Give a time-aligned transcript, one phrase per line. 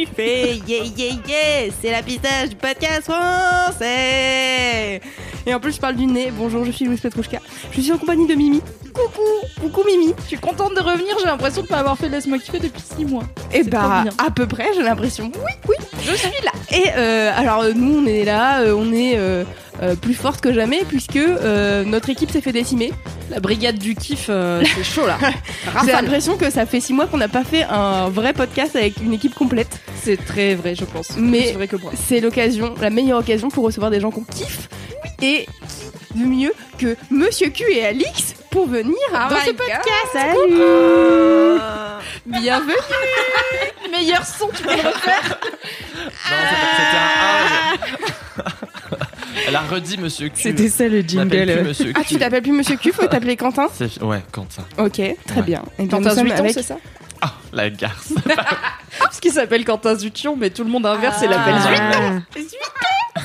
[0.00, 1.72] Yeah, yeah, yeah.
[1.80, 5.00] C'est la pistache du podcast français.
[5.44, 6.30] Et en plus, je parle du nez.
[6.34, 7.38] Bonjour, je suis Louise Petrouchka.
[7.70, 8.62] Je suis en compagnie de Mimi.
[8.94, 9.20] Coucou,
[9.60, 10.14] coucou Mimi.
[10.22, 13.04] Je suis contente de revenir, j'ai l'impression de pas avoir fait Laisse-moi kiffer depuis 6
[13.04, 13.24] mois.
[13.52, 15.30] Et C'est bah, à peu près, j'ai l'impression.
[15.34, 16.52] Oui, oui, je suis là.
[16.70, 19.44] Et euh, alors, nous, on est là, euh, on est euh,
[19.82, 22.92] euh, plus forte que jamais, puisque euh, notre équipe s'est fait décimer.
[23.30, 25.18] La brigade du kiff, euh, c'est chaud là.
[25.84, 28.98] J'ai l'impression que ça fait six mois qu'on n'a pas fait un vrai podcast avec
[29.02, 29.80] une équipe complète.
[30.02, 31.12] C'est très vrai, je pense.
[31.16, 31.92] Mais- c'est vrai que moi.
[32.08, 34.68] C'est l'occasion, la meilleure occasion pour recevoir des gens qu'on kiffe.
[35.22, 35.46] Et
[36.12, 39.56] qui de mieux que Monsieur Q et Alix pour venir dans my ce God.
[39.56, 39.84] podcast.
[40.12, 41.60] Salut
[42.26, 42.72] Bienvenue
[43.90, 45.38] Meilleur son, tu peux le refaire
[45.96, 49.06] Non, c'était un A.
[49.46, 50.34] Elle a redit Monsieur Q.
[50.42, 51.62] C'était ça le plus jingle.
[51.64, 51.94] Monsieur Q.
[51.96, 53.68] Ah, tu t'appelles plus Monsieur Q, faut t'appeler Quentin
[54.00, 54.62] Ouais, Quentin.
[54.78, 55.42] Ok, très Ouais.
[55.42, 55.62] bien.
[55.78, 56.76] Et Quentin Zuiton, avec- c'est ça?
[57.22, 58.12] Ah, la garce.
[58.98, 61.68] Parce qu'il s'appelle Quentin Zution, mais tout le monde inverse et l'appelle Ah.
[61.68, 62.22] Zuiton.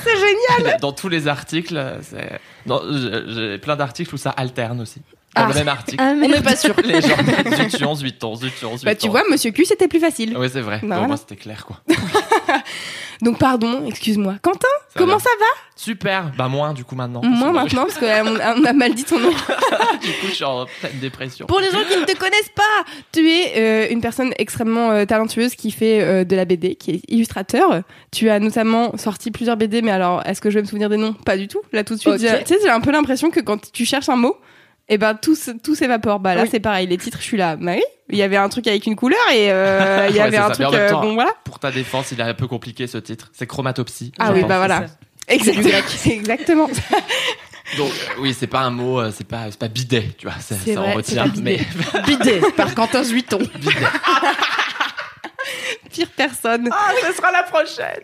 [0.04, 5.00] C'est génial Dans tous les articles, j'ai plein d'articles où ça alterne aussi.
[5.34, 5.48] Dans Ah.
[5.48, 6.02] le même article.
[6.02, 6.74] On n'est pas sûr.
[6.84, 7.16] Les gens
[7.70, 8.84] Zution, Zuiton, Zuiton, Zuiton.
[8.84, 10.36] Bah, tu vois, Monsieur Q, c'était plus facile.
[10.36, 10.76] Ouais, c'est vrai.
[10.76, 11.06] Bah, Bon, voilà.
[11.08, 11.80] moi, c'était clair, quoi.
[13.22, 14.36] Donc, pardon, excuse-moi.
[14.42, 15.46] Quentin, Ça comment va ça va?
[15.76, 16.32] Super.
[16.36, 17.20] Bah, moins, du coup, maintenant.
[17.22, 19.30] Moi Parce que maintenant, parce qu'on a mal dit ton nom.
[20.02, 21.46] Du coup, je suis en pleine dépression.
[21.46, 22.62] Pour les gens qui ne te connaissent pas,
[23.12, 26.90] tu es euh, une personne extrêmement euh, talentueuse qui fait euh, de la BD, qui
[26.92, 27.82] est illustrateur.
[28.12, 30.96] Tu as notamment sorti plusieurs BD, mais alors, est-ce que je vais me souvenir des
[30.96, 31.12] noms?
[31.12, 31.60] Pas du tout.
[31.72, 34.16] Là, tout de suite, tu sais, j'ai un peu l'impression que quand tu cherches un
[34.16, 34.36] mot,
[34.88, 36.20] et ben tout, tout s'évapore.
[36.20, 36.48] Bah là, Oui.
[36.50, 36.86] c'est pareil.
[36.86, 37.56] Les titres, je suis là.
[37.56, 40.24] Bah oui, il y avait un truc avec une couleur et euh, il y Ouais,
[40.26, 40.56] avait un ça.
[40.58, 40.78] Mais truc.
[40.78, 41.32] euh, temps, bon, voilà.
[41.44, 43.30] Pour ta défense, il est un peu compliqué ce titre.
[43.32, 44.12] C'est chromatopsie.
[44.18, 44.48] Ah oui, pense.
[44.48, 44.86] bah voilà.
[45.28, 45.68] Exactement.
[46.06, 46.66] Exactement.
[47.78, 50.38] Donc, euh, oui, c'est pas un mot, euh, c'est pas, c'est pas bidet, tu vois.
[50.38, 51.26] Ça, C'est ça, vrai, on retient.
[51.26, 51.60] bidet.
[51.92, 53.40] Mais Bidet par Quentin Zuiton.
[55.92, 56.68] Pire personne.
[56.70, 58.02] Ah, ce sera la prochaine.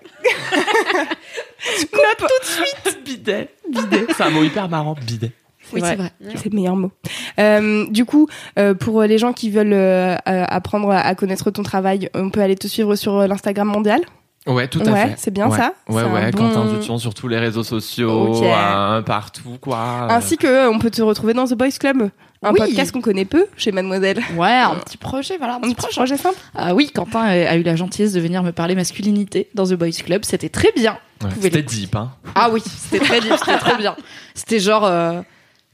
[1.93, 3.04] Note tout de suite.
[3.04, 3.50] bidet.
[3.69, 4.06] Bidet.
[4.16, 5.31] C'est un mot hyper marrant, bidet.
[5.75, 6.12] Oui, c'est vrai.
[6.37, 6.91] C'est le meilleur mot.
[7.38, 8.28] Euh, du coup,
[8.59, 12.56] euh, pour les gens qui veulent euh, apprendre à, connaître ton travail, on peut aller
[12.56, 14.00] te suivre sur l'Instagram mondial.
[14.44, 15.15] Ouais, tout à Ouais, fait.
[15.19, 15.56] c'est bien Ouais.
[15.56, 15.72] ça.
[15.88, 20.09] Ouais, ouais, bon- Quentin Zution sur tous les réseaux sociaux, euh, partout, quoi.
[20.11, 22.11] Ainsi que euh, on peut te retrouver dans The Boys Club,
[22.43, 22.59] un Oui.
[22.59, 24.19] podcast qu'on connaît peu chez Mademoiselle.
[24.37, 25.94] Ouais, un petit projet, voilà, un Un petit petit projet.
[25.94, 26.38] projet simple.
[26.56, 29.91] Ah oui, Quentin a eu la gentillesse de venir me parler masculinité dans The Boys
[30.05, 30.25] Club.
[30.25, 30.99] C'était très bien.
[31.22, 32.11] Ouais, C'était deep, hein.
[32.34, 33.94] Ah oui, c'était très bien, c'était très bien.
[34.34, 35.21] C'était genre euh,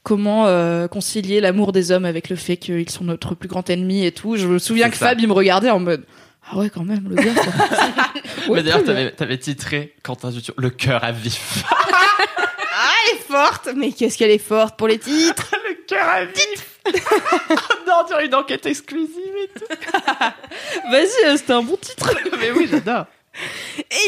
[0.08, 4.06] comment euh, concilier l'amour des hommes avec le fait qu'ils sont notre plus grand ennemi
[4.06, 4.36] et tout.
[4.36, 5.08] Je me souviens que ça.
[5.08, 6.06] Fab, il me regardait en mode
[6.50, 7.32] ah ouais quand même le gars.
[8.48, 11.62] Ouais, Mais d'ailleurs, t'avais, t'avais titré Quentin Zution, le cœur à vif.
[12.80, 16.25] Ah, elle est forte Mais qu'est-ce qu'elle est forte pour les titres le cœur à
[16.25, 16.78] vif.
[17.88, 19.64] non, tu une enquête exclusive et tout.
[20.92, 22.14] Vas-y, euh, c'était un bon titre.
[22.38, 23.06] Mais oui, j'adore.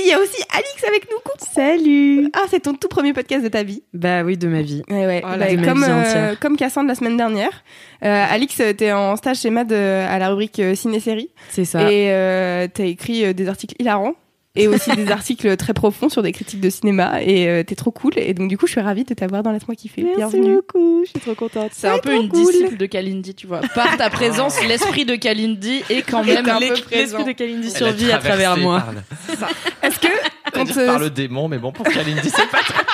[0.03, 1.17] Il y a aussi Alix avec nous.
[1.19, 1.31] coucou.
[1.55, 3.83] Salut Ah, c'est ton tout premier podcast de ta vie.
[3.93, 4.83] Bah oui, de ma vie.
[4.91, 5.21] Ouais, ouais.
[5.21, 7.65] Voilà, Bah, de ma comme, vie euh, comme Cassandre la semaine dernière.
[8.05, 11.31] Euh, Alix, euh, t'es en stage chez Mad euh, à la rubrique ciné-série.
[11.51, 11.83] C'est ça.
[11.91, 14.15] Et euh, t'as écrit des articles hilarants
[14.57, 17.23] et aussi des articles très profonds sur des critiques de cinéma.
[17.23, 18.13] Et euh, t'es trop cool.
[18.17, 20.05] Et donc, du coup, je suis ravie de t'avoir dans Laisse-moi kiffer.
[20.17, 20.57] Bienvenue.
[20.57, 21.71] beaucoup, je suis trop contente.
[21.73, 23.61] C'est un peu une disciple de Kalindi, tu vois.
[23.75, 27.19] Par ta présence, l'esprit de Kalindi est quand même un peu présent.
[27.19, 28.81] L'esprit de Kalindi survit à travers moi.
[28.81, 30.09] par le- Est-ce que
[30.53, 32.85] Quand dire par euh, le démon, mais bon, pour Kalindi, c'est pas très...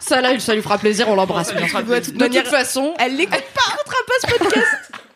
[0.00, 1.54] Ça là, ça lui fera plaisir, on l'embrasse.
[1.54, 1.82] bien sûr.
[1.84, 4.66] de toute manière- façon, elle l'écoute pas, on pas ce podcast.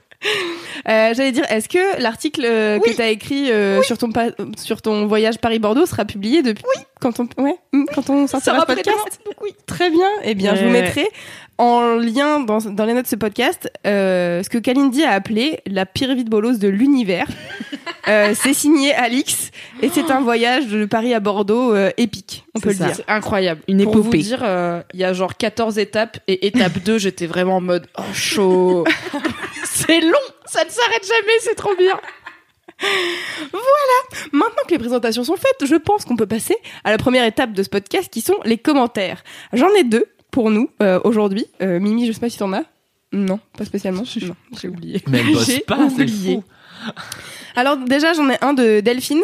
[0.89, 4.31] Euh, J'allais dire, est-ce que l'article euh, que tu as écrit euh, sur, ton pa-
[4.57, 6.63] sur ton voyage Paris-Bordeaux sera publié depuis
[7.01, 9.21] quand on, ouais, hmm, quand on sortira ce podcast?
[9.43, 9.51] oui.
[9.67, 10.09] Très bien.
[10.25, 11.09] Eh bien, je vous mettrai
[11.59, 15.61] en lien dans, dans les notes de ce podcast euh, ce que Kalindi a appelé
[15.67, 17.27] la pire vie de bolos de l'univers.
[18.07, 19.51] Euh, c'est signé Alix
[19.81, 22.87] et c'est un voyage de Paris à Bordeaux euh, épique, on peut le ça.
[22.87, 22.97] dire.
[22.97, 23.63] C'est incroyable.
[23.69, 24.19] Une Pour vous épopée.
[24.19, 27.87] dire, euh, il y a genre 14 étapes et étape 2, j'étais vraiment en mode
[27.99, 28.85] oh chaud.
[29.65, 30.13] c'est long,
[30.47, 31.99] ça ne s'arrête jamais, c'est trop bien.
[34.33, 37.53] Maintenant que les présentations sont faites, je pense qu'on peut passer à la première étape
[37.53, 39.23] de ce podcast qui sont les commentaires.
[39.53, 41.47] J'en ai deux pour nous euh, aujourd'hui.
[41.63, 42.65] Euh, Mimi, je sais pas si t'en as.
[43.13, 44.03] Non, pas spécialement.
[44.23, 45.03] Non, j'ai oublié.
[45.09, 46.43] Mais elle bosse J'ai pas, c'est fou.
[47.57, 49.21] Alors déjà j'en ai un de Delphine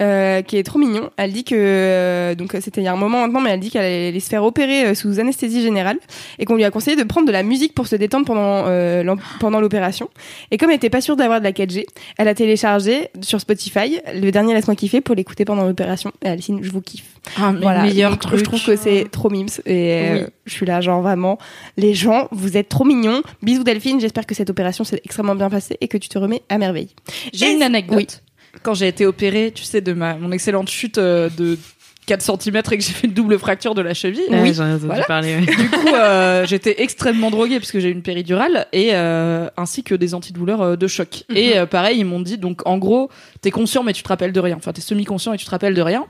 [0.00, 1.10] euh, qui est trop mignon.
[1.18, 3.70] Elle dit que euh, donc c'était il y a un moment maintenant, mais elle dit
[3.70, 5.98] qu'elle allait se faire opérer euh, sous anesthésie générale
[6.38, 9.14] et qu'on lui a conseillé de prendre de la musique pour se détendre pendant euh,
[9.38, 10.08] pendant l'opération.
[10.50, 11.84] Et comme elle était pas sûre d'avoir de la 4G,
[12.16, 16.10] elle a téléchargé sur Spotify le dernier laisse-moi kiffer pour l'écouter pendant l'opération.
[16.24, 17.04] Et signe je vous kiffe.
[17.38, 18.38] Ah, mais Voilà, meilleur Donc, truc.
[18.38, 20.26] Je trouve que c'est trop mimes et euh, Oui.
[20.46, 21.38] je suis là genre vraiment
[21.76, 23.22] les gens vous êtes trop mignons.
[23.42, 26.42] Bisous Delphine, j'espère que cette opération s'est extrêmement bien passée et que tu te remets
[26.48, 26.88] à merveille.
[27.32, 27.96] J'ai une anecdote.
[27.96, 28.60] Oui.
[28.62, 31.58] Quand j'ai été opérée, tu sais, de ma, mon excellente chute euh, de
[32.06, 34.22] 4 cm et que j'ai fait une double fracture de la cheville.
[34.30, 35.04] Ouais, j'en ai entendu Voilà.
[35.04, 35.34] parler.
[35.36, 35.40] ouais.
[35.40, 39.94] Du coup, euh, j'étais extrêmement droguée puisque j'ai eu une péridurale et euh, ainsi que
[39.94, 41.24] des antidouleurs euh, de choc.
[41.34, 43.10] Et euh, pareil, ils m'ont dit donc en gros,
[43.40, 44.56] t'es conscient mais tu te rappelles de rien.
[44.56, 46.06] Enfin, t'es semi-conscient et tu te rappelles de rien.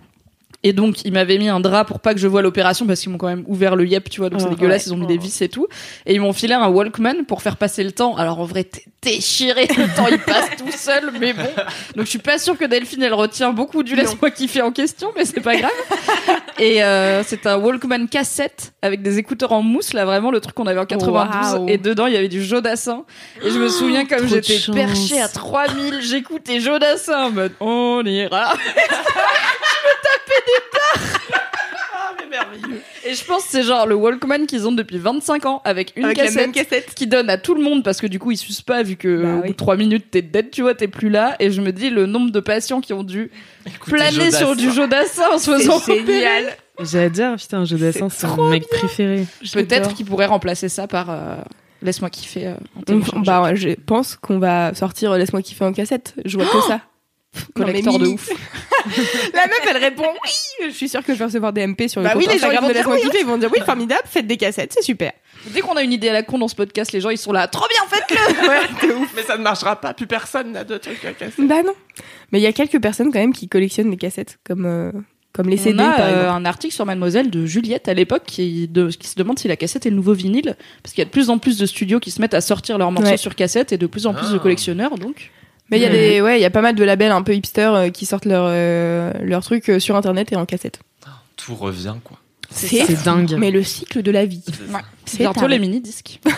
[0.66, 3.12] Et donc, ils m'avaient mis un drap pour pas que je voie l'opération parce qu'ils
[3.12, 4.90] m'ont quand même ouvert le yep, tu vois, donc c'est Oh, dégueulasse, ouais.
[4.90, 5.66] ils ont mis des vis et tout.
[6.06, 8.16] Et ils m'ont filé un Walkman pour faire passer le temps.
[8.16, 11.44] Alors en vrai, t'es déchiré, le temps il passe tout seul, mais bon.
[11.94, 15.12] Donc je suis pas sûre que Delphine elle retient beaucoup du laisse-moi kiffer en question,
[15.14, 15.70] mais c'est pas grave.
[16.58, 20.54] Et euh, c'est un Walkman cassette avec des écouteurs en mousse, là vraiment le truc
[20.54, 21.54] qu'on avait en 92.
[21.54, 21.68] Waouh.
[21.68, 23.04] Et dedans il y avait du Jodassin.
[23.44, 28.54] Et je me souviens comme j'étais perchée à 3000, j'écoutais Jodassin en mode on ira.
[33.06, 36.04] Et je pense que c'est genre le Walkman qu'ils ont depuis 25 ans avec une
[36.06, 36.94] Avec la cassette, même cassette.
[36.94, 39.22] qui donne à tout le monde parce que du coup ils sucent pas vu que
[39.22, 39.46] Bah au oui.
[39.48, 41.36] bout de 3 minutes t'es dead, tu vois, t'es plus là.
[41.38, 43.30] Et je me dis le nombre de patients qui ont dû
[43.86, 46.12] planer sur du Jodassin en se faisant C'est opérer.
[46.18, 46.56] génial.
[46.80, 49.26] J'adore, putain, un jeu d'assin, c'est mon mec préféré.
[49.52, 51.36] Peut-être qu'ils pourraient remplacer ça par euh,
[51.82, 53.20] laisse-moi kiffer euh, en On- téléchargeant.
[53.22, 56.14] Bah, ouais, je pense qu'on va sortir euh, Laisse-moi kiffer en cassette.
[56.24, 56.80] Je vois que ça.
[57.54, 58.28] Collector de ouf.
[59.34, 60.30] La meuf, elle répond oui.
[60.66, 62.50] Je suis sûre que je vais recevoir des MP sur le Bah oui, les gens,
[62.50, 62.98] ils vont de dire oui.
[63.20, 65.12] Ils vont dire oui, formidable, faites des cassettes, c'est super.
[65.52, 67.32] Dès qu'on a une idée à la con dans ce podcast, les gens ils sont
[67.32, 68.94] là trop bien faites-le.
[69.16, 71.42] Mais ça ne marchera pas, plus personne n'a de trucs à casser.
[71.46, 71.72] Bah non.
[72.32, 74.92] Mais il y a quelques personnes quand même qui collectionnent les cassettes, comme, euh,
[75.32, 78.22] comme les On CD a par euh, un article sur Mademoiselle de Juliette à l'époque
[78.26, 81.02] qui, de- qui se demande si la cassette est le nouveau vinyle parce qu'il y
[81.02, 83.16] a de plus en plus de studios qui se mettent à sortir leurs morceaux Ouais.
[83.16, 84.40] sur cassette et de plus en plus de Ah.
[84.42, 85.30] collectionneurs donc.
[85.70, 87.34] Mais il y a des, ouais, il y a pas mal de labels un peu
[87.34, 90.80] hipster euh, qui sortent leurs euh, leurs trucs euh, sur internet et en cassette.
[91.36, 92.18] Tout revient, quoi.
[92.50, 93.34] C'est dingue.
[93.38, 94.42] Mais le cycle de la vie.
[94.68, 94.80] Ouais.
[95.04, 96.20] C'est Bientôt les mini disques.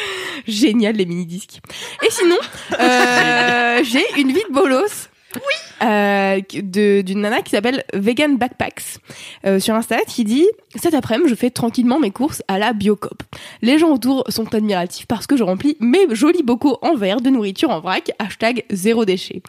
[0.46, 1.60] Génial les mini disques.
[2.06, 2.38] Et sinon,
[2.78, 5.08] euh, j'ai une vie de bolos.
[5.34, 5.40] Oui.
[5.82, 8.98] Euh, d'une nana qui s'appelle Vegan Backpacks
[9.46, 13.22] euh, sur Insta qui dit cet après-midi je fais tranquillement mes courses à la Biocop.
[13.62, 17.30] Les gens autour sont admiratifs parce que je remplis mes jolis bocaux en verre de
[17.30, 18.12] nourriture en vrac.
[18.18, 19.42] Hashtag zéro déchet.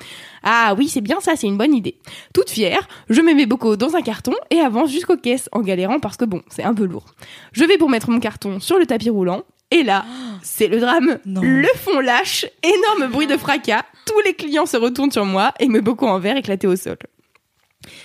[0.44, 1.98] Ah oui c'est bien ça c'est une bonne idée.
[2.34, 6.00] Toute fière, je mets mes bocaux dans un carton et avance jusqu'aux caisses en galérant
[6.00, 7.06] parce que bon c'est un peu lourd.
[7.52, 10.06] Je vais pour mettre mon carton sur le tapis roulant et là,
[10.44, 11.18] c'est le drame.
[11.26, 11.42] Non.
[11.42, 13.84] Le fond lâche, énorme bruit de fracas.
[14.06, 16.98] Tous les clients se retournent sur moi et me bocaux en verre éclatés au sol.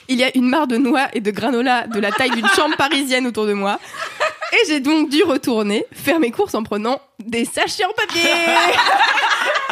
[0.08, 2.76] Il y a une mare de noix et de granola de la taille d'une chambre
[2.76, 3.78] parisienne autour de moi.
[4.52, 8.30] Et j'ai donc dû retourner faire mes courses en prenant des sachets en papier.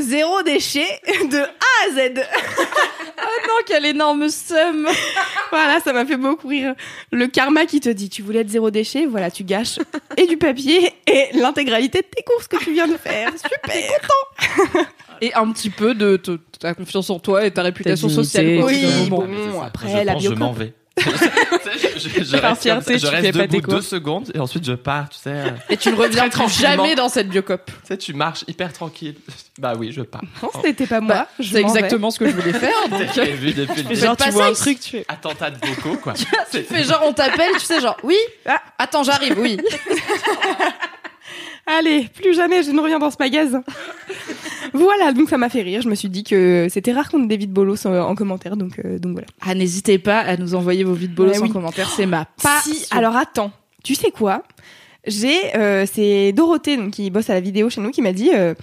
[0.00, 1.00] Zéro déchet
[1.30, 2.14] de A à Z.
[2.16, 4.88] non, quel énorme somme
[5.50, 6.74] Voilà, ça m'a fait beaucoup rire.
[7.12, 9.78] Le karma qui te dit, tu voulais être zéro déchet, voilà, tu gâches
[10.16, 13.30] et du papier et l'intégralité de tes courses que tu viens de faire.
[13.36, 14.00] Super.
[15.20, 16.20] Et un petit peu de
[16.58, 18.58] ta confiance en toi et ta réputation sociale.
[19.08, 19.24] moment.
[19.24, 19.66] bon, ça.
[19.66, 20.74] après, je la pense, je m'en vais.
[20.98, 24.38] Sais, je, je- je Par reste, comme fierté, ça, je reste debout deux secondes et
[24.38, 25.30] ensuite je pars, tu sais.
[25.30, 27.66] euh, Et tu ne reviens jamais dans cette biocop.
[27.66, 29.16] Tu sais, tu marches hyper tranquille.
[29.58, 30.22] Bah oui, je pars.
[30.42, 31.14] Non, ce n'était pas moi.
[31.14, 31.60] Bah, je C'est vais.
[31.62, 32.72] exactement ce que je voulais faire.
[32.90, 35.04] donc, prévu depuis le genre, tu vois un truc, tu fais.
[35.08, 36.14] Attentat de vocaux, quoi.
[36.14, 38.16] tu fais genre on t'appelle, tu sais genre oui.
[38.46, 38.60] Ah.
[38.78, 39.58] Attends, j'arrive, oui.
[41.66, 43.62] Allez, plus jamais je ne reviens dans ce magasin.
[44.76, 45.82] voilà, donc ça m'a fait rire.
[45.82, 48.56] Je me suis dit que c'était rare qu'on ait des vides bolos en, en commentaire,
[48.56, 49.26] donc, euh, donc voilà.
[49.40, 51.50] Ah, n'hésitez pas à nous envoyer vos vides bolos Ouais, en oui.
[51.50, 52.72] commentaire, c'est ma Pas passion.
[52.74, 52.86] si.
[52.90, 53.50] Alors attends,
[53.84, 54.42] tu sais quoi?
[55.08, 58.30] J'ai euh, c'est Dorothée donc qui bosse à la vidéo chez nous qui m'a dit
[58.34, 58.54] euh,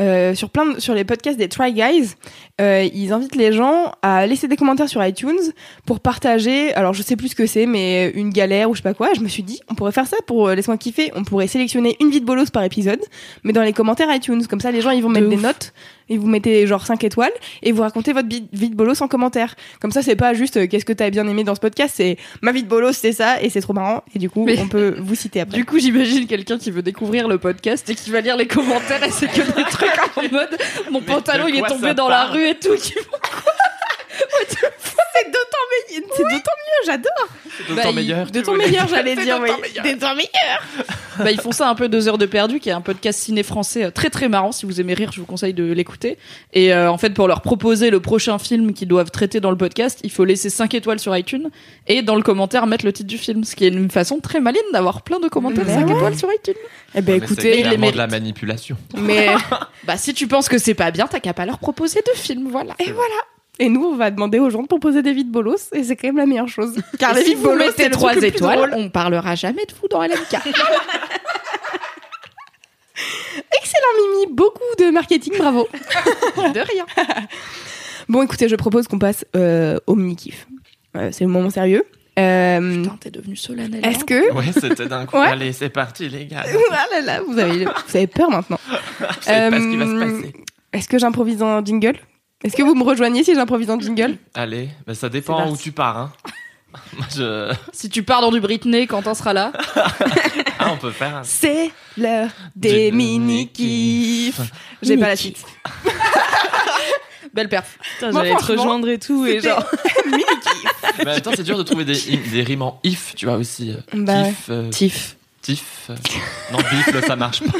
[0.00, 2.14] euh, sur plein de- sur les podcasts des Try Guys
[2.60, 5.38] euh, ils invitent les gens à laisser des commentaires sur iTunes
[5.86, 8.82] pour partager alors je sais plus ce que c'est mais une galère ou je sais
[8.82, 9.10] pas quoi.
[9.14, 11.10] Je me suis dit on pourrait faire ça pour euh, laisse-moi kiffer.
[11.14, 13.00] On pourrait sélectionner une vie de bolos par épisode
[13.44, 14.46] mais dans les commentaires iTunes.
[14.48, 15.72] Comme ça les gens ils vont mettre des notes.
[16.12, 17.30] Et vous mettez genre 5 étoiles
[17.62, 18.40] et vous racontez votre vie
[18.70, 19.54] de bolos en commentaire.
[19.80, 22.16] Comme ça c'est pas juste euh, qu'est-ce que t'as bien aimé dans ce podcast c'est
[22.42, 24.02] ma vie de bolos c'est ça et c'est trop marrant.
[24.14, 25.56] Et du coup Mais- on peut vous citer après.
[25.56, 29.02] Du coup, j'imagine quelqu'un qui veut découvrir le podcast et qui va lire les commentaires
[29.04, 30.58] et c'est que des trucs en mode
[30.90, 32.76] mon pantalon il est tombé dans la rue et tout.
[35.12, 37.28] C'est d'autant meilleur, c'est d'autant mieux, j'adore.
[37.68, 38.26] De Bah, il- meilleur.
[38.30, 39.50] De tu ton voulais meilleur, j'allais C'est dire, de oui.
[39.50, 40.62] meilleur.
[41.18, 43.42] Bah, ils font ça un peu deux heures de perdu, qui est un podcast ciné
[43.42, 44.52] français euh, très très marrant.
[44.52, 46.16] Si vous aimez rire, je vous conseille de l'écouter.
[46.54, 49.56] Et euh, en fait, pour leur proposer le prochain film qu'ils doivent traiter dans le
[49.58, 51.50] podcast, il faut laisser 5 étoiles sur iTunes
[51.86, 54.40] et dans le commentaire mettre le titre du film, ce qui est une façon très
[54.40, 55.94] maligne d'avoir plein de commentaires Mais 5 ouais.
[55.96, 56.54] étoiles sur iTunes.
[56.94, 57.92] Eh ben mais c'est écoutez, les clairement méritent.
[57.94, 58.76] de la manipulation.
[58.96, 59.28] mais
[59.84, 62.48] Bah si tu penses que c'est pas bien, t'as qu'à pas leur proposer de film,
[62.50, 62.74] voilà.
[62.78, 63.14] et voilà.
[63.62, 65.94] Et nous, on va demander aux gens de proposer des vies de bolos, et c'est
[65.94, 66.72] quand même la meilleure chose.
[66.98, 68.58] Car les si vies de vous bolos, c'est mettez le 3 truc le plus étoiles,
[68.70, 68.74] drôle.
[68.74, 70.16] on parlera jamais de vous dans LMK.
[73.58, 74.26] Excellent, Mimi.
[74.34, 75.68] Beaucoup de marketing, bravo.
[76.36, 76.86] de rien.
[78.08, 80.46] Bon, écoutez, je propose qu'on passe euh, au mini-kiff.
[80.96, 81.84] Euh, c'est le moment sérieux.
[82.18, 83.84] Euh, Putain, t'es devenu solennel.
[83.84, 84.32] Est-ce que...
[84.32, 85.16] Ouais, c'était d'un coup.
[85.16, 85.28] Ouais.
[85.28, 86.44] Allez, c'est parti, les gars.
[86.72, 88.58] Ah là là, vous avez, vous avez peur maintenant.
[89.20, 90.32] Je sais pas ce qui va se Euh, passer.
[90.72, 91.96] Est-ce que j'improvise un jingle?
[92.42, 94.16] Est-ce que vous me rejoignez si j'improvise un jingle?
[94.34, 95.96] Allez, bah, ça dépend où tu pars.
[95.98, 96.12] Hein.
[97.16, 97.52] Je...
[97.72, 99.52] Si tu pars dans du Britney, Quentin sera là.
[100.62, 101.16] Ah, on peut faire.
[101.16, 104.40] un- C'est l'heure des Du mini-kiffs.
[104.82, 105.38] J'ai pas la suite.
[107.32, 107.78] Belle perf.
[108.00, 109.64] J'allais te rejoindre et tout, et genre.
[110.06, 111.02] mini-kiff.
[111.04, 113.70] Mais attends, c'est dur de trouver des, des rimes en if, tu vois aussi.
[113.70, 115.16] euh, Bah Kiff, euh, Tiff.
[115.40, 115.64] tif.
[115.88, 115.94] euh,
[116.52, 117.52] Non, bifle, ça marche pas.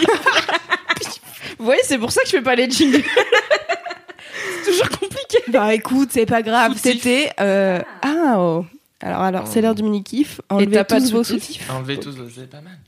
[1.59, 3.03] Vous voyez, c'est pour ça que je fais pas les jingles.
[5.49, 6.75] Bah écoute, c'est pas grave.
[6.77, 7.31] C'était.
[7.41, 7.81] Euh...
[8.03, 8.65] Ah oh.
[9.03, 10.41] Alors, alors, c'est l'heure du mini-kiff.
[10.51, 11.71] Enlevez t'as pas tous de vos soutif soutifs.
[11.71, 12.79] Enlever tous, c'est pas mal.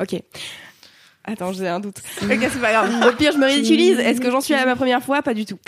[0.00, 0.20] Ok.
[1.24, 1.98] Attends, j'ai un doute.
[2.22, 3.06] Ok, c'est pas grave.
[3.08, 3.98] Au pire, je me ridiculise.
[3.98, 5.22] Est-ce que j'en suis à ma première fois?
[5.22, 5.58] Pas du tout.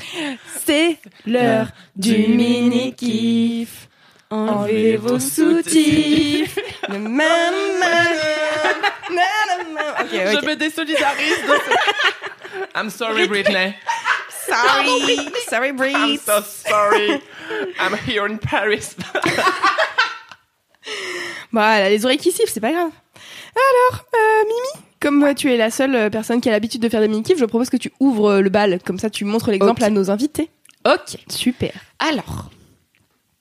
[0.64, 3.88] C'est l'heure du mini-kiff.
[4.30, 6.56] Enlevez vos soutifs.
[10.00, 13.74] Ok, Je me désolidarise de ce- I'm sorry, Britney.
[14.48, 15.28] Sorry.
[15.48, 16.22] Sorry, I'm Breeze.
[16.22, 17.20] so sorry.
[17.80, 18.96] I'm here in Paris.
[21.52, 22.90] Voilà, les oreilles qui sifflent, c'est pas grave.
[23.54, 26.88] Alors, euh, Mimi, comme euh, tu es la seule euh, personne qui a l'habitude de
[26.88, 28.78] faire des mini-kifs, je propose que tu ouvres euh, le bal.
[28.84, 30.50] Comme ça, tu montres l'exemple à nos invités.
[30.86, 31.18] Ok.
[31.28, 31.72] Super.
[31.98, 32.50] Alors,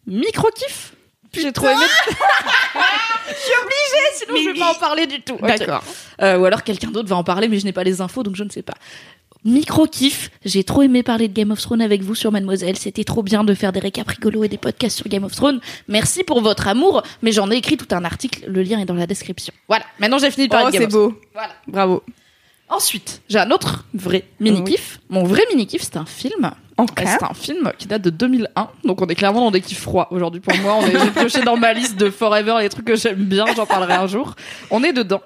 [0.06, 0.94] micro kiff.
[1.34, 1.84] J'ai trop aimé.
[2.08, 5.36] je suis obligée, sinon je vais pas en parler du tout.
[5.36, 5.42] Ok.
[5.46, 5.84] D'accord.
[6.22, 8.36] Euh, ou alors quelqu'un d'autre va en parler, mais je n'ai pas les infos, donc
[8.36, 8.74] je ne sais pas.
[9.46, 12.76] Micro kiff, j'ai trop aimé parler de Game of Thrones avec vous sur Mademoiselle.
[12.78, 15.60] C'était trop bien de faire des récaps rigolos et des podcasts sur Game of Thrones.
[15.88, 18.46] Merci pour votre amour, mais j'en ai écrit tout un article.
[18.48, 19.54] Le lien est dans la description.
[19.68, 19.86] Voilà.
[20.00, 21.12] Maintenant j'ai fini de parler Oh, de Game c'est of Thrones.
[21.14, 21.22] beau.
[21.34, 21.54] Voilà.
[21.68, 22.04] Bravo.
[22.70, 25.00] Ensuite, j'ai un autre vrai mini kiff.
[25.10, 26.52] Mon vrai mini kiff, c'est un film.
[26.78, 27.02] Ok.
[27.02, 29.80] Euh, C'est un film qui date de 2001, donc on est clairement dans des kiffs
[29.80, 30.76] froids aujourd'hui pour moi.
[30.80, 33.66] On est, j'ai pioché dans ma liste de Forever les trucs que j'aime bien, j'en
[33.66, 34.36] parlerai un jour.
[34.70, 35.22] On est dedans.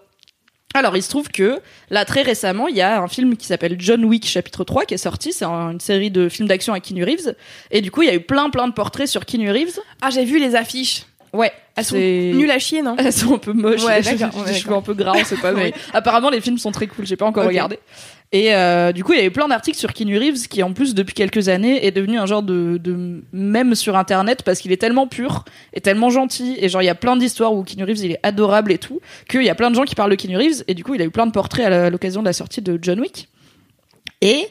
[0.73, 1.59] Alors, il se trouve que
[1.89, 4.93] là, très récemment, il y a un film qui s'appelle John Wick chapitre 3 qui
[4.93, 5.33] est sorti.
[5.33, 7.35] C'est un- une série de films d'action avec Keanu Reeves.
[7.71, 9.79] Et du coup, il y a eu plein, plein de portraits sur Keanu Reeves.
[10.01, 11.03] Ah, j'ai vu les affiches.
[11.33, 11.51] Ouais.
[11.75, 11.95] Elles sont
[12.33, 12.95] nulles à chier, non?
[12.97, 13.83] Elles sont un peu moches.
[13.83, 14.01] Ouais,
[14.45, 15.53] des cheveux un peu gras, on sait pas.
[15.53, 17.05] Mais apparemment, les films sont très cool.
[17.05, 17.79] J'ai pas encore regardé.
[18.33, 20.71] Et euh, du coup, il y a eu plein d'articles sur Keanu Reeves qui, en
[20.71, 24.71] plus, depuis quelques années, est devenu un genre de, de mème sur Internet parce qu'il
[24.71, 26.55] est tellement pur et tellement gentil.
[26.59, 29.01] Et genre, il y a plein d'histoires où Keanu Reeves, il est adorable et tout,
[29.27, 30.63] qu'il y a plein de gens qui parlent de Keanu Reeves.
[30.69, 32.79] Et du coup, il a eu plein de portraits à l'occasion de la sortie de
[32.81, 33.27] John Wick.
[34.21, 34.47] Et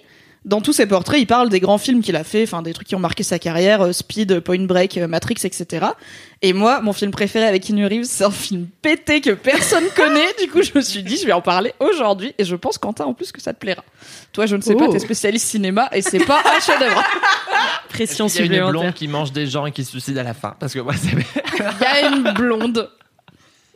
[0.47, 2.89] dans tous ces portraits, il parle des grands films qu'il a fait, enfin des trucs
[2.89, 5.87] qui ont marqué sa carrière, euh, Speed, Point Break, euh, Matrix, etc.
[6.41, 10.33] Et moi, mon film préféré avec Keanu Reeves, c'est un film pété que personne connaît.
[10.43, 12.35] Du coup, je me suis dit, je vais en parler aujourd'hui.
[12.39, 13.85] Et je pense, Quentin, en plus, que ça te plaira.
[14.33, 14.93] Toi, je ne sais pas, Oh.
[14.93, 17.05] t'es spécialiste cinéma et c'est pas un chef-d'œuvre.
[17.91, 20.23] Pression Il y a une blonde qui mange des gens et qui se suicide à
[20.23, 20.57] la fin?
[20.59, 21.11] Parce que moi, c'est.
[21.11, 22.89] Il y a une blonde.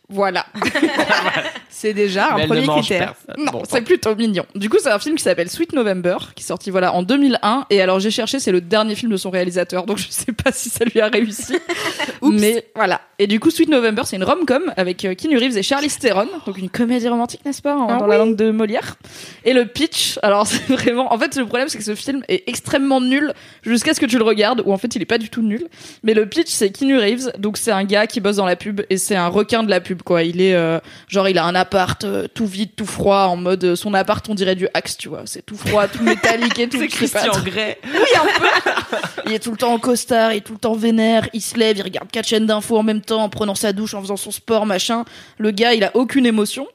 [0.09, 0.47] Voilà.
[1.76, 3.14] C'est déjà un Mais premier critère.
[3.36, 4.44] Non, Bon, c'est plutôt mignon.
[4.54, 7.66] Du coup, c'est un film qui s'appelle Sweet November, qui est sorti voilà en 2001.
[7.70, 10.50] Et alors j'ai cherché, c'est le dernier film de son réalisateur, donc je sais pas
[10.52, 11.54] si ça lui a réussi.
[12.22, 13.00] Mais voilà.
[13.18, 16.26] Et du coup, Sweet November, c'est une rom-com avec euh, Keanu Reeves et Charlize Theron,
[16.46, 18.10] donc une comédie romantique, n'est-ce pas, en- Ah dans oui.
[18.10, 18.96] la langue de Molière.
[19.44, 22.48] Et le pitch, alors c'est vraiment, en fait, le problème c'est que ce film est
[22.48, 25.28] extrêmement nul jusqu'à ce que tu le regardes, où en fait il est pas du
[25.30, 25.66] tout nul.
[26.02, 28.80] Mais le pitch, c'est Keanu Reeves, donc c'est un gars qui bosse dans la pub
[28.90, 30.22] et c'est un requin de la pub pub quoi.
[30.22, 30.78] Il est euh,
[31.08, 34.26] genre il a un appart euh, tout vide, tout froid, en mode euh, son appart
[34.28, 35.23] on dirait du Axe, tu vois.
[35.25, 36.78] C'est tout froid, tout métallique et tout.
[36.78, 37.78] C'est je sais pas, Christian trop- Grey.
[39.26, 41.56] il est tout le temps en costard, il est tout le temps vénère, il se
[41.59, 44.16] lève, il regarde quatre chaînes d'infos en même temps, en prenant sa douche, en faisant
[44.16, 45.04] son sport, machin.
[45.38, 46.66] Le gars, il a aucune émotion.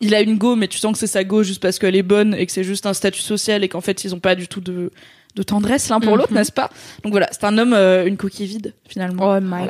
[0.00, 2.02] Il a une go, mais tu sens que c'est sa go juste parce qu'elle est
[2.02, 4.48] bonne et que c'est juste un statut social et qu'en fait, ils ont pas du
[4.48, 4.90] tout de,
[5.34, 6.70] de tendresse l'un pour l'autre, n'est-ce pas?
[7.02, 9.36] Donc voilà, c'est un homme, euh, une coquille vide, finalement.
[9.36, 9.66] Oh my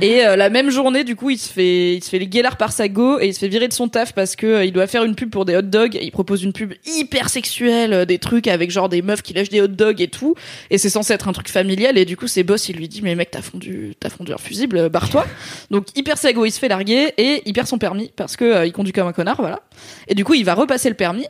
[0.00, 2.56] Et euh, la même journée, du coup, il se fait, il se fait les guélards
[2.56, 4.72] par sa go et il se fait virer de son taf parce que euh, il
[4.72, 5.96] doit faire une pub pour des hot dogs.
[5.96, 9.34] Et il propose une pub hyper sexuelle, euh, des trucs avec genre des meufs qui
[9.34, 10.34] lâchent des hot dogs et tout.
[10.70, 11.98] Et c'est censé être un truc familial.
[11.98, 14.38] Et du coup, ses boss, il lui dit mais mec, t'as fondu, t'as fondu un
[14.38, 15.26] fusible, euh, barre-toi.
[15.70, 18.66] Donc hyper sa go, il se fait larguer et il perd son permis parce que
[18.66, 19.60] il conduit comme un connard, voilà.
[20.08, 21.26] Et du coup, il va repasser le permis.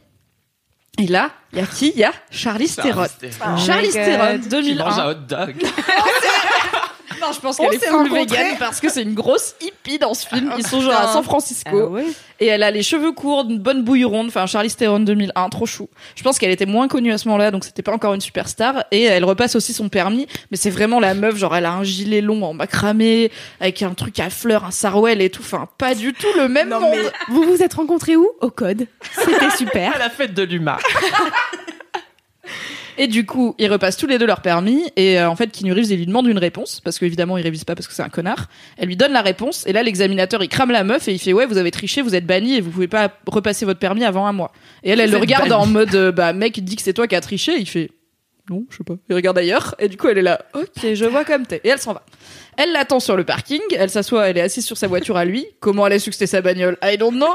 [0.98, 1.92] Et là, il y a qui?
[1.94, 3.06] Il y a Charlie Theron.
[3.64, 3.92] Charlie God.
[3.94, 4.84] Theron, Qui 2001.
[4.84, 5.54] mange un hot dog.
[7.20, 10.26] Non, je pense qu'elle est full vegan parce que c'est une grosse hippie dans ce
[10.26, 10.52] film.
[10.58, 11.12] Ils sont genre à putain.
[11.14, 11.86] San Francisco.
[11.88, 12.04] ouais.
[12.40, 14.28] Et elle a les cheveux courts, une bonne bouille ronde.
[14.28, 15.88] Enfin, Charlie Theron 2001, trop chou.
[16.14, 18.84] Je pense qu'elle était moins connue à ce moment-là, donc c'était pas encore une superstar.
[18.92, 20.28] Et elle repasse aussi son permis.
[20.52, 23.94] Mais c'est vraiment la meuf, genre elle a un gilet long en macramé, avec un
[23.94, 25.42] truc à fleurs, un sarouel et tout.
[25.42, 26.94] Enfin, pas du tout le même Non, monde.
[26.94, 28.28] mais vous vous êtes rencontrés où?
[28.40, 28.86] Au code.
[29.16, 29.92] C'était super.
[29.96, 30.78] À la fête de l'UMA.
[32.98, 34.82] Et du coup, ils repassent tous les deux leur permis.
[34.96, 36.80] Et euh, en fait, Keanu Reeves, il lui demande une réponse.
[36.82, 38.48] Parce qu'évidemment, il révise pas parce que c'est un connard.
[38.76, 39.66] Elle lui donne la réponse.
[39.66, 42.14] Et là, l'examinateur, il crame la meuf et il fait Ouais, vous avez triché, vous
[42.14, 44.52] êtes banni et vous pouvez pas repasser votre permis avant un mois.
[44.82, 45.62] Et elle, elle Vous le regarde banni.
[45.62, 47.56] en mode euh, Bah, mec, dit que c'est toi qui as triché.
[47.58, 47.90] Il fait
[48.50, 48.94] Non, je sais pas.
[49.08, 49.74] Il regarde ailleurs.
[49.78, 51.60] Et du coup, elle est là Ok, je vois comme t'es.
[51.64, 52.04] Et elle s'en va.
[52.60, 55.46] Elle l'attend sur le parking, elle s'assoit, elle est assise sur sa voiture à lui.
[55.60, 56.76] Comment elle a su que c'était sa bagnole?
[56.82, 57.28] I don't know.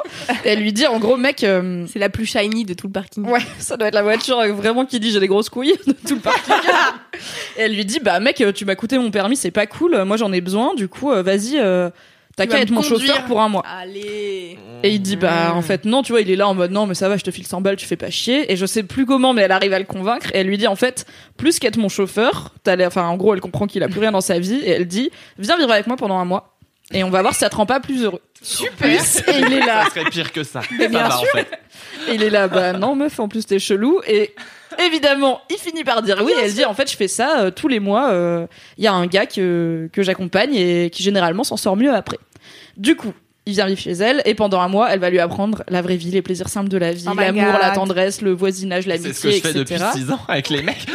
[0.44, 2.92] Et elle lui dit en gros, mec, euh, C'est la plus shiny de tout le
[2.92, 3.26] parking.
[3.26, 5.94] Ouais, ça doit être la voiture euh, vraiment qui dit j'ai des grosses couilles de
[5.94, 6.54] tout le parking.
[7.58, 10.04] et elle lui dit bah mec, euh, tu m'as coûté mon permis, c'est pas cool.
[10.04, 10.76] Moi j'en ai besoin.
[10.76, 11.90] Du coup, vas-y, euh,
[12.36, 13.64] t'as qu'à être mon chauffeur pour un mois.
[13.66, 14.58] Allez.
[14.84, 16.86] Et il dit bah en fait non, tu vois, il est là en mode non
[16.86, 18.52] mais ça va, je te file 100 balles, tu fais pas chier.
[18.52, 20.28] Et je sais plus comment, mais elle arrive à le convaincre.
[20.34, 21.06] Et elle lui dit en fait
[21.38, 24.22] plus qu'être mon chauffeur, t'as enfin en gros elle comprend qu'il a plus rien dans
[24.22, 26.50] sa vie et elle dit viens vivre avec moi pendant un mois.
[26.92, 28.22] Et on va voir si ça te rend pas plus heureux.
[28.42, 28.88] Super.
[28.88, 29.86] Et il est là.
[29.86, 30.62] Ça serait pire que ça.
[30.62, 31.30] Ça bien va, sûr.
[31.34, 31.48] en fait.
[32.10, 34.02] Et il est là, bah non meuf, en plus t'es chelou.
[34.06, 34.36] Et
[34.80, 36.32] évidemment, il finit par dire oui.
[36.40, 38.12] Et elle dit en fait je fais ça euh, tous les mois.
[38.12, 41.94] euh, Il y a un gars que que j'accompagne et qui généralement s'en sort mieux
[41.94, 42.18] après.
[42.78, 43.14] Du coup.
[43.46, 45.98] Il vient vivre chez elle et pendant un mois, elle va lui apprendre la vraie
[45.98, 47.62] vie, les plaisirs simples de la vie, Oh my l'amour, God.
[47.62, 49.90] la tendresse, le voisinage, C'est ce que l'amitié, je fais depuis etc.
[49.96, 50.86] 6 ans avec les mecs.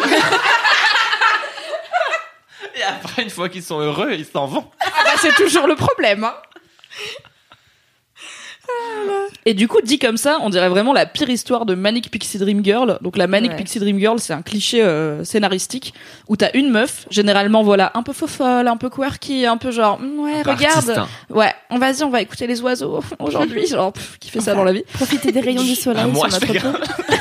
[2.75, 4.65] Et après, une fois qu'ils sont heureux, ils s'en vont.
[4.81, 6.25] Ah bah, c'est toujours le problème.
[6.25, 6.35] hein.
[9.47, 12.39] Et du coup, dit comme ça, on dirait vraiment la pire histoire de Manic Pixie
[12.39, 12.99] Dream Girl.
[13.01, 13.57] Donc la Manic Ouais.
[13.57, 15.95] Pixie Dream Girl, c'est un cliché euh, scénaristique
[16.29, 19.99] où t'as une meuf, généralement voilà, un peu fofolle, un peu quirky, un peu genre
[20.01, 21.09] mm, ouais, Un regarde, artiste, hein.
[21.31, 24.65] ouais, on vas-y, on va écouter les oiseaux aujourd'hui, genre pff, qui fait ça dans
[24.65, 24.83] la vie.
[24.93, 26.79] Profitez des rayons du soleil Ah, moi, sur notre.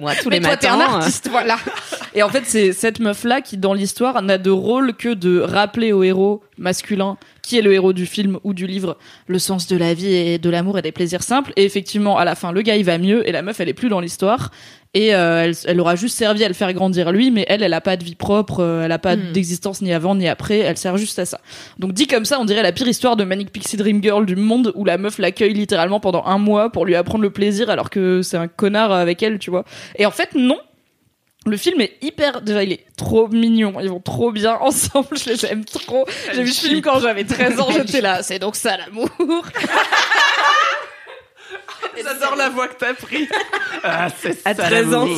[0.00, 1.58] Moi, tous Mais les toi, t'es un artiste, voilà.
[2.14, 5.92] Et en fait, c'est cette meuf-là qui, dans l'histoire, n'a de rôle que de rappeler
[5.92, 9.76] au héros masculin, qui est le héros du film ou du livre, le sens de
[9.76, 11.52] la vie et de l'amour et des plaisirs simples.
[11.56, 13.74] Et effectivement, à la fin, le gars, il va mieux et la meuf, elle est
[13.74, 14.50] plus dans l'histoire.
[14.92, 17.74] Et euh, elle, elle aura juste servi à le faire grandir lui, mais elle, elle
[17.74, 19.30] a pas de vie propre, euh, elle a pas Hmm.
[19.32, 21.38] d'existence ni avant ni après, elle sert juste à ça.
[21.78, 24.34] Donc dit comme ça, on dirait la pire histoire de Manic Pixie Dream Girl du
[24.34, 27.88] monde où la meuf l'accueille littéralement pendant un mois pour lui apprendre le plaisir alors
[27.88, 29.64] que c'est un connard avec elle, tu vois.
[29.96, 30.58] Et en fait, non.
[31.46, 35.30] Le film est hyper, déjà il est trop mignon, ils vont trop bien ensemble, je
[35.30, 36.04] les aime trop.
[36.34, 39.08] J'ai vu ce film quand j'avais 13 ans, j'étais là, c'est donc ça l'amour.
[42.02, 43.28] J'adore la voix que t'as pris.
[43.82, 45.08] Ah, c'est À ça, 13 ans.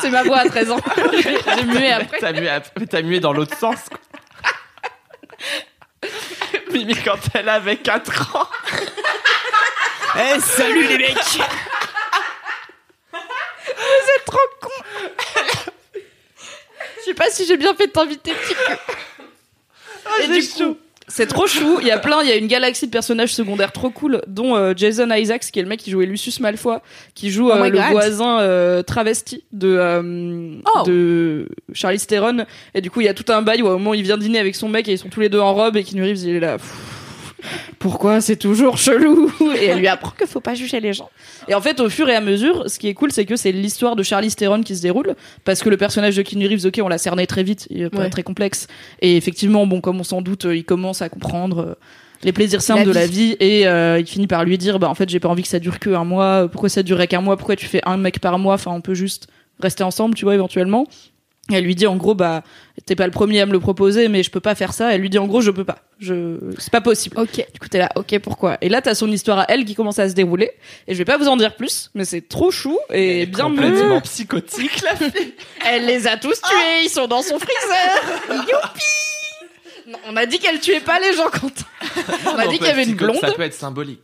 [0.00, 0.80] C'est ma voix à 13 ans.
[1.12, 2.18] J'ai mué après.
[2.18, 3.76] T'as mué, après- t'as mué dans l'autre sens.
[3.90, 3.98] quoi.
[6.72, 8.48] Mimi, quand elle avait 4 ans.
[10.18, 11.38] Eh, salut les mecs
[14.24, 14.70] trop con.
[16.98, 20.22] Je sais pas si j'ai bien fait de t'inviter, petit cul.
[20.22, 21.78] Et du coup, c'est trop chou.
[21.80, 24.56] Il y a plein, il y a une galaxie de personnages secondaires trop cool, dont
[24.56, 26.78] euh, Jason Isaacs, qui est le mec qui jouait Lucius Malfoy,
[27.14, 27.90] qui joue Oh euh, my le God.
[27.92, 30.82] voisin euh, travesti de euh, Oh.
[30.84, 32.44] de Charlie Theron.
[32.74, 34.18] Et du coup, il y a tout un bail où au moment où il vient
[34.18, 36.24] dîner avec son mec et ils sont tous les deux en robe et Keanu Reeves
[36.24, 36.56] il est là.
[37.78, 41.10] Pourquoi c'est toujours chelou Et elle lui apprend qu'il faut pas juger les gens.
[41.48, 43.52] Et en fait, au fur et à mesure, ce qui est cool, c'est que c'est
[43.52, 46.80] l'histoire de Charlie Theron qui se déroule, parce que le personnage de Keanu Reeves, ok,
[46.82, 48.10] on l'a cerné très vite, il est Ouais.
[48.10, 48.66] très complexe.
[49.02, 51.74] Et effectivement, bon, comme on s'en doute, euh, il commence à comprendre euh,
[52.24, 53.28] les plaisirs simples La de la vie.
[53.30, 55.48] vie, et euh, il finit par lui dire, bah en fait, j'ai pas envie que
[55.48, 56.48] ça dure que un mois.
[56.50, 58.94] Pourquoi ça durerait qu'un mois Pourquoi tu fais un mec par mois Enfin, on peut
[58.94, 59.28] juste
[59.60, 60.86] rester ensemble, tu vois, éventuellement.
[61.52, 62.42] Elle lui dit en gros bah
[62.86, 64.92] t'es pas le premier à me le proposer mais je peux pas faire ça.
[64.92, 67.16] Elle lui dit en gros je peux pas, je c'est pas possible.
[67.20, 67.36] Ok.
[67.52, 68.58] Du coup t'es là ok pourquoi?
[68.62, 70.50] Et là t'as son histoire à elle qui commence à se dérouler
[70.88, 73.26] et je vais pas vous en dire plus mais c'est trop chou et Elle est
[73.26, 74.00] bien complètement mené.
[74.00, 75.34] psychotique la fille.
[75.64, 78.44] Elle les a tous tués, ils sont dans son freezer.
[78.48, 78.84] Youpi
[79.86, 81.50] Non, On a dit qu'elle tuait pas les gens quand
[82.26, 83.18] on a Non, dit qu'il y avait une blonde.
[83.20, 84.00] Ça peut être symbolique.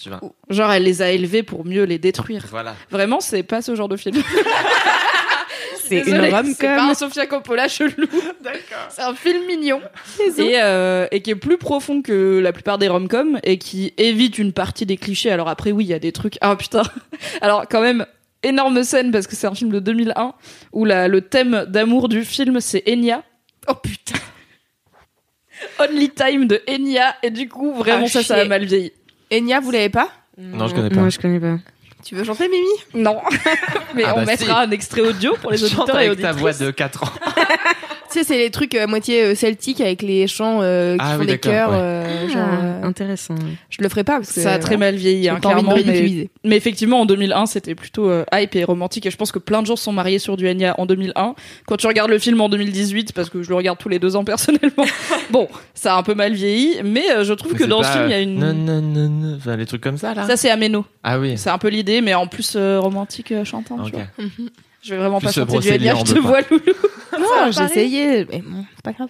[0.00, 0.20] Tu vois.
[0.50, 2.44] Genre elle les a élevés pour mieux les détruire.
[2.50, 2.74] Voilà.
[2.90, 4.20] Vraiment c'est pas ce genre de film.
[6.00, 7.90] C'est une Désolée, rom C'est pas un Sofia Coppola chelou.
[8.42, 8.88] D'accord.
[8.88, 9.80] C'est un film mignon
[10.38, 14.38] et, euh, et qui est plus profond que la plupart des rom-coms et qui évite
[14.38, 15.30] une partie des clichés.
[15.30, 16.38] Alors après oui, il y a des trucs.
[16.40, 16.82] Ah putain.
[17.40, 18.06] Alors quand même
[18.42, 20.34] énorme scène parce que c'est un film de 2001
[20.72, 23.22] où la, le thème d'amour du film c'est Enya.
[23.68, 24.18] Oh putain.
[25.78, 28.92] Only Time de Enya et du coup vraiment Ah, ça ça a mal vieilli.
[29.32, 30.08] Enya, vous l'avez pas?
[30.36, 31.00] Non, je connais pas.
[31.00, 31.58] Moi, je connais pas.
[32.04, 32.66] Tu veux chanter, Mimi?
[32.94, 33.20] Non.
[33.94, 36.30] Mais Ah on bah mettra un extrait audio pour les Chante auditeurs et avec ta
[36.32, 36.58] auditrices.
[36.58, 37.08] voix de 4 ans.
[38.12, 41.14] Tu sais, c'est les trucs euh, moitié euh, celtiques avec les chants euh, qui Ah
[41.14, 41.70] font oui, des chœurs.
[41.70, 41.76] ouais.
[41.78, 43.34] euh, genre, euh, Ah, intéressant.
[43.70, 45.74] je le ferai pas parce que Ça a très mal vieilli, hein, clairement.
[45.76, 49.06] me Mais, effectivement, en 2001, c'était plutôt euh, hype et romantique.
[49.06, 51.34] Et je pense que plein de gens se sont mariés sur du Enya en 2001.
[51.66, 54.14] Quand tu regardes le film en 2018, parce que je le regarde tous les deux
[54.16, 54.84] ans personnellement,
[55.30, 56.76] bon, ça a un peu mal vieilli.
[56.84, 58.38] Mais euh, je trouve que dans pas, ce film, il y a une.
[58.38, 59.36] Non, non, non, non.
[59.36, 60.26] Enfin, les trucs comme ça là.
[60.26, 60.84] Ça, c'est Ameno.
[61.02, 61.38] Ah oui.
[61.38, 63.82] C'est un peu l'idée, mais en plus euh, romantique euh, chantant.
[63.84, 64.02] tu vois.
[64.82, 66.62] Je vais vraiment Plus pas chanter du Enya, je te vois, Loulou.
[67.18, 69.08] Non, j'ai essayé, mais bon, c'est pas grave.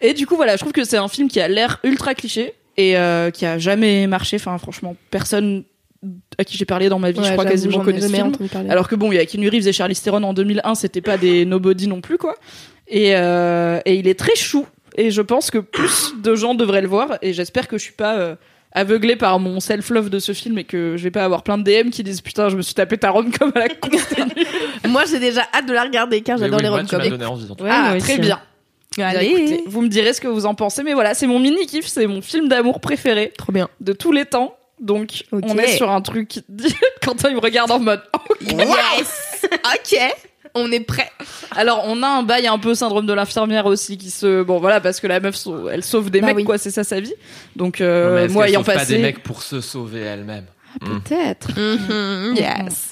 [0.00, 2.54] Et du coup, voilà, je trouve que c'est un film qui a l'air ultra cliché
[2.76, 4.36] et euh, qui a jamais marché.
[4.36, 5.64] Enfin, franchement, personne
[6.38, 8.32] à qui j'ai parlé dans ma vie, je Ouais, crois j'avoue, quasiment connaît ce film.
[8.70, 11.18] Alors que bon, il y a Keanu Reeves et Charlize Theron en 2001, c'était pas
[11.18, 12.36] des nobody non plus, quoi.
[12.88, 14.66] Et, euh, et il est très chou.
[14.96, 17.18] Et je pense que plus de gens devraient le voir.
[17.20, 18.34] Et j'espère que je suis pas euh,
[18.72, 21.64] aveuglée par mon self-love de ce film et que je vais pas avoir plein de
[21.64, 23.90] DM qui disent putain, je me suis tapé ta rom comme à la con.
[24.88, 27.64] Moi, j'ai déjà hâte de la regarder car j'adore oui, les en tout cas.
[27.64, 28.40] Ouais, ah, moi très bien.
[28.96, 29.26] Bien, Allez.
[29.26, 30.82] écoutez, vous me direz ce que vous en pensez.
[30.82, 33.68] Mais voilà, c'est mon mini kiff, c'est mon film d'amour préféré Trop bien.
[33.80, 34.56] de tous les temps.
[34.80, 36.40] Donc, on est sur un truc.
[37.02, 38.02] Quand il me regarde en mode.
[38.14, 39.98] oh, Yes Ok
[40.54, 41.10] On est prêt.
[41.56, 44.42] Alors, on a un bail un peu syndrome de l'infirmière aussi qui se.
[44.42, 45.36] Bon, voilà, parce que la meuf,
[45.72, 46.44] elle sauve des Bah mecs, oui.
[46.44, 47.14] quoi, c'est ça sa vie.
[47.56, 48.96] Donc, Non, euh, moi ayant sauve pas passé.
[48.96, 50.46] des mecs pour se sauver elle-même.
[50.80, 51.48] Peut-être.
[51.58, 52.90] Mhm, Yes.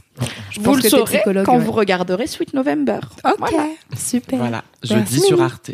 [0.50, 1.64] Je Vous pense le saurez quand ouais.
[1.64, 2.98] vous regarderez Sweet November.
[3.24, 3.66] Ok, Voilà.
[3.96, 4.38] super.
[4.40, 4.64] Voilà.
[4.82, 5.40] Jeudi sur.
[5.40, 5.70] Arte.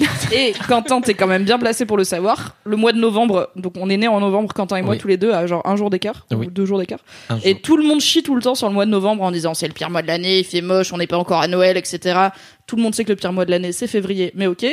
[0.32, 2.56] Et Quentin, t'es quand même bien placé pour le savoir.
[2.64, 4.98] Le mois de novembre, donc on est né en novembre, Quentin et moi, Oui.
[4.98, 6.46] tous les deux, à genre un jour d'écart, Oui.
[6.46, 7.00] ou deux jours d'écart.
[7.44, 7.60] Et jour.
[7.62, 9.68] tout le monde chie tout le temps sur le mois de novembre en disant c'est
[9.68, 12.28] le pire mois de l'année, il fait moche, on n'est pas encore à Noël, etc.
[12.66, 14.64] Tout le monde sait que le pire mois de l'année c'est février, mais ok.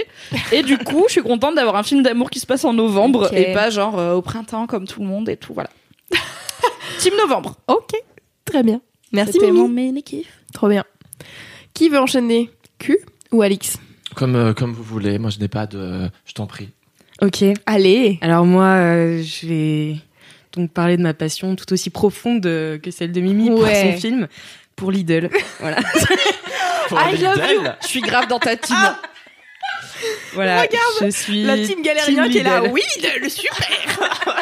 [0.52, 3.34] Et du coup, je suis contente d'avoir un film d'amour qui se passe en novembre
[3.36, 5.70] et pas genre euh, au printemps comme tout le monde et tout, voilà.
[7.00, 7.56] Team novembre.
[7.68, 7.92] Ok,
[8.46, 8.82] très bien.
[9.12, 9.92] Merci Mimi.
[9.92, 10.02] mon.
[10.54, 10.84] Trop bien.
[11.74, 12.50] Qui veut enchaîner?
[12.78, 12.98] Q
[13.32, 13.78] ou Alix?
[14.20, 15.18] Comme, euh, comme vous voulez.
[15.18, 16.10] Moi, je n'ai pas de.
[16.26, 16.70] Je t'en prie.
[17.22, 17.42] Ok.
[17.66, 19.96] Allez Alors moi, euh, je vais
[20.52, 23.94] donc parler de ma passion tout aussi profonde euh, que celle de Mimi pour Ouais.
[23.94, 24.28] son film,
[24.76, 25.30] pour Lidl.
[25.62, 25.78] voilà.
[26.90, 27.60] Pour I love you.
[27.62, 27.78] Lidl.
[27.84, 28.76] Je suis grave dans ta team.
[30.34, 30.62] voilà.
[30.64, 32.62] Regarde, je suis La team galérien team qui est là.
[32.62, 32.72] Lidl.
[32.74, 32.82] Oui,
[33.22, 33.68] le super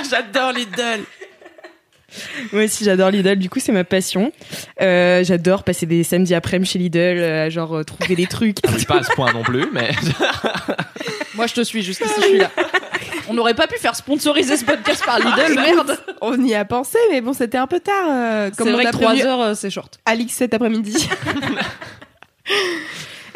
[0.09, 1.03] J'adore Lidl.
[2.53, 3.35] Moi aussi, j'adore Lidl.
[3.37, 4.31] Du coup, c'est ma passion.
[4.81, 8.57] Euh, j'adore passer des samedis après-midi chez Lidl, euh, genre euh, trouver des trucs.
[8.73, 9.91] Oui, pas à ce point non plus, mais.
[11.35, 12.49] Moi je te suis jusqu'ici, je suis là.
[13.29, 15.99] On n'aurait pas pu faire sponsoriser ce podcast par Lidl, merde.
[16.21, 18.05] On y a pensé, mais bon, c'était un peu tard.
[18.09, 19.99] euh, comme C'est on vrai a que 3 prévenu heures euh, c'est short.
[20.05, 21.07] Alix cet après-midi.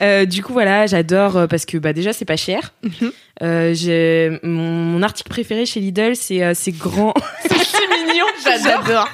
[0.02, 2.74] Euh, du coup, voilà, j'adore euh, parce que bah déjà c'est pas cher.
[2.84, 3.12] Mhm.
[3.44, 7.52] Euh, j'ai mon, mon article préféré chez Lidl, c'est ces grands, C'est
[8.08, 9.08] mignon, J'adore.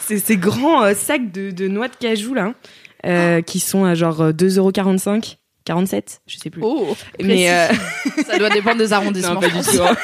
[0.00, 2.54] c'est ces grands sacs de, de noix de cajou là,
[3.06, 6.62] euh, qui sont à genre euh, 2,45€, 47, je sais plus.
[6.64, 7.48] Oh, Mais
[8.26, 9.34] Ça doit dépendre des arrondissements.
[9.34, 9.82] non, pas du tout.
[9.82, 9.96] hein.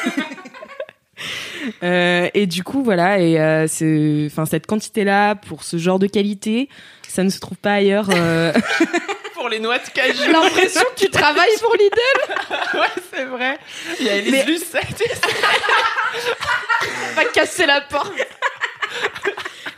[1.83, 6.07] Euh, et du coup, voilà, et euh, c'est, enfin, cette quantité-là pour ce genre de
[6.07, 6.69] qualité,
[7.09, 8.09] ça ne se trouve pas ailleurs.
[8.15, 8.53] euh,
[9.39, 10.19] Pour les noix de cajou.
[10.25, 11.95] J'ai l'impression que tu travailles pour Lidl.
[12.75, 13.57] ouais, c'est vrai.
[14.01, 15.05] Il y a Elise Mais- Lucette.
[17.15, 18.13] Va casser la porte.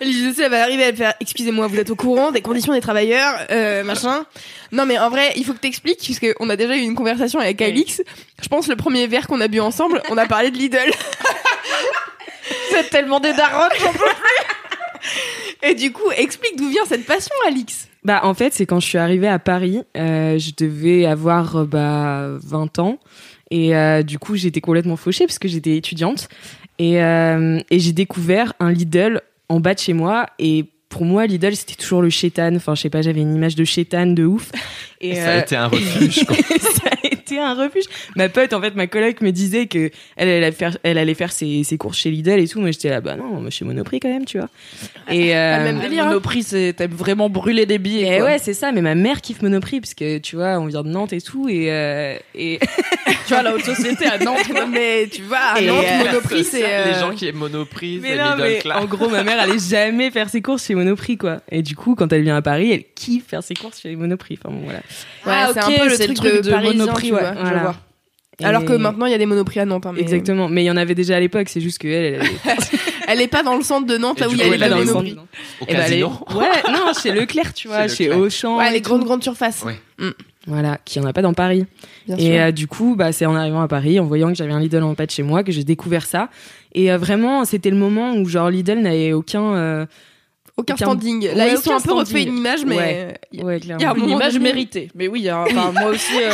[0.01, 3.35] Elise elle va arriver à faire Excusez-moi, vous êtes au courant des conditions des travailleurs,
[3.51, 4.25] euh, machin.
[4.73, 7.39] Non, mais en vrai, il faut que t'expliques, puisque on a déjà eu une conversation
[7.39, 8.01] avec Alix.
[8.43, 10.91] Je pense le premier verre qu'on a bu ensemble, on a parlé de Lidl.
[12.79, 13.69] Êtes tellement des darons.
[13.79, 14.05] j'en peux
[15.63, 17.89] Et du coup, explique d'où vient cette passion, Alix.
[18.03, 21.65] Bah, en fait, c'est quand je suis arrivée à Paris, euh, je devais avoir euh,
[21.67, 22.99] bah, 20 ans.
[23.51, 26.29] Et euh, du coup, j'étais complètement fauchée parce que j'étais étudiante.
[26.79, 30.27] Et, euh, et j'ai découvert un Lidl en bas de chez moi.
[30.39, 32.55] Et pour moi, Lidl, c'était toujours le chétan.
[32.55, 34.51] Enfin, je sais pas, j'avais une image de chétan de ouf.
[35.01, 36.37] Et ça a été un refuge, quoi.
[36.37, 37.85] ça a été un refuge.
[38.17, 41.33] Ma pote, en fait, ma coloc me disait que elle allait faire, elle allait faire
[41.33, 42.61] ses, ses courses chez Lidl et tout.
[42.61, 44.49] Moi, j'étais là, bah non, moi, chez Monoprix quand même, tu vois.
[45.11, 46.07] Et euh, même délire.
[46.07, 46.45] Monoprix,
[46.77, 48.17] t'aimes vraiment brûler des billets.
[48.17, 48.27] et quoi.
[48.27, 48.73] ouais, c'est ça.
[48.73, 51.49] Mais ma mère kiffe Monoprix parce que tu vois, on vient de Nantes et tout.
[51.49, 52.59] Et, euh, et
[53.27, 54.39] tu vois la haute société à Nantes.
[54.71, 56.61] Mais tu vois, à Nantes, euh, Monoprix, c'est.
[56.61, 59.41] Les euh, gens qui aiment Monoprix, Mais c'est non, Lidl mais en gros, ma mère
[59.41, 61.41] allait jamais faire ses courses chez Monoprix, quoi.
[61.51, 64.39] Et du coup, quand elle vient à Paris, elle kiffe faire ses courses chez Monoprix.
[64.43, 64.81] Enfin bon, voilà.
[65.27, 67.20] Ouais, c'est un peu le truc de Parisien, Monoprix, ouais.
[67.21, 67.75] Vois.
[68.41, 68.45] je.
[68.45, 69.85] Alors que Et- maintenant, il y a des Monoprix à Nantes.
[69.85, 70.49] hein, mais Exactement.
[70.49, 71.49] Mais il y en avait déjà à l'époque.
[71.51, 72.57] C'est juste que elle, elle, elle-
[73.09, 74.55] Elle est pas dans le centre de Nantes, Et là où il y a les
[74.55, 75.17] est Monoprix.
[75.61, 76.13] Au Eh ben, elle est- casino.
[76.37, 78.11] Ouais, non, chez Leclerc, tu vois, Chez.
[78.13, 78.57] Auchan.
[78.59, 79.63] Ouais, et les grandes, grandes surfaces.
[79.65, 79.79] Ouais.
[80.47, 81.67] Voilà, qui en a pas dans Paris.
[82.07, 82.35] Bien Et sûr.
[82.41, 84.83] euh, du coup, bah, c'est en arrivant à Paris, en voyant que j'avais un Lidl
[84.83, 86.31] en de chez moi, que j'ai découvert ça.
[86.75, 89.55] Et euh, vraiment, c'était le moment où genre Lidl n'avait aucun.
[89.55, 89.87] euh,
[90.61, 91.27] aucun standing.
[91.35, 92.77] Là, Ouais, ils sont un peu refait une image, mais.
[92.77, 93.43] Ouais.
[93.43, 93.93] Ouais, Il y a.
[93.97, 94.91] Une image donné- méritée.
[94.95, 96.13] Mais oui, hein, enfin, moi aussi.
[96.17, 96.31] euh,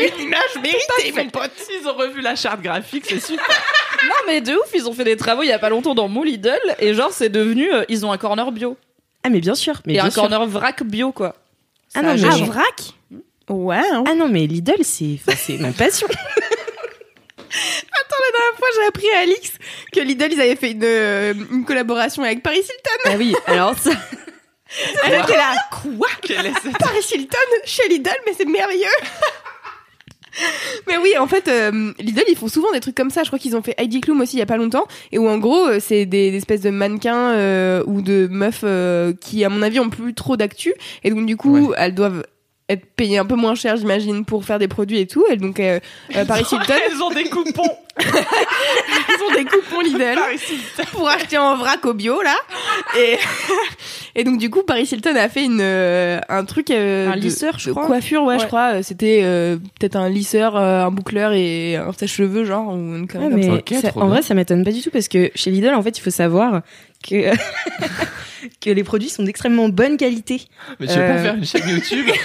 [0.00, 1.50] Une image méritée, mon pote.
[1.80, 3.44] Ils ont revu la charte graphique, c'est super.
[4.04, 6.08] Non, mais de ouf, ils ont fait des travaux il y a pas longtemps dans
[6.22, 8.76] Lidl et genre c'est devenu, euh, ils ont un corner bio
[9.22, 9.80] Ah, mais bien sûr.
[9.86, 10.20] Mais et bien un sûr.
[10.20, 11.36] corner vrac bio quoi.
[11.94, 12.82] Ah non, mais- Ah, vrac?
[13.48, 13.76] Ouais.
[13.92, 14.04] hein.
[14.06, 16.06] Ah non, mais Lidl, c'est enfin, c'est ma passion.
[17.54, 19.52] La dernière fois, j'ai appris à Alix
[19.92, 22.98] que Lidl, ils avaient fait une, euh, une collaboration avec Paris Hilton.
[23.04, 23.92] ah oui, alors ça.
[25.04, 25.54] Elle était là.
[25.70, 28.88] Quoi Quelle est cette Paris Hilton chez Lidl, mais c'est merveilleux.
[30.88, 33.22] Mais oui, en fait, euh, Lidl, ils font souvent des trucs comme ça.
[33.22, 35.28] Je crois qu'ils ont fait Heidi Klum aussi il y a pas longtemps, et où
[35.28, 39.44] en gros, euh, c'est des, des espèces de mannequins euh, ou de meufs euh, qui,
[39.44, 42.24] à mon avis, ont plus trop d'actu, et donc du coup, elles doivent
[42.68, 45.24] être payées un peu moins cher, j'imagine, pour faire des produits et tout.
[45.30, 45.80] Et donc, euh,
[46.16, 47.76] euh, Paris Hilton, Ils ont des coupons.
[48.00, 50.18] ils ont des coupons Lidl
[50.92, 52.34] pour acheter en vrac au bio là.
[52.98, 53.18] Et
[54.16, 57.20] et donc du coup, Paris Hilton a fait une euh, un truc euh, Un de-
[57.20, 57.86] lisseur, je de crois.
[57.86, 58.82] coiffure, ouais, je crois.
[58.82, 63.26] C'était euh, peut-être un lisseur, euh, un boucleur et un sèche-cheveux, genre ou une connerie
[63.26, 63.54] Ouais, comme mais ça.
[63.54, 65.82] Ok, ça- trop en vrai, ça m'étonne pas du tout parce que chez Lidl, en
[65.82, 66.62] fait, il faut savoir
[67.06, 67.30] que
[68.60, 70.42] que les produits sont d'extrêmement bonne qualité.
[70.80, 71.22] Mais tu veux pas Euh.
[71.22, 72.06] faire une chaîne YouTube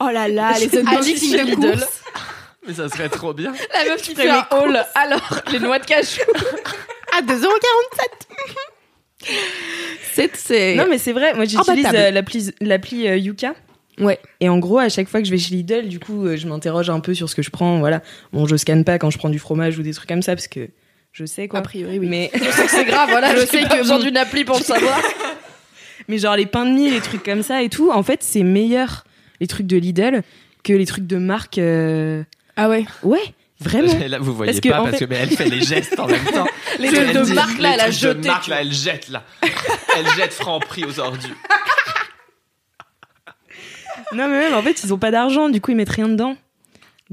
[0.00, 1.70] Oh là là, les unboxings de Lidl.
[1.78, 2.00] courses.
[2.66, 3.52] Mais ça serait trop bien.
[3.74, 6.20] La meuf qui fait un haul alors les noix de cajou.
[7.16, 7.46] à 2,47€.
[10.12, 11.34] C'est c'est Non, mais c'est vrai.
[11.34, 13.54] Moi, j'utilise euh, l'appli l'appli euh, Yuka.
[14.00, 14.18] ouais.
[14.40, 16.46] Et en gros, à chaque fois que je vais chez Lidl, du coup, euh, je
[16.46, 17.78] m'interroge un peu sur ce que je prends.
[17.78, 18.02] Voilà.
[18.32, 20.48] Bon, je scanne pas quand je prends du fromage ou des trucs comme ça parce
[20.48, 20.68] que
[21.14, 21.60] je sais quoi.
[21.60, 22.06] A priori, oui.
[22.08, 23.34] Mais, Je sais que c'est grave, voilà.
[23.34, 25.00] Je sais que besoin d'une appli pour le savoir.
[26.08, 28.42] mais genre les pains de mie, les trucs comme ça et tout, en fait, c'est
[28.42, 29.04] meilleur
[29.40, 30.22] les trucs de Lidl
[30.62, 31.56] que les trucs de marque.
[31.58, 32.22] euh,
[32.56, 32.84] Ah ouais.
[33.02, 33.22] Ouais,
[33.60, 33.92] vraiment.
[34.08, 36.06] Là, vous voyez Parce que, pas parce fait- que mais elle fait les gestes en
[36.06, 36.46] même temps.
[36.78, 39.08] Les trucs de dit- marque, là, elle a trucs de jeté, marque, là, elle jette
[39.08, 39.22] là.
[39.96, 41.36] Elle jette franc prix aux ordures.
[44.12, 46.36] Non, mais même, en fait, ils ont pas d'argent, du coup, ils mettent rien dedans.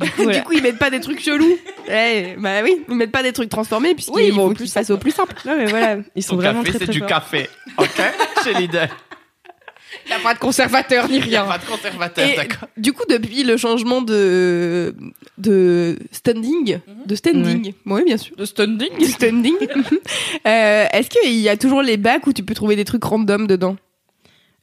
[0.01, 0.39] Du coup, voilà.
[0.39, 1.57] Du coup, ils mettent pas des trucs chelous.
[1.87, 4.97] Ouais, bah oui, ils mettent pas des trucs transformés puisqu'ils Oui, vont plus passer au
[4.97, 5.35] plus simple.
[5.45, 7.07] Non, mais voilà, ils sont Son vraiment café, très c'est très du forts.
[7.07, 7.49] café.
[7.77, 8.01] Ok
[8.43, 8.89] Chez Lidl.
[10.05, 11.51] Il y a pas de conservateur ni Il n'y a rien.
[11.51, 12.69] pas de conservateur, Et d'accord.
[12.77, 14.95] du coup, depuis le changement de
[15.37, 18.89] de standing, de standing, oui bien sûr, De standing.
[18.99, 19.55] de standing,
[20.47, 23.47] euh, est-ce qu'il y a toujours les bacs où tu peux trouver des trucs random
[23.47, 23.75] dedans?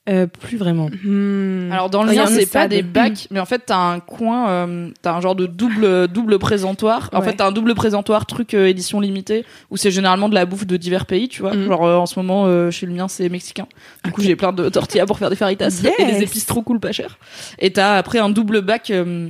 [0.09, 0.89] Euh, plus vraiment.
[1.05, 1.71] Hmm.
[1.71, 4.91] Alors dans le lien, c'est pas des bacs, mais en fait t'as un coin, euh,
[5.03, 7.11] t'as un genre de double double présentoir.
[7.13, 7.27] En Ouais.
[7.27, 10.67] fait t'as un double présentoir truc euh, édition limitée où c'est généralement de la bouffe
[10.67, 11.53] de divers pays, tu vois.
[11.55, 11.67] Mhm.
[11.67, 13.67] Genre euh, en ce moment euh, chez le mien c'est mexicain.
[14.05, 15.69] Du coup j'ai plein de tortillas pour faire des faritas
[15.99, 16.23] et des Yes.
[16.23, 17.19] épices trop cool pas cher.
[17.59, 19.29] Et t'as après un double bac euh,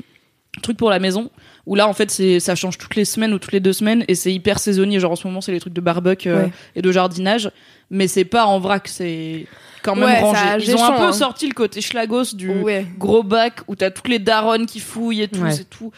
[0.63, 1.31] truc pour la maison
[1.67, 4.05] où là en fait c'est ça change toutes les semaines ou toutes les deux semaines
[4.09, 5.01] et c'est hyper saisonnier.
[5.01, 6.53] Genre en ce moment c'est les trucs de barbecue euh, Ouais.
[6.77, 7.51] et de jardinage,
[7.91, 9.47] mais c'est pas en vrac, c'est
[9.83, 10.41] quand même Ouais, rangé.
[10.61, 11.13] Ils ont un peu hein.
[11.13, 12.87] sorti le côté schlagos du ouais.
[12.99, 15.51] gros bac où t'as toutes les daronnes qui fouillent et tout, Ouais.
[15.53, 15.93] c'est tout.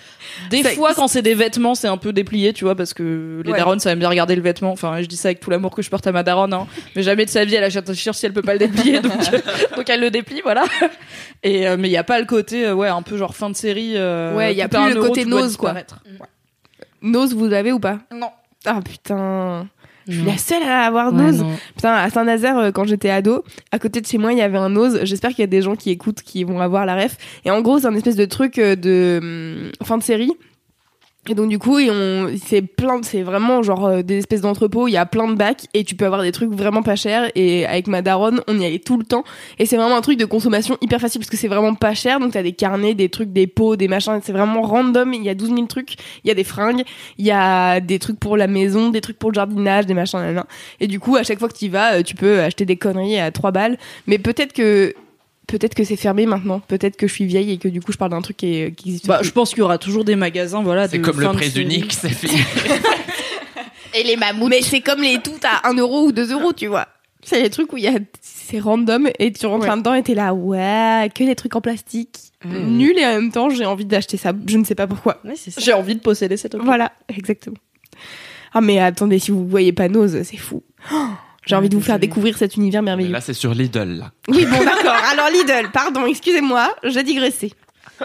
[0.50, 3.42] Des Ça- fois, quand c'est des vêtements, c'est un peu déplié, tu vois, parce que
[3.44, 3.58] les Ouais.
[3.58, 4.70] daronnes, ça aime bien regarder le vêtement.
[4.72, 6.66] Enfin, je dis ça avec tout l'amour que je porte à ma daronne, hein.
[6.96, 9.00] Mais jamais de sa vie, elle achète un t-shirt si elle peut pas le déplier,
[9.00, 9.38] donc, euh,
[9.76, 10.64] donc elle le déplie, voilà.
[11.42, 13.50] Et, euh, mais il y a pas le côté, euh, ouais, un peu genre fin
[13.50, 13.92] de série.
[13.96, 15.74] euh, Ouais, y a un le euro, côté nose, quoi.
[17.02, 17.98] Nose, vous avez ou pas?
[18.14, 18.30] Non.
[18.66, 19.66] Ah putain.
[20.10, 21.44] Je suis la seule à avoir Nose.
[21.74, 24.58] Putain, à Saint-Nazaire, euh, quand j'étais ado, à côté de chez moi, il y avait
[24.58, 25.00] un Nose.
[25.04, 27.16] J'espère qu'il y a des gens qui écoutent qui vont avoir la ref.
[27.44, 30.32] Et en gros, c'est un espèce de truc euh, de hum, fin de série.
[31.30, 31.78] Et donc du coup,
[32.44, 34.88] c'est plein, c'est vraiment genre euh, des espèces d'entrepôts.
[34.88, 37.30] Il y a plein de bacs et tu peux avoir des trucs vraiment pas chers.
[37.36, 39.22] Et avec ma daronne, on y allait tout le temps.
[39.60, 42.18] Et c'est vraiment un truc de consommation hyper facile parce que c'est vraiment pas cher.
[42.18, 44.18] Donc t'as des carnets, des trucs, des pots, des machins.
[44.24, 45.14] C'est vraiment random.
[45.14, 45.94] Il y a 12 000 trucs.
[46.24, 46.82] Il y a des fringues.
[47.16, 50.42] Il y a des trucs pour la maison, des trucs pour le jardinage, des machins.
[50.80, 52.76] Et du coup, à chaque fois que tu y vas, euh, tu peux acheter des
[52.76, 53.78] conneries à 3 balles.
[54.08, 54.94] Mais peut-être que
[55.50, 56.60] peut-être que c'est fermé maintenant.
[56.60, 58.72] Peut-être que je suis vieille et que du coup, je parle d'un truc qui, est-
[58.74, 59.06] qui existe.
[59.06, 59.26] Bah, plus.
[59.28, 60.88] je pense qu'il y aura toujours des magasins, voilà.
[60.88, 61.64] C'est comme le prix série.
[61.64, 62.40] unique, c'est fini.
[63.94, 64.48] Et les mammouths.
[64.48, 66.86] Mais c'est comme les tout à 1 euro ou 2 euros, tu vois.
[67.22, 69.68] C'est les trucs où il y a, c'est random et tu rentres Ouais.
[69.68, 72.16] là-dedans et t'es là, ouais, que des trucs en plastique.
[72.46, 74.32] Nul et en même temps, j'ai envie d'acheter ça.
[74.46, 75.20] Je ne sais pas pourquoi.
[75.24, 75.60] Ouais, c'est ça.
[75.60, 76.64] J'ai envie de posséder cet objet.
[76.64, 77.58] Voilà, exactement.
[78.54, 80.62] Ah, mais attendez, si vous voyez pas Nose, c'est fou.
[80.92, 80.96] Oh,
[81.50, 83.10] j'ai envie de vous faire découvrir cet univers merveilleux.
[83.10, 84.12] là, c'est sur Lidl, là.
[84.28, 84.96] Oui, bon, d'accord.
[85.12, 87.52] Alors, Lidl, pardon, excusez-moi, j'ai digressé.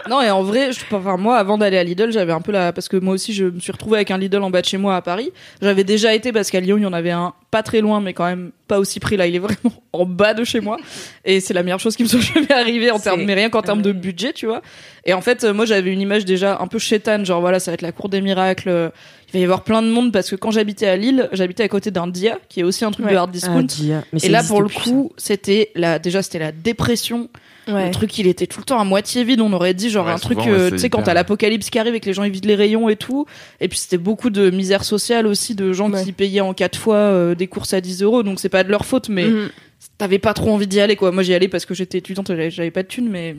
[0.10, 2.74] Non, et en vrai, je, enfin, moi, avant d'aller à Lidl, j'avais un peu la,
[2.74, 4.78] parce que moi aussi, je me suis retrouvée avec un Lidl en bas de chez
[4.78, 5.32] moi à Paris.
[5.62, 8.14] J'avais déjà été parce qu'à Lyon, il y en avait un pas très loin, mais
[8.14, 9.16] quand même pas aussi près.
[9.18, 10.78] Là, il est vraiment en bas de chez moi.
[11.24, 13.62] Et c'est la meilleure chose qui me soit jamais arrivée en termes, mais rien qu'en
[13.62, 14.62] termes de budget, tu vois.
[15.06, 17.74] Et en fait, moi, j'avais une image déjà un peu chétane, genre voilà, ça va
[17.76, 18.70] être la cour des miracles.
[18.70, 18.90] euh,
[19.30, 21.68] Il va y avoir plein de monde parce que quand j'habitais à Lille, j'habitais à
[21.68, 23.12] côté d'un Dia, qui est aussi un truc Ouais.
[23.14, 23.60] de hard discount.
[23.60, 24.04] Ah, dia.
[24.14, 27.30] Mais et là, pour le coup, c'était la, déjà, c'était la dépression.
[27.68, 27.86] Ouais.
[27.88, 29.42] Le truc, il était tout le temps à moitié vide.
[29.42, 31.96] On aurait dit genre Ouais, un truc, euh, tu sais, quand t'as l'apocalypse qui arrive
[31.96, 33.26] et que les gens ils vident les rayons et tout.
[33.60, 36.04] Et puis c'était beaucoup de misère sociale aussi, de gens Ouais.
[36.04, 38.22] qui payaient en quatre fois euh, des courses à 10 euros.
[38.24, 39.50] Donc c'est pas de leur faute, mais Mhm.
[39.98, 41.12] t'avais pas trop envie d'y aller quoi.
[41.12, 43.36] Moi j'y allais parce que j'étais étudiante, j'avais j'avais pas de thunes, mais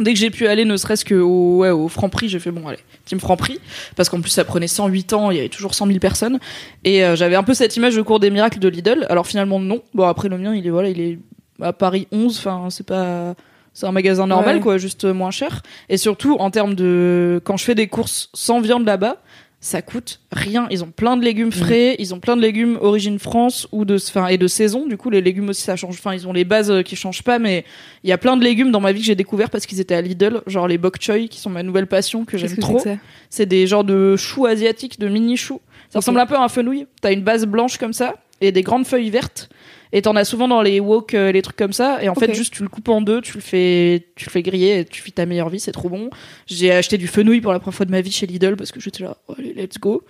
[0.00, 2.66] dès que j'ai pu aller, ne serait-ce que au, ouais, au Franprix, j'ai fait bon
[2.66, 3.58] allez, team Franprix,
[3.96, 6.38] parce qu'en plus ça prenait 108 ans, il y avait toujours 100 000 personnes,
[6.84, 9.06] et euh, j'avais un peu cette image de cours des miracles de Lidl.
[9.10, 9.82] Alors finalement non.
[9.94, 11.18] Bon après le mien, il est voilà, il est
[11.62, 13.34] à Paris 11, enfin c'est pas
[13.74, 14.62] c'est un magasin normal Ouais.
[14.62, 15.62] quoi, juste moins cher.
[15.88, 19.16] Et surtout en termes de quand je fais des courses sans viande là-bas,
[19.60, 20.66] ça coûte rien.
[20.72, 23.94] Ils ont plein de légumes frais, ils ont plein de légumes origine France ou de,
[23.94, 24.88] enfin, et de saison.
[24.88, 25.94] Du coup, les légumes aussi, ça change.
[26.00, 27.64] Enfin, ils ont les bases euh, qui changent pas, mais
[28.02, 29.94] il y a plein de légumes dans ma vie que j'ai découvert parce qu'ils étaient
[29.94, 32.82] à Lidl, genre les bok choy, qui sont ma nouvelle passion que j'aime trop.
[33.30, 35.60] c'est des genres de choux asiatiques, de mini choux.
[35.90, 36.86] Ça ressemble un peu à un fenouil.
[37.00, 39.48] T'as une base blanche comme ça et des grandes feuilles vertes.
[39.92, 42.02] Et t'en as souvent dans les wok, euh, les trucs comme ça.
[42.02, 44.42] Et en fait, juste tu le coupes en deux, tu le fais, tu le fais
[44.42, 46.08] griller, et tu fais ta meilleure vie, c'est trop bon.
[46.46, 48.80] J'ai acheté du fenouil pour la première fois de ma vie chez Lidl parce que
[48.80, 50.04] j'étais là, oh, allez, let's go.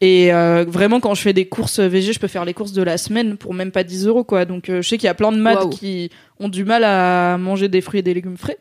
[0.00, 2.82] Et euh, vraiment, quand je fais des courses VG, je peux faire les courses de
[2.82, 4.44] la semaine pour même pas 10 euros, quoi.
[4.44, 7.38] Donc, euh, je sais qu'il y a plein de maths qui ont du mal à
[7.38, 8.58] manger des fruits et des légumes frais.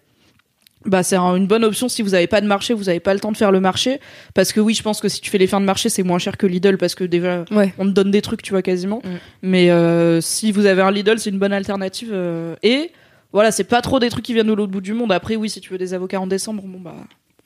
[0.85, 3.13] Bah, c'est un- une bonne option si vous avez pas de marché, vous avez pas
[3.13, 3.99] le temps de faire le marché.
[4.33, 6.19] Parce que oui, je pense que si tu fais les fins de marché, c'est moins
[6.19, 7.73] cher que Lidl parce que déjà, Ouais.
[7.77, 9.01] on te donne des trucs, tu vois, quasiment.
[9.03, 9.09] Mm.
[9.43, 12.09] Mais euh, si vous avez un Lidl, c'est une bonne alternative.
[12.11, 12.91] euh, et
[13.31, 15.11] voilà, c'est pas trop des trucs qui viennent de l'autre bout du monde.
[15.11, 16.95] Après, oui, si tu veux des avocats en décembre, bon bah,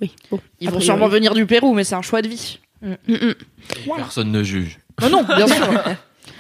[0.01, 0.13] Oui.
[0.31, 0.39] Bon.
[0.59, 2.59] ils A vont sûrement venir du Pérou, mais c'est un choix de vie.
[2.81, 3.33] Mhm.
[3.95, 4.79] Personne ne juge.
[5.01, 5.67] Non, non, bien sûr.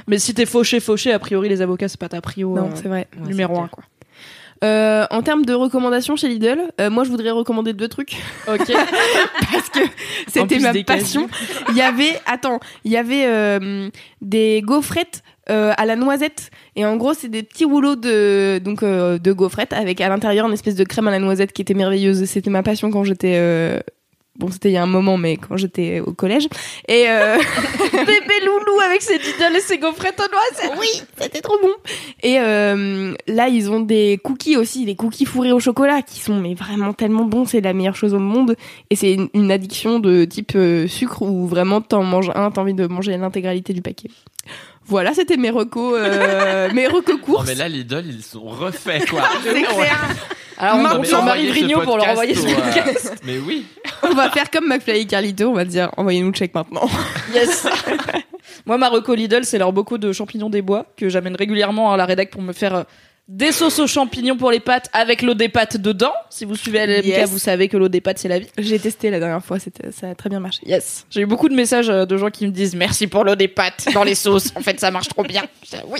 [0.07, 2.69] mais si t'es fauché, fauché, a priori, les avocats, c'est pas ta prio Non, euh,
[2.75, 3.07] c'est vrai.
[3.25, 3.69] Numéro un, clair.
[3.71, 3.83] quoi.
[4.63, 8.15] Euh, en termes de recommandations chez Lidl, euh, moi je voudrais recommander deux trucs
[8.47, 8.65] Ok.
[9.51, 9.79] parce que
[10.27, 11.27] c'était ma passion.
[11.69, 13.89] Il y avait, attends, il y avait euh,
[14.21, 18.83] des gaufrettes euh, à la noisette et en gros c'est des petits rouleaux de donc
[18.83, 21.73] euh, de gaufrettes avec à l'intérieur une espèce de crème à la noisette qui était
[21.73, 22.25] merveilleuse.
[22.25, 23.79] C'était ma passion quand j'étais euh,
[24.37, 26.47] Bon, c'était il y a un moment, mais quand j'étais au collège.
[26.87, 27.37] Et euh...
[27.91, 30.77] Bébé loulou avec ses Lidl et ses gaufrettes aux noisettes.
[30.79, 30.87] oui,
[31.19, 31.71] c'était trop bon.
[32.21, 36.35] Et euh, là, ils ont des cookies aussi, des cookies fourrés au chocolat qui sont
[36.39, 37.45] mais vraiment tellement bons.
[37.45, 38.55] C'est la meilleure chose au monde.
[38.91, 42.61] Et c'est une, une addiction de type euh, sucre où vraiment t'en manges un, t'as
[42.61, 44.09] envie de manger l'intégralité du paquet.
[44.85, 47.47] Voilà, c'était mes recos, euh, mes recos Non, courses.
[47.47, 49.23] mais là, Lidl, ils sont refaits, quoi.
[49.43, 50.15] c'est clair.
[50.59, 53.15] Alors, on Maintenant, envoyez Marie Vrigno pour leur envoyer ce euh, podcast.
[53.23, 53.65] Mais oui.
[54.03, 56.87] On va faire comme McFly et Carlito, on va dire envoyez-nous le chèque maintenant.
[57.33, 57.67] Yes.
[58.65, 61.97] Moi, ma reco Lidl, c'est leur beaucoup de champignons des bois que j'amène régulièrement à
[61.97, 62.83] la rédac pour me faire euh,
[63.27, 66.13] des sauces aux champignons pour les pâtes avec l'eau des pâtes dedans.
[66.29, 67.29] Si vous suivez LMK, Yes.
[67.29, 68.47] vous savez que l'eau des pâtes, c'est la vie.
[68.57, 70.61] J'ai testé la dernière fois, ça a très bien marché.
[70.65, 71.05] Yes.
[71.09, 73.47] J'ai eu beaucoup de messages euh, de gens qui me disent merci pour l'eau des
[73.49, 74.51] pâtes dans les sauces.
[74.55, 75.43] En fait, ça marche trop bien.
[75.87, 75.99] Oui.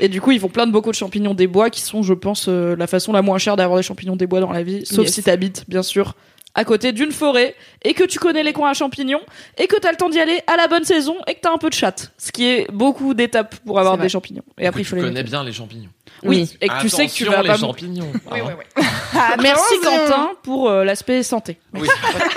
[0.00, 2.14] Et du coup, ils font plein de bocaux de champignons des bois qui sont, je
[2.14, 4.84] pense, euh, la façon la moins chère d'avoir des champignons des bois dans la vie.
[4.86, 5.14] Sauf Yes.
[5.14, 6.14] si t'habites, bien sûr,
[6.54, 9.20] à côté d'une forêt et que tu connais les coins à champignons
[9.58, 11.58] et que t'as le temps d'y aller à la bonne saison et que t'as un
[11.58, 12.12] peu de chatte.
[12.18, 14.42] Ce qui est beaucoup d'étapes pour avoir des champignons.
[14.58, 15.30] Et après, il tu faut les connais mettre.
[15.30, 15.90] bien les champignons.
[16.22, 16.50] Oui.
[16.60, 17.54] Et que tu sais que tu vas Attention, pas.
[17.54, 18.12] les champignons.
[18.32, 18.84] Oui, oui, oui.
[19.42, 21.58] Merci Quentin pour euh, l'aspect santé.
[21.74, 21.88] Oui.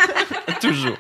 [0.62, 0.98] Toujours.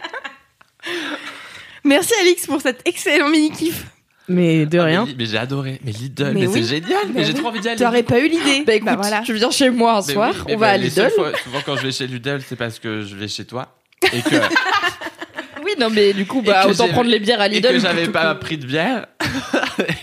[1.83, 3.85] Merci Alix pour cet excellent mini kiff.
[4.27, 5.03] Mais de Ah, rien.
[5.05, 5.79] Mais, Li- mais j'ai adoré.
[5.83, 6.63] Mais Lidl, Mais mais, oui.
[6.63, 6.99] c'est génial.
[7.07, 7.39] Mais, Mais j'ai oui.
[7.39, 7.77] trop envie d'y aller.
[7.83, 8.63] T'aurais pas eu l'idée.
[8.65, 9.21] Bah écoute, voilà.
[9.25, 10.95] tu viens chez moi un Mais soir, oui, on mais va à les Lidl.
[10.95, 13.75] seules fois- souvent quand je vais chez Lidl, c'est parce que je vais chez toi.
[14.13, 14.35] Et que
[15.63, 17.49] Oui, non mais du coup, bah Et que autant j'ai- prendre les bières à Et
[17.49, 17.69] Lidl.
[17.69, 19.07] que j'avais plutôt pas pris de bière.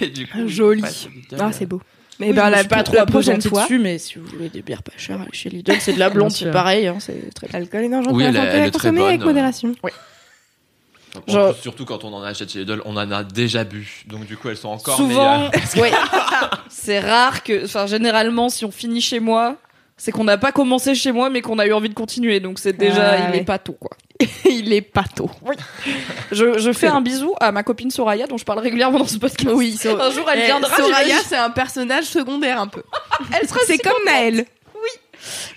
[0.00, 0.82] Et du coup, Joli.
[1.38, 1.80] Ah, c'est beau.
[2.18, 4.26] Mais Oui, ben, je la, suis pas trop la prochaine fois, dessus, mais si vous
[4.26, 7.32] voulez des bières pas chères, chez Lidl, c'est de la blonde, c'est pareil, hein, c'est
[7.34, 9.74] très l'alcool est dangereux Oui, pour la santé à consommer avec modération.
[11.28, 14.04] En Genre- plus, surtout quand on en achète chez Lidl, on en a déjà bu.
[14.06, 15.50] Donc du coup, elles sont encore Souvent, meilleures.
[15.76, 15.90] ouais.
[16.68, 19.56] c'est rare que, enfin, généralement, si on finit chez moi,
[19.96, 22.40] c'est qu'on n'a pas commencé chez moi, mais qu'on a eu envie de continuer.
[22.40, 23.38] Donc c'est déjà, Ah, il ouais.
[23.38, 23.90] est pas tôt, quoi.
[24.48, 25.30] Il est pas tôt.
[26.32, 29.18] Je, je fais un bisou à ma copine Soraya, dont je parle régulièrement dans ce
[29.18, 29.50] podcast.
[29.54, 30.74] Oui, Sor- un jour elle Eh, viendra.
[30.74, 32.82] Soraya, c'est un personnage secondaire un peu.
[33.38, 33.92] elle sera C'est si comme.
[34.06, 34.46] Naël.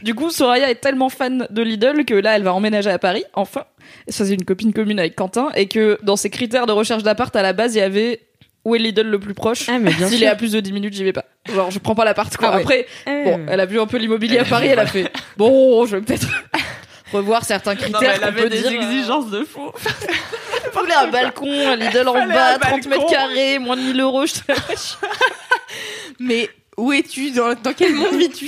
[0.04, 3.24] Du coup, Soraya est tellement fan de Lidl que là, elle va emménager à Paris,
[3.34, 3.64] enfin.
[4.08, 5.50] Et ça, c'est une copine commune avec Quentin.
[5.56, 8.22] Et que dans ses critères de recherche d'appart, à la base, il y avait
[8.66, 9.68] où est Lidl le plus proche.
[9.70, 10.28] Ah, mais bien S'il sûr.
[10.28, 11.26] est à plus de 10 minutes, j'y vais pas.
[11.53, 12.49] Genre, je prends pas l'appart, quoi.
[12.51, 12.62] Ah ouais.
[12.62, 13.24] Après, Euh.
[13.24, 15.95] bon, elle a vu un peu l'immobilier à Elle- Paris, elle a fait bon, je
[15.95, 16.28] vais peut-être
[17.14, 18.72] revoir certains Non, mais critères elle qu'on avait peut des dire.
[18.72, 19.72] exigences de fou.
[19.86, 23.99] Il fallait un balcon, un Lidl en bas, un 30 mètres carrés, moins de 1000
[24.01, 24.26] euros.
[24.26, 24.39] Je te
[26.20, 27.32] Mais où es-tu?
[27.32, 28.47] Dans, dans quel monde vis-tu?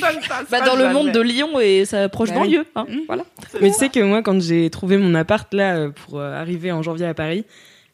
[0.50, 2.48] bah, dans le monde de Lyon et sa proche Bah oui.
[2.50, 2.66] banlieue.
[2.76, 3.24] Hein, voilà.
[3.62, 6.72] Mais tu sais que moi, quand j'ai trouvé mon appart là euh, pour euh, arriver
[6.72, 7.46] en janvier à Paris,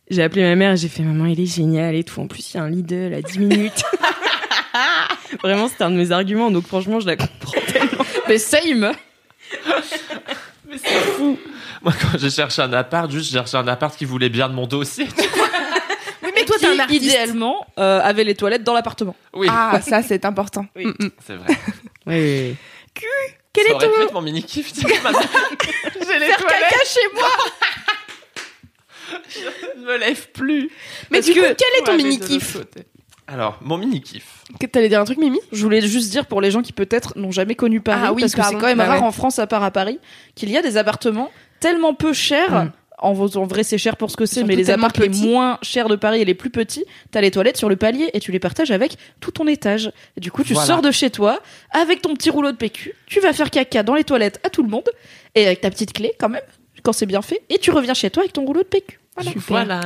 [0.09, 2.19] j'ai appelé ma mère et j'ai fait maman, il est génial et tout.
[2.21, 3.83] En plus, il y a un Lidl à 10 minutes.
[5.43, 6.51] Vraiment, c'était un de mes arguments.
[6.51, 7.51] Donc franchement, je la comprends.
[8.27, 8.91] Mais same.
[11.81, 14.53] Moi, quand j'ai cherché un appart, juste j'ai cherché un appart qui voulait bien de
[14.53, 15.07] mon dossier.
[16.23, 17.03] Oui, mais toi, t'es un artiste.
[17.03, 19.15] idéalement, euh, avait les toilettes dans l'appartement.
[19.33, 20.65] Oui, Ah, ça, c'est important.
[20.75, 20.87] Oui.
[20.87, 21.09] Mm, mm.
[21.25, 21.47] c'est vrai.
[22.07, 22.55] Oui, oui.
[23.53, 24.01] Quel Ça est aurait ton...
[24.01, 24.73] être mon mini kiff.
[24.75, 27.27] J'ai les Faire caca chez moi.
[29.29, 30.69] Je ne me lève plus.
[31.11, 32.57] Mais Parce du coup, que- quel est ton mini-kiff.
[33.27, 34.43] Alors, mon mini kiff.
[34.59, 35.39] Que T'allais dire un truc, Mimi?
[35.51, 38.21] Je voulais juste dire pour les gens qui peut-être n'ont jamais connu Paris, Ah oui,
[38.21, 39.07] parce que c'est quand même Bah rare ouais.
[39.07, 39.99] en France à part à Paris,
[40.35, 41.29] qu'il y a des appartements
[41.59, 42.65] tellement peu chers.
[42.65, 42.71] Mm.
[42.99, 45.87] En, vrai, c'est cher pour ce que c'est, mais les tellement appartements les moins chers
[45.87, 48.39] de Paris et les plus petits, t'as les toilettes sur le palier et tu les
[48.39, 49.91] partages avec tout ton étage.
[50.15, 50.65] Et du coup, tu Voilà.
[50.65, 51.39] sors de chez toi
[51.69, 54.63] avec ton petit rouleau de PQ, tu vas faire caca dans les toilettes à tout
[54.63, 54.89] le monde
[55.35, 56.41] et avec ta petite clé quand même,
[56.87, 58.97] quand c'est bien fait, et tu reviens chez toi avec ton rouleau de PQ.
[59.17, 59.31] Voilà.
[59.47, 59.81] Voilà.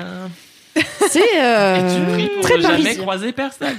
[1.09, 3.01] C'est Et euh, tu pries pour très ne jamais parisien.
[3.01, 3.75] croiser personne.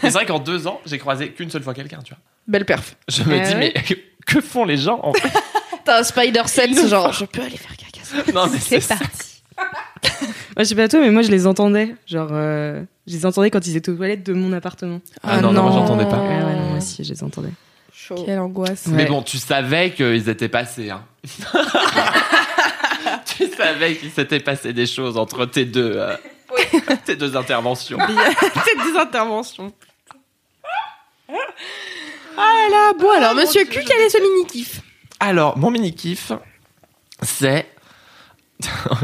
[0.00, 2.18] C'est vrai qu'en deux ans, j'ai croisé qu'une seule fois quelqu'un, tu vois.
[2.48, 2.96] Belle perf.
[3.06, 3.72] Je me Ah dis, ouais.
[3.76, 5.28] mais que font les gens en fait?
[5.84, 8.32] T'as un spider sense, genre je peux aller faire caca.
[8.32, 9.42] Non, mais C'est parti.
[10.56, 11.94] Moi, je sais pas toi, mais moi, je les entendais.
[12.06, 15.00] Genre, euh, je les entendais quand ils étaient aux toilettes de mon appartement.
[15.22, 16.18] Ah non, non, moi j'entendais pas.
[16.20, 17.50] Ouais, non, moi aussi, je les entendais.
[18.08, 18.22] Chaud.
[18.26, 18.86] Quelle angoisse.
[18.88, 19.08] Mais Ouais.
[19.08, 20.90] bon, tu savais qu'ils étaient passés.
[20.90, 21.04] Hein.
[23.36, 26.16] tu savais qu'il s'était passé des choses entre tes deux, euh,
[27.04, 27.98] tes deux interventions.
[28.66, 29.72] C'est des interventions.
[32.36, 34.80] Ah là, bon alors, monsieur Q, quel est ce mini-kiff
[35.20, 36.32] Alors, mon mini kiff,
[37.20, 37.66] c'est.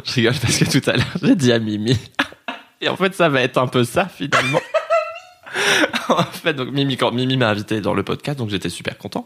[0.04, 1.96] je rigole parce que tout à l'heure j'ai dit à Mimi.
[2.80, 4.60] Et en fait, ça va être un peu ça finalement.
[6.08, 9.24] en fait, donc Mimi, quand Mimi m'a invité dans le podcast, donc j'étais super content.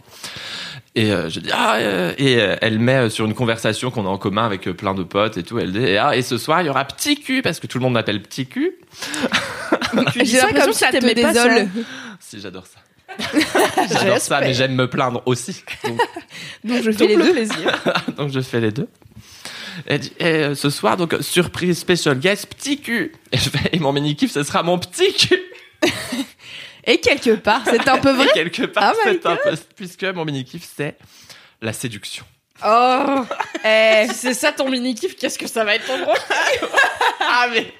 [0.94, 4.10] Et euh, je dis ah euh, et euh, elle met sur une conversation qu'on a
[4.10, 5.58] en commun avec plein de potes et tout.
[5.58, 7.78] Elle dit et, ah, et ce soir il y aura petit cul parce que tout
[7.78, 8.76] le monde m'appelle petit cul.
[10.22, 11.68] J'ai l'impression comme que si ça te désole.
[12.20, 12.80] Si j'adore ça.
[13.90, 15.64] j'adore ça, mais j'aime me plaindre aussi.
[15.84, 16.00] Donc,
[16.64, 17.32] Donc je fais les deux.
[17.32, 17.82] plaisir.
[18.16, 18.88] donc je fais les deux.
[19.86, 23.12] Elle dit, et, euh, ce soir, donc, surprise special guest, petit cul.
[23.32, 25.40] Et je fais, et mon mini kiff, ce sera mon petit cul.
[26.84, 28.26] Et quelque part, c'est un peu vrai.
[28.26, 30.96] Et quelque part, Oh c'est un peu, puisque mon mini kiff, c'est
[31.60, 32.24] la séduction.
[32.66, 33.24] Oh,
[33.64, 36.14] Eh, si c'est ça ton mini kiff, qu'est-ce que ça va être ton gros
[37.20, 37.72] Ah, mais.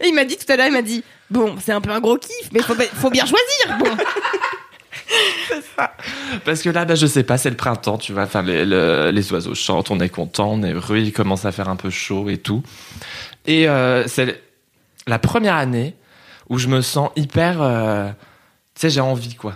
[0.00, 2.00] Et il m'a dit tout à l'heure, il m'a dit Bon, c'est un peu un
[2.00, 3.78] gros kiff, mais faut, faut bien choisir.
[3.78, 3.96] Bon.
[6.44, 8.22] Parce que là, bah, je sais pas, c'est le printemps, tu vois.
[8.24, 11.52] Enfin, les, le- les oiseaux chantent, on est content, on est heureux, il commence à
[11.52, 12.62] faire un peu chaud et tout.
[13.46, 14.42] Et euh, c'est
[15.06, 15.94] la première année
[16.48, 17.60] où je me sens hyper.
[17.62, 18.10] euh,
[18.80, 19.54] sais, j'ai envie, quoi.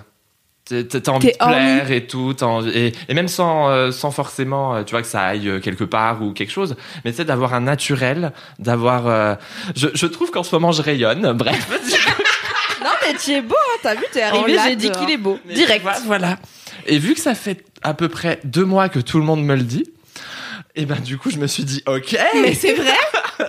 [0.66, 0.76] T'as
[1.12, 4.82] envie T'es de plaire et tout, envie- et, et même sans, euh, sans forcément, euh,
[4.82, 7.52] tu vois, que ça aille euh, quelque part ou quelque chose, mais tu sais, d'avoir
[7.52, 9.06] un naturel, d'avoir.
[9.06, 9.34] euh,
[9.76, 11.32] je, je trouve qu'en ce moment, je rayonne.
[11.36, 11.68] Bref,
[12.82, 15.38] Non mais tu es beau, hein, t'as vu, t'es arrivé, j'ai dit qu'il est beau.
[15.46, 15.80] Mais Direct.
[15.80, 16.38] tu vois, voilà.
[16.86, 19.54] Et vu que ça fait à peu près deux mois que tout le monde me
[19.56, 19.84] le dit,
[20.76, 22.16] et ben du coup je me suis dit ok.
[22.42, 22.92] Mais c'est vrai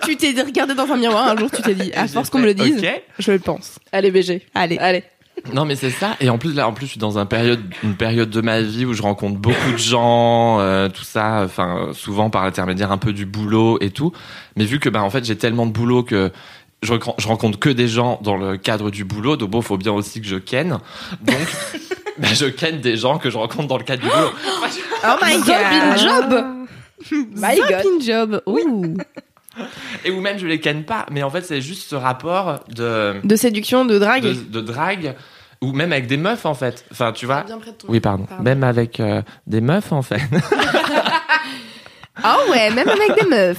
[0.04, 2.46] Tu t'es regardé dans un miroir un jour, tu t'es dit À force qu'on me
[2.46, 2.82] le dise,
[3.18, 3.78] je le pense.
[3.92, 4.42] Allez BG.
[4.54, 4.76] Allez.
[4.78, 5.02] Allez.
[5.52, 6.16] Non mais c'est ça.
[6.20, 8.84] Et en plus là, en plus je suis dans période, une période de ma vie
[8.84, 11.42] où je rencontre beaucoup de gens, euh, tout ça.
[11.44, 14.12] Enfin souvent par l'intermédiaire un peu du boulot et tout.
[14.56, 16.32] Mais vu que ben en fait j'ai tellement de boulot que
[16.82, 19.92] je, je rencontre que des gens dans le cadre du boulot, donc bon, faut bien
[19.92, 20.78] aussi que je ken.
[21.22, 21.36] Donc,
[22.18, 24.30] ben, je ken des gens que je rencontre dans le cadre du boulot.
[25.04, 26.44] Oh my in job.
[27.36, 28.02] My God.
[28.02, 28.42] Job.
[28.46, 28.96] Ouh.
[30.04, 33.14] Et ou même je les ken pas, mais en fait c'est juste ce rapport de,
[33.24, 34.24] De séduction, de drague.
[34.24, 35.14] de, de drague,
[35.62, 36.84] ou même avec des meufs en fait.
[36.92, 37.42] Enfin tu vois.
[37.42, 38.24] Bien près de ton- Oui pardon.
[38.24, 38.42] Pardon.
[38.44, 40.20] Même avec euh, des meufs en fait.
[42.22, 43.58] Ah ouais, même avec des meufs.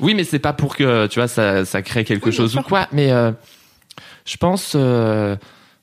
[0.00, 2.86] Oui, mais c'est pas pour que tu vois ça, ça crée quelque chose ou quoi.
[2.92, 3.32] Mais euh,
[4.24, 5.36] je pense, euh,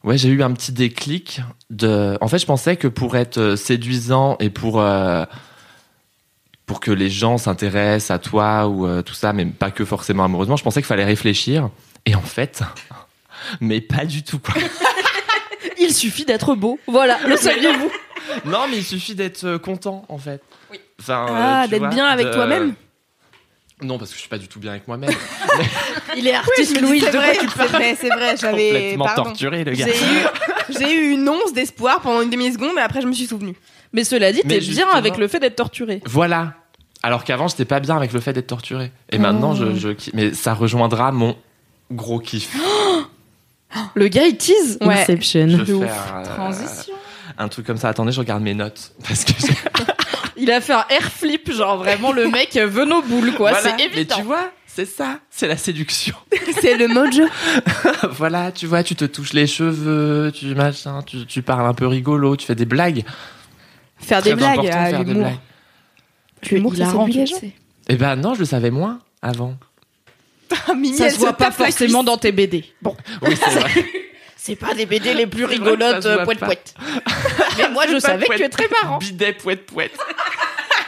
[0.04, 1.42] ouais, j'ai eu un petit déclic.
[1.70, 5.26] De, en fait, je pensais que pour être séduisant et pour euh,
[6.66, 10.56] pour que les gens s'intéressent à toi ou tout ça, mais pas que forcément amoureusement,
[10.56, 11.70] je pensais qu'il fallait réfléchir.
[12.06, 12.62] Et en fait,
[13.60, 14.56] mais pas du tout quoi.
[15.80, 16.80] Il suffit d'être beau.
[16.88, 17.92] Voilà, le saviez-vous
[18.46, 20.42] non, mais il suffit d'être euh, content en fait.
[20.72, 20.80] Oui.
[21.00, 22.76] Enfin, euh, Ah, d'être bien avec de- toi-même.
[23.82, 25.10] Non, parce que je suis pas du tout bien avec moi-même.
[26.18, 27.04] Il est Oui, artiste, dis, Louise.
[27.10, 28.70] c'est vrai, c'est vrai, j'avais.
[28.72, 29.24] Complètement Pardon.
[29.24, 29.86] torturé le gars.
[29.88, 33.26] J'ai eu, j'ai eu une once d'espoir pendant une demi-seconde et après je me suis
[33.26, 33.56] souvenu.
[33.94, 36.02] Mais cela dit, Mais t'es bien justement- avec le fait d'être torturé.
[36.06, 36.54] Voilà.
[37.02, 38.92] Alors qu'avant, j'étais pas bien avec le fait d'être torturé.
[39.12, 40.14] Et maintenant, je, je kiffe.
[40.14, 41.36] Mais ça rejoindra mon
[41.90, 42.56] gros kiff.
[43.96, 44.78] Le gars, il tease.
[44.82, 45.02] Ouais.
[45.02, 45.48] Inception.
[45.50, 46.94] Je vais faire euh, Transition.
[47.38, 47.90] un truc comme ça.
[47.90, 48.94] Attendez, je regarde mes notes.
[49.08, 49.54] Parce que j'ai-
[50.42, 53.52] Il a fait un air flip, genre vraiment le mec veut nos boules, quoi.
[53.52, 53.76] Voilà.
[53.78, 54.16] C'est évident.
[54.16, 55.20] Mais tu vois, c'est ça.
[55.30, 56.16] C'est la séduction.
[56.62, 57.24] C'est le mojo.
[58.12, 61.88] voilà, tu vois, tu te touches les cheveux, tu machin, tu, tu parles un peu
[61.88, 63.04] rigolo, tu fais des blagues.
[63.98, 65.24] Faire Très des blagues, important de à faire des l'humour.
[65.28, 65.40] blagues.
[66.42, 67.36] Tu les le gens.
[67.38, 67.52] sais.
[67.90, 69.56] Eh ben non, je le savais moins avant.
[70.76, 72.66] Mimi, Ça elle se voit pas forcément dans tes BD.
[72.82, 73.86] Bon, Oui, c'est vrai.
[74.38, 76.74] c'est pas des BD les plus rigolotes, poète poète.
[77.58, 78.98] Mais moi, je Pas savais que tu es très marrant.
[78.98, 79.98] Bidet poète poète.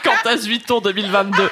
[0.04, 1.48] Quand t'as 8 ans 2022.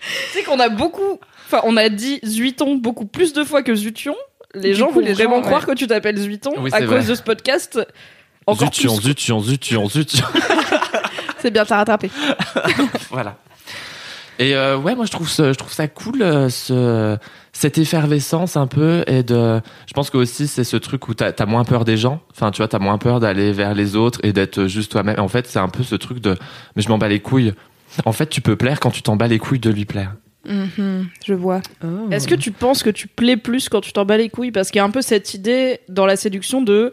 [0.00, 1.18] Tu sais qu'on a beaucoup.
[1.46, 4.14] Enfin, on a dit Zuiton beaucoup plus de fois que Zution.
[4.54, 6.78] Les Du gens coup, vont les vraiment gens, croire que tu t'appelles Zuiton Oui, à
[6.80, 7.04] cause vrai.
[7.04, 7.78] de ce podcast.
[8.46, 9.02] Encore Zution, plus.
[9.08, 10.26] zution, zution, zution.
[11.40, 12.10] C'est bien, t'as rattrapé.
[13.10, 13.36] voilà.
[14.38, 17.16] Et euh, ouais, moi je trouve ça, je trouve ça cool, euh, ce,
[17.52, 19.02] cette effervescence un peu.
[19.06, 21.96] Et de, je pense que aussi c'est ce truc où t'as as moins peur des
[21.96, 22.20] gens.
[22.32, 25.18] Enfin, tu vois, t'as moins peur d'aller vers les autres et d'être juste toi-même.
[25.18, 26.36] En fait, c'est un peu ce truc de,
[26.74, 27.54] mais je m'en bats les couilles.
[28.04, 30.14] En fait, tu peux plaire quand tu t'en bats les couilles de lui plaire.
[30.48, 31.60] Mhm, je vois.
[31.82, 32.08] Oh.
[32.10, 34.52] Est-ce que tu penses que tu plais plus quand tu t'en bats les couilles?
[34.52, 36.92] Parce qu'il y a un peu cette idée dans la séduction de.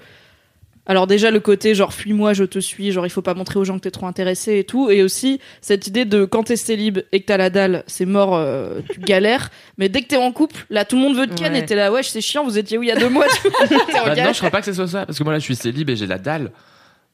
[0.85, 3.63] Alors, déjà, le côté genre fuis-moi, je te suis, genre il faut pas montrer aux
[3.63, 4.89] gens que t'es trop intéressé et tout.
[4.89, 8.35] Et aussi cette idée de quand t'es célib et que t'as la dalle, c'est mort,
[8.35, 9.49] euh, tu galères.
[9.77, 11.59] Mais dès que t'es en couple, là tout le monde veut te ken Ouais.
[11.59, 13.47] et t'es là, wesh, c'est chiant, vous étiez où il y a deux mois tu
[13.49, 14.33] vois, t'es en Bah, non, galère.
[14.33, 15.95] je crois pas que ce soit ça, parce que moi là je suis célib et
[15.95, 16.51] j'ai la dalle.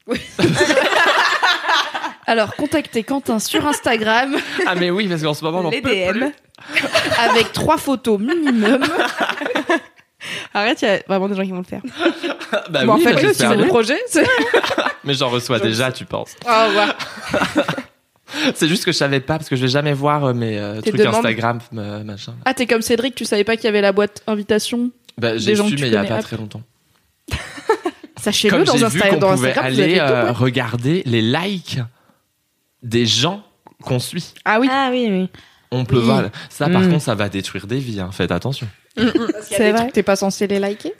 [2.25, 4.35] Alors, contactez Quentin sur Instagram
[4.67, 6.11] Ah mais oui, parce qu'en ce moment on en Les peut DM.
[6.19, 6.33] plus.
[7.19, 8.81] avec trois photos minimum.
[10.53, 11.81] Arrête, il y a vraiment des gens qui vont le faire.
[12.71, 13.97] Bah Bon, en oui, fait, bah, le C'est le projet.
[14.07, 14.25] c'est-
[15.03, 16.35] Mais j'en reçois déjà, tu penses.
[16.45, 17.63] Ah, ouais.
[18.55, 20.81] C'est juste que je savais pas, parce que je vais jamais voir euh, mes euh,
[20.81, 21.15] trucs demandes.
[21.15, 22.35] Instagram, euh, machin.
[22.45, 25.55] Ah, t'es comme Cédric, tu savais pas qu'il y avait la boîte invitation Bah, j'ai
[25.55, 26.21] su, mais tu il y a pas Hop.
[26.23, 26.61] très longtemps.
[28.19, 31.79] Sachez-le dans, j'ai vu Insta- qu'on dans pouvait Instagram, aller euh, regarder les likes
[32.83, 33.43] des gens
[33.81, 34.33] qu'on suit.
[34.45, 34.67] Ah oui.
[34.71, 35.29] Ah oui, oui.
[35.71, 36.03] On peut Oui.
[36.05, 36.23] voir.
[36.49, 36.89] Ça, par Mm.
[36.91, 37.99] contre, ça va détruire des vies.
[37.99, 38.09] hein.
[38.11, 38.67] Faites attention.
[39.05, 39.81] Parce qu'il y a C'est des vrai.
[39.81, 40.93] trucs, T'es pas censé les liker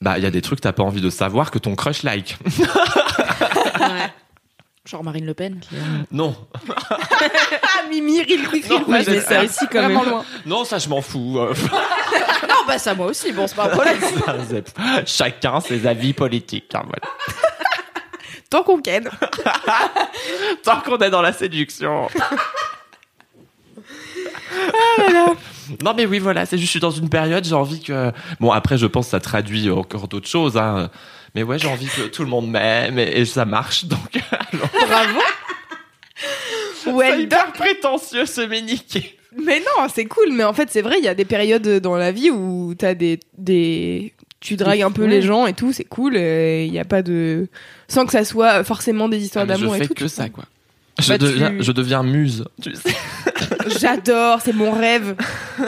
[0.00, 2.36] Bah, il y a des trucs t'as pas envie de savoir que ton crush like.
[4.86, 5.60] Genre Marine Le Pen.
[6.12, 6.36] non,
[6.78, 9.94] Ah, Mimi, ril, ril, Non, mais mais ça aussi quand même.
[9.94, 10.24] loin.
[10.44, 11.38] non, ça je m'en fous.
[11.40, 11.54] euh.
[12.46, 13.96] Non, bah ça moi aussi, bon, c'est pas un problème.
[15.06, 16.74] Chacun ses avis politiques.
[16.74, 17.00] hein, voilà.
[18.50, 19.08] Tant qu'on ken.
[20.62, 22.08] Tant qu'on est dans la séduction.
[25.82, 28.50] Non mais oui voilà, c'est juste je suis dans une période, j'ai envie que bon
[28.50, 30.90] après je pense que ça traduit encore d'autres choses hein.
[31.34, 33.98] Mais ouais, j'ai envie que tout le monde m'aime et, et ça marche donc
[34.52, 35.20] Bravo.
[36.82, 37.20] c'est Well done.
[37.22, 38.80] hyper prétentieux ce mini
[39.44, 40.30] Mais non, c'est cool.
[40.32, 42.94] Mais en fait, c'est vrai, il y a des périodes dans la vie où t'as
[42.94, 46.14] des, des, tu dragues un peu les gens et tout, c'est cool.
[46.16, 47.48] Il y a pas de,
[47.88, 49.94] sans que ça soit forcément des histoires Ah, je d'amour et fais tout.
[49.94, 50.30] que tu ça vois.
[50.30, 50.44] quoi.
[50.98, 51.26] Je, Bah, tu-
[51.62, 52.44] je deviens muse.
[52.62, 52.94] Tu sais.
[53.80, 55.16] J'adore, c'est mon rêve.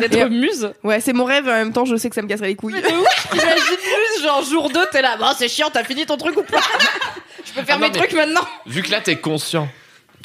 [0.00, 0.70] D'être muse.
[0.84, 1.46] Ouais, c'est mon rêve.
[1.48, 2.74] et En même temps, je sais que ça me casserait les couilles.
[2.74, 6.42] Imagine plus, genre jour 2, t'es là, bon, c'est chiant, t'as fini ton truc ou
[6.42, 6.60] pas?
[7.44, 8.40] Je peux faire Ah non, mes mais- trucs maintenant.
[8.66, 9.68] Vu que là t'es conscient,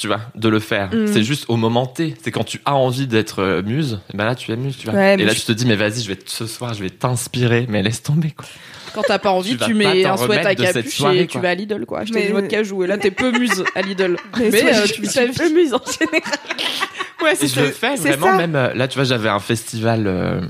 [0.01, 0.89] tu vois, de le faire.
[0.93, 1.07] Mm.
[1.07, 2.15] C'est juste au moment T.
[2.23, 4.87] C'est quand tu as envie d'être euh, muse, et ben là tu es muse, tu
[4.89, 4.95] vois.
[4.99, 6.89] Ouais, et là je- tu te dis mais vas-y, je vais ce soir, je vais
[6.89, 8.45] t'inspirer, mais laisse tomber quoi.
[8.95, 11.55] Quand t'as pas envie, Tu mets un sweat à capuche soirée, et tu vas à
[11.55, 11.99] Lidl, quoi.
[11.99, 12.83] Acheter Mais- une noix de cajou.
[12.83, 14.17] Et là, t'es peu muse à Lidl.
[14.37, 15.09] Mais, euh, tu vie.
[15.37, 16.21] peu muse en général.
[17.23, 18.37] Ouais, c'est je le fais C'est vraiment ça.
[18.37, 20.41] même euh, là tu vois j'avais un festival euh,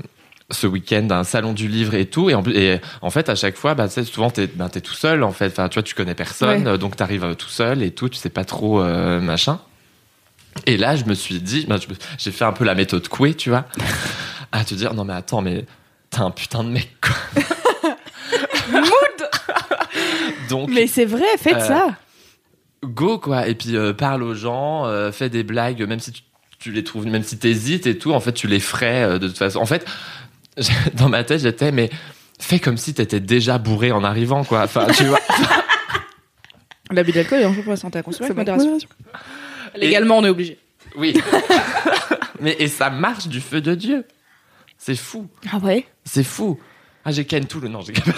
[0.52, 3.56] ce week-end un salon du livre et tout et en, et en fait à chaque
[3.56, 5.82] fois bah tu sais, souvent t'es ben, t'es tout seul en fait enfin tu vois
[5.82, 6.78] tu connais personne Ouais.
[6.78, 9.58] donc t'arrives euh, tout seul et tout tu sais pas trop euh, machin
[10.66, 11.78] Et là, je me suis dit, me-
[12.18, 13.64] j'ai fait un peu la méthode Coué, tu vois,
[14.52, 15.64] à te dire, non mais attends, mais
[16.10, 17.42] t'es un putain de mec, quoi.
[20.48, 21.86] Donc, Mais c'est vrai, faites Euh, ça.
[22.84, 23.48] go, quoi.
[23.48, 26.22] Et puis, euh, parle aux gens, fais des blagues, même si tu,
[26.58, 29.38] tu les trouves, même si t'hésites et tout, en fait, tu les ferais de toute
[29.38, 29.58] façon.
[29.60, 29.86] En fait,
[30.94, 31.90] dans ma tête, j'étais, mais
[32.38, 34.62] fais comme si t'étais déjà bourré en arrivant, quoi.
[34.62, 35.20] Enfin, tu vois.
[36.90, 38.78] L'abus d'alcool est dangereux pour la santé à consommer avec modération.
[39.74, 40.58] Légalement, on est obligé.
[40.96, 41.18] Oui.
[42.40, 44.04] mais, et ça marche du feu de Dieu.
[44.76, 45.28] C'est fou.
[45.50, 45.86] Ah ouais?
[46.04, 46.60] C'est fou.
[47.04, 47.68] Ah, j'ai ken tout le.
[47.68, 48.12] Non, j'ai ken Tout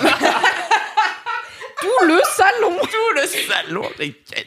[2.06, 4.44] le salon tout le salon, j'ai ken.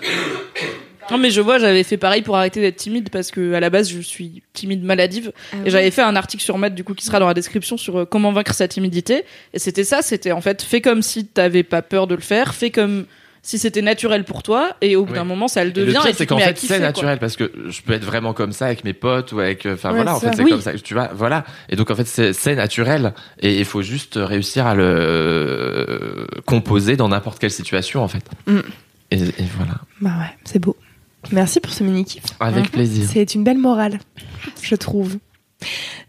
[1.10, 3.70] Non mais je vois, j'avais fait pareil pour arrêter d'être timide parce que à la
[3.70, 5.32] base je suis timide maladive
[5.64, 8.00] et j'avais fait un article sur Matt du coup qui sera dans la description sur
[8.00, 11.62] euh, comment vaincre sa timidité et c'était ça, c'était en fait fais comme si t'avais
[11.62, 13.06] pas peur de le faire, fais comme
[13.42, 15.18] si c'était naturel pour toi et au bout Oui.
[15.18, 16.78] d'un moment ça le Et devient le pire, et, c'est qu'en fait, c'est quoi.
[16.78, 19.64] naturel parce que je peux être vraiment comme ça avec mes potes ou avec.
[19.64, 20.50] euh, Enfin Ouais, voilà, en fait, c'est Oui.
[20.50, 20.74] comme ça.
[20.74, 21.46] Tu vois, voilà.
[21.70, 26.96] Et donc, en fait, c'est naturel et il faut juste réussir à le euh, composer
[26.96, 28.24] dans n'importe quelle situation, en fait.
[28.46, 28.58] Mm.
[29.10, 29.72] Et, et voilà.
[30.02, 30.76] Bah ouais, c'est beau.
[31.32, 32.22] Merci pour ce mini-kiff.
[32.40, 33.04] Avec plaisir.
[33.12, 33.98] C'est une belle morale,
[34.62, 35.16] je trouve.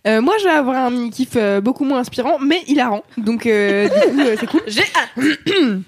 [0.07, 3.03] Euh, moi, je vais avoir un mini-kiff euh, beaucoup moins inspirant, mais hilarant.
[3.18, 4.62] Donc, euh, du coup, euh, c'est cool.
[4.68, 4.84] J'ai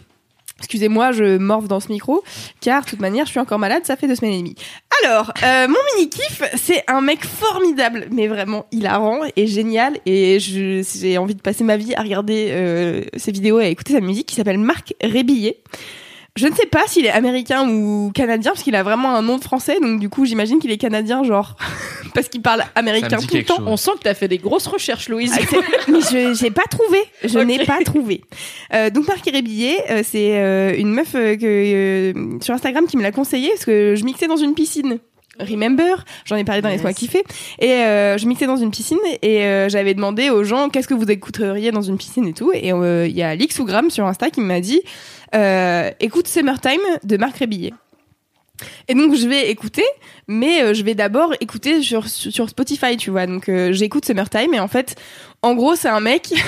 [0.59, 2.23] Excusez-moi, je morve dans ce micro,
[2.61, 4.55] car de toute manière, je suis encore malade, ça fait deux semaines et demie.
[5.03, 10.81] Alors, euh, mon mini-kiff, c'est un mec formidable, mais vraiment hilarant et génial, et je-
[11.01, 13.99] j'ai envie de passer ma vie à regarder euh, ses vidéos et à écouter sa
[13.99, 15.57] musique, qui s'appelle Marc Rébillet.
[16.35, 19.37] Je ne sais pas s'il est américain ou canadien, parce qu'il a vraiment un nom
[19.37, 21.55] de français, donc du coup, j'imagine qu'il est canadien, genre,
[22.15, 23.57] parce qu'il parle américain tout le temps.
[23.57, 23.65] chose.
[23.67, 25.31] On sent que t'as fait des grosses recherches Louise.
[25.35, 25.41] Ah,
[25.87, 26.97] mais je j'ai pas trouvé.
[27.23, 28.21] Je n'ai pas trouvé.
[28.73, 32.97] Euh, donc Marc Rébillet, euh, c'est euh, une meuf euh, que euh, sur Instagram qui
[32.97, 34.97] me l'a conseillé parce que je mixais dans une piscine.
[35.39, 37.23] Remember, j'en ai parlé dans les mois qui fait.
[37.59, 40.93] Et euh, je mixais dans une piscine et euh, j'avais demandé aux gens qu'est-ce que
[40.93, 42.51] vous écouteriez dans une piscine et tout.
[42.53, 44.81] Et euh, il y a Lixougram sur Insta qui m'a dit
[45.99, 47.73] écoute Summertime de Marc Rébillet.
[48.87, 49.83] Et donc je vais écouter,
[50.27, 53.25] mais je vais d'abord écouter sur, sur Spotify, tu vois.
[53.25, 54.95] Donc j'écoute Summertime et en fait,
[55.43, 56.33] en gros, c'est un mec.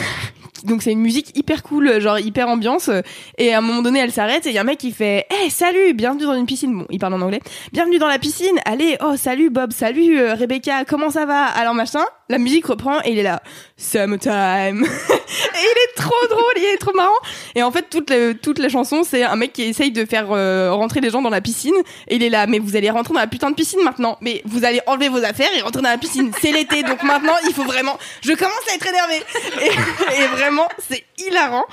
[0.64, 2.90] Donc c'est une musique hyper cool, genre hyper ambiance.
[3.38, 5.28] Et à un moment donné, elle s'arrête et il y a un mec qui fait
[5.30, 6.76] Hey, salut, bienvenue dans une piscine.
[6.76, 7.42] Bon, il parle en anglais.
[7.72, 8.58] Bienvenue dans la piscine.
[8.66, 11.44] Allez, oh, salut Bob, salut euh, Rebecca, comment ça va?
[11.44, 13.44] Alors machin, la musique reprend et il est là.
[13.78, 14.84] Summertime.
[14.84, 17.14] et il est trop drôle, il est trop marrant.
[17.54, 20.32] Et en fait, toute, le- toute la chanson, c'est un mec qui essaye de faire
[20.32, 21.76] euh, rentrer les gens dans la piscine.
[22.08, 24.18] Et il est là, mais vous allez rentrer dans la putain de piscine maintenant.
[24.22, 26.32] Mais vous allez enlever vos affaires et rentrer dans la piscine.
[26.42, 27.98] C'est l'été, donc maintenant, il faut vraiment.
[28.24, 29.22] Je commence à être énervée.
[30.22, 31.66] Et, vraiment, c'est hilarant.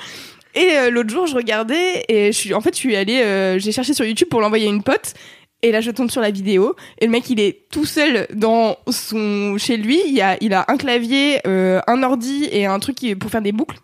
[0.55, 3.59] Et euh, l'autre jour, je regardais et je suis, en fait, je suis allée, euh,
[3.59, 5.15] j'ai cherché sur YouTube pour l'envoyer à une pote.
[5.63, 8.77] Et là, je tombe sur la vidéo et le mec, il est tout seul dans
[8.91, 10.01] son chez lui.
[10.07, 13.53] Il a, il a un clavier, euh, un ordi et un truc pour faire des
[13.53, 13.79] boucles.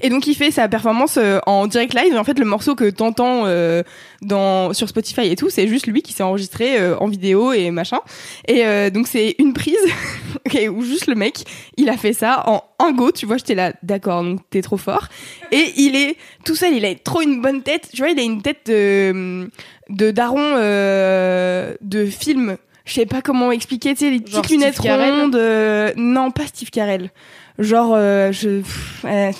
[0.00, 2.12] Et donc il fait sa performance euh, en direct live.
[2.14, 3.82] Et en fait, le morceau que t'entends euh,
[4.22, 7.70] dans sur Spotify et tout, c'est juste lui qui s'est enregistré euh, en vidéo et
[7.72, 7.98] machin.
[8.46, 9.76] Et euh, donc c'est une prise
[10.70, 11.44] où juste le mec,
[11.76, 13.10] il a fait ça en un go.
[13.10, 15.08] Tu vois, j'étais là, d'accord, donc t'es trop fort.
[15.50, 17.88] Et il est tout seul, il a trop une bonne tête.
[17.92, 19.50] Tu vois, il a une tête de
[19.90, 22.56] de daron euh, de film.
[22.84, 25.34] Je sais pas comment expliquer, tu sais, les Genre petites lunettes Steve rondes.
[25.34, 27.10] euh, Non, pas Steve Carell.
[27.58, 28.62] Genre, euh, je.
[29.04, 29.32] euh,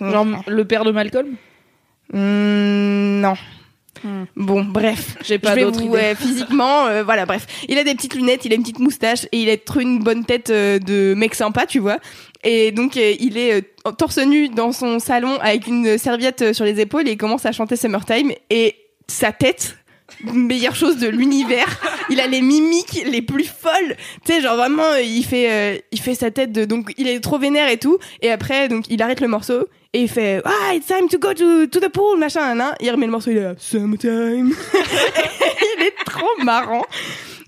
[0.00, 1.36] Genre le père de Malcolm?
[2.12, 3.34] Hmm, non.
[4.04, 4.24] Hmm.
[4.34, 5.16] Bon, bref.
[5.24, 6.14] J'ai pas d'autres idées.
[6.16, 7.46] physiquement, euh, voilà, bref.
[7.68, 10.00] Il a des petites lunettes, il a une petite moustache et il a trop une
[10.00, 11.98] bonne tête euh, de mec sympa, tu vois.
[12.42, 13.64] Et donc, euh, il est
[13.98, 17.52] torse nu dans son salon avec une serviette sur les épaules et il commence à
[17.52, 18.32] chanter Summertime.
[18.50, 18.74] Et
[19.06, 19.76] sa tête,
[20.32, 21.66] meilleure chose de l'univers,
[22.10, 23.96] il a les mimiques les plus folles.
[24.24, 26.64] Tu sais, genre vraiment, il fait, euh, il fait sa tête de.
[26.64, 27.98] Donc, il est trop vénère et tout.
[28.20, 31.34] Et après, donc, il arrête le morceau et il fait Ah, it's time to go
[31.34, 32.74] to, to the pool, machin, nan.
[32.80, 34.52] Il remet le morceau, il est Summertime.
[35.78, 36.84] il est trop marrant.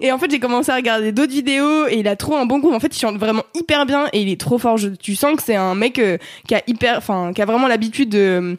[0.00, 2.58] Et en fait, j'ai commencé à regarder d'autres vidéos et il a trop un bon
[2.58, 2.72] goût.
[2.72, 4.76] En fait, il chante vraiment hyper bien et il est trop fort.
[4.76, 7.68] Je- tu sens que c'est un mec euh, qui a hyper, enfin, qui a vraiment
[7.68, 8.58] l'habitude de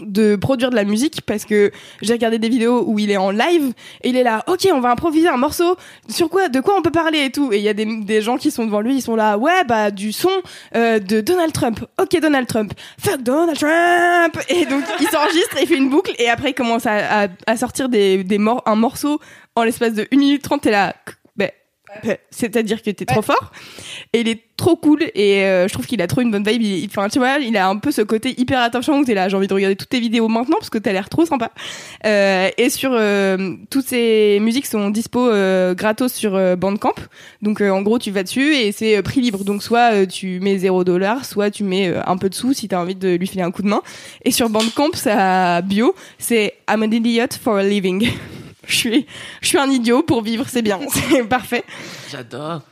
[0.00, 1.70] de produire de la musique parce que
[2.02, 3.72] j'ai regardé des vidéos où il est en live
[4.02, 5.76] et il est là ok on va improviser un morceau.
[6.08, 7.52] Sur quoi de quoi on peut parler et tout.
[7.52, 9.64] Et il y a des, des gens qui sont devant lui ils sont là ouais
[9.64, 10.30] bah du son
[10.74, 11.80] euh, de Donald Trump.
[12.00, 12.72] Ok Donald Trump.
[13.00, 14.38] Fuck Donald Trump.
[14.48, 17.56] Et donc il s'enregistre il fait une boucle et après il commence à, à, à
[17.56, 19.20] sortir des, des mor- un morceau
[19.54, 20.94] en l'espace de 1 minute 30 et là
[22.30, 23.52] c'est-à-dire que t'es trop fort.
[24.12, 26.62] Et il est trop cool et euh, je trouve qu'il a trop une bonne vibe.
[26.62, 29.28] Il- Enfin, tu vois, il a un peu ce côté hyper attachant où t'es là,
[29.28, 31.50] j'ai envie de regarder toutes tes vidéos maintenant parce que t'as l'air trop sympa.
[32.06, 35.28] Euh, et sur euh, toutes ces musiques sont dispo
[35.74, 36.94] gratos sur Bandcamp.
[37.42, 39.44] Donc en gros, tu vas dessus et c'est prix libre.
[39.44, 42.80] Donc soit tu mets 0 dollars, soit tu mets un peu de sous si t'as
[42.80, 43.82] envie de lui filer un coup de main.
[44.24, 48.08] Et sur Bandcamp, sa bio, c'est I'm an idiot for a living.
[48.66, 49.06] je suis,
[49.40, 51.64] je suis un idiot pour vivre, c'est bien, c'est parfait.
[52.10, 52.62] J'adore.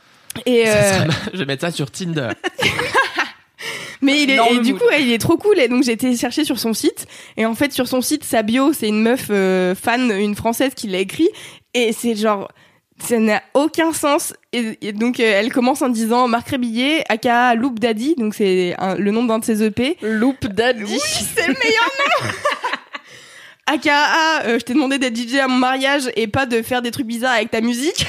[0.45, 2.29] Et euh, Je vais mettre ça sur Tinder.
[4.01, 5.59] mais il est, et du coup, ouais, il est trop cool.
[5.59, 7.07] Et donc j'ai été chercher sur son site.
[7.37, 10.73] Et en fait, sur son site, sa bio, c'est une meuf euh, fan, une française
[10.75, 11.29] qui l'a écrit.
[11.73, 12.49] Et c'est genre,
[12.99, 14.33] ça n'a aucun sens.
[14.51, 18.15] Et, et donc euh, elle commence en disant Marc Rébillet, aka Loop Daddy.
[18.17, 19.97] Donc c'est le nom d'un de ses EP.
[20.01, 20.83] Loop Daddy.
[20.83, 21.89] Oui, c'est le meilleur
[22.23, 22.29] nom.
[23.67, 26.91] AKA, euh, je t'ai demandé d'être DJ à mon mariage et pas de faire des
[26.91, 27.97] trucs bizarres avec ta musique.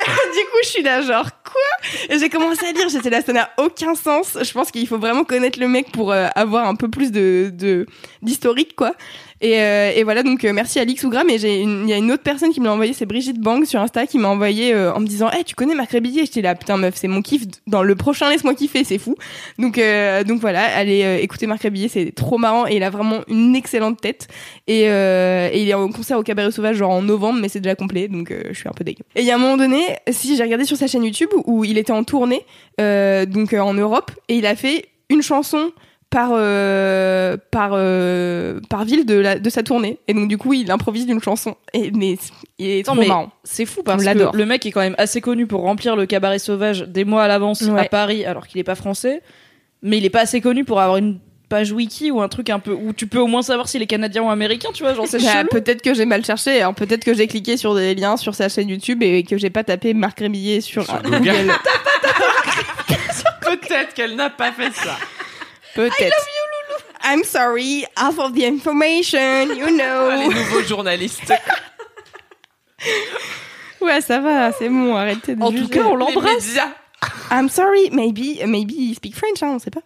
[0.00, 2.16] du coup, je suis là, genre, quoi?
[2.18, 4.36] J'ai commencé à lire, j'étais là, ça n'a aucun sens.
[4.40, 7.86] Je pense qu'il faut vraiment connaître le mec pour euh, avoir un peu plus de-
[8.22, 8.92] d'historique, quoi.
[9.40, 12.10] Et, euh, et voilà, donc euh, merci Alix mais j'ai une- il y a une
[12.10, 14.92] autre personne qui me l'a envoyé, c'est Brigitte Bang sur Insta qui m'a envoyé euh,
[14.92, 17.42] en me disant, hey, tu connais Marc Rébillet J'étais là, putain meuf, c'est mon kiff
[17.68, 19.14] dans le prochain Laisse-moi kiffer, c'est fou.
[19.58, 22.90] Donc euh, donc voilà, allez euh, écouter Marc Rébillet, c'est trop marrant et il a
[22.90, 24.26] vraiment une excellente tête.
[24.66, 27.60] Et, euh, et il est en concert au Cabaret Sauvage genre en novembre, mais c'est
[27.60, 29.04] déjà complet, donc je suis un peu dégueu.
[29.14, 31.64] Et il y a un moment donné, si j'ai regardé sur sa chaîne YouTube où
[31.64, 32.44] il était en tournée,
[32.78, 35.70] donc en Europe, et il a fait une chanson
[36.10, 40.54] par euh, par euh, par ville de la de sa tournée et donc du coup
[40.54, 42.16] il improvise une chanson et mais
[42.58, 44.94] il est trop Non, mais marrant c'est fou parce que le mec est quand même
[44.98, 47.84] assez connu pour remplir le cabaret sauvage des mois à l'avance à.
[47.84, 49.22] Paris alors qu'il est pas français.
[49.82, 52.58] Mais il est pas assez connu pour avoir une page wiki ou un truc un
[52.58, 55.06] peu où tu peux au moins savoir s'il est canadien ou américain, tu vois, genre
[55.06, 58.16] c'est Bah, peut-être que j'ai mal cherché alors peut-être que j'ai cliqué sur des liens
[58.16, 61.52] sur sa chaîne YouTube et que j'ai pas tapé Marc Rébillet sur, Sur Google, Google.
[63.40, 64.96] Peut-être qu'elle n'a pas fait ça.
[65.74, 66.26] Peut-être.
[67.04, 71.32] I'm sorry half of the information you Ah, les know nouveaux journalistes.
[73.80, 76.56] ouais ça va c'est bon arrêtez de En tout cas, on l'embrasse.
[77.30, 79.82] I'm sorry, maybe, maybe he speak French, hein, on sait pas.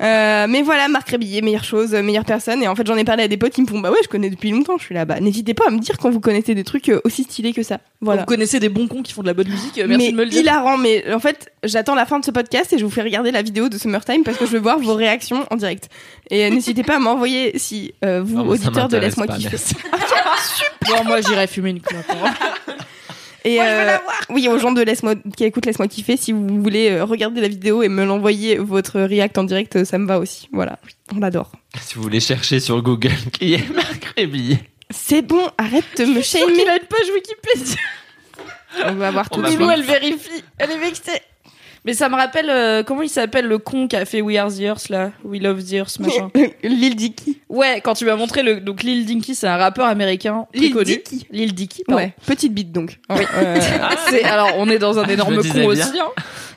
[0.00, 2.62] Euh, mais voilà, Marc Rébillet, meilleure chose, meilleure personne.
[2.62, 4.08] Et en fait, j'en ai parlé à des potes qui me font, bah ouais, je
[4.08, 5.04] connais depuis longtemps, je suis là.
[5.04, 7.62] Bah, n'hésitez pas à me dire quand vous connaissez des trucs euh, aussi stylés que
[7.62, 7.78] ça.
[8.00, 8.22] Voilà.
[8.22, 10.16] Vous connaissez des bons cons qui font de la bonne musique, euh, merci mais de
[10.16, 10.40] me le dire.
[10.40, 13.30] hilarant, mais en fait, j'attends la fin de ce podcast et je vous fais regarder
[13.30, 15.88] la vidéo de Summertime parce que je veux voir vos réactions en direct.
[16.30, 19.56] Et n'hésitez pas à m'envoyer si euh, vous, Non, auditeurs de Laisse-moi kiffer.
[20.86, 22.04] Bon, moi j'irai fumer une clope.
[23.48, 23.52] hein.
[23.52, 23.96] Et euh,
[24.30, 27.48] oui, aux gens de Laisse-moi qui écoutent Laisse-moi kiffer, si vous voulez euh, regarder la
[27.48, 30.48] vidéo et me l'envoyer votre react en direct, euh, ça me va aussi.
[30.52, 30.78] Voilà,
[31.14, 31.52] on l'adore.
[31.80, 34.14] Si vous voulez chercher sur Google qui est Marc.
[34.90, 36.52] C'est bon, arrête de me shamer.
[36.52, 37.76] qu'il a une page Wikipédia.
[38.86, 39.76] On va voir tout de voir.
[39.76, 39.88] suite.
[39.90, 40.44] elle vérifie.
[40.58, 41.20] Elle est vexée.
[41.88, 44.52] Mais ça me rappelle, euh, comment il s'appelle le con qui a fait We Are
[44.52, 45.10] the Earth là?
[45.24, 46.30] We Love the Earth machin.
[46.62, 47.40] Lil Dicky.
[47.48, 48.60] Ouais, quand tu m'as montré le.
[48.60, 50.84] Donc Lil Dinky, c'est un rappeur américain très Lil connu.
[50.84, 51.26] Dicky.
[51.30, 52.02] Lil Dicky, pardon.
[52.02, 52.98] Ouais, petite bite donc.
[53.08, 53.22] Oui.
[54.10, 55.86] C'est- alors, on est dans un énorme me disais con bien.
[55.88, 55.98] aussi.
[55.98, 56.08] hein.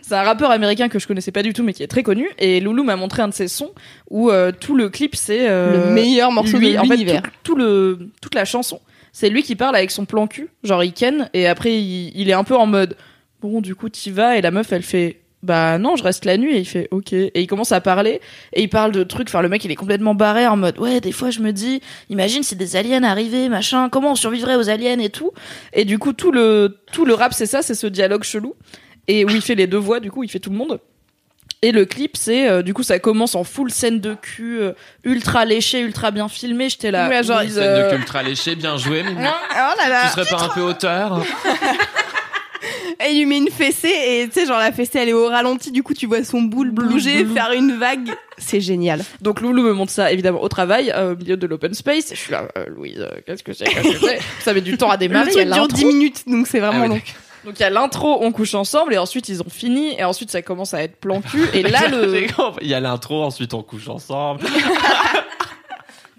[0.01, 2.29] C'est un rappeur américain que je connaissais pas du tout, mais qui est très connu.
[2.37, 3.71] Et Loulou m'a montré un de ses sons
[4.09, 7.21] où euh, tout le clip, c'est euh, le meilleur morceau lui, de en fait, l'univers.
[7.21, 8.81] tout, tout le toute la chanson,
[9.13, 12.29] c'est lui qui parle avec son plan cul, genre il ken, et après il, il
[12.29, 12.97] est un peu en mode
[13.41, 16.37] bon, du coup t'y vas, et la meuf elle fait bah non, je reste la
[16.37, 18.21] nuit, et il fait ok, et il commence à parler,
[18.53, 21.01] et il parle de trucs, enfin le mec il est complètement barré en mode ouais,
[21.01, 24.69] des fois je me dis, imagine si des aliens arrivaient, machin, comment on survivrait aux
[24.69, 25.31] aliens et tout,
[25.73, 28.55] et du coup tout le tout le rap c'est ça, c'est ce dialogue chelou,
[29.07, 30.79] et où il fait les deux voix, du coup il fait tout le monde.
[31.63, 34.71] Et le clip, c'est euh, du coup ça commence en full scène de cul, euh,
[35.03, 36.69] ultra léché, ultra bien filmé.
[36.69, 37.07] J'étais là.
[37.07, 39.03] Ouais, genre, Louise, Scène euh, de ultra léché, bien joué.
[39.03, 39.17] Mimi.
[39.19, 40.01] Oh là là.
[40.05, 41.23] Tu serais pas un peu auteur?
[43.05, 45.27] Et il lui met une fessée et tu sais genre la fessée elle est au
[45.27, 48.09] ralenti du coup tu vois son boule bouger faire une vague.
[48.37, 49.03] C'est génial.
[49.21, 52.09] Donc Loulou me montre ça évidemment au travail, euh, au milieu de l'open space.
[52.11, 54.19] Je suis là, euh, Louise, euh, qu'est-ce que c'est qu'est-ce que c'est?
[54.43, 55.29] Ça met du temps à Le démarrer.
[55.29, 55.67] a truc dure l'intro.
[55.77, 57.01] 10 minutes donc c'est vraiment Ah long.
[57.43, 60.29] Donc il y a l'intro, on couche ensemble, et ensuite ils ont fini, et ensuite
[60.29, 61.43] ça commence à être plan cul.
[61.53, 62.13] Et là le.
[62.13, 62.63] J'ai compris.
[62.65, 64.41] Il y a l'intro, ensuite on couche ensemble.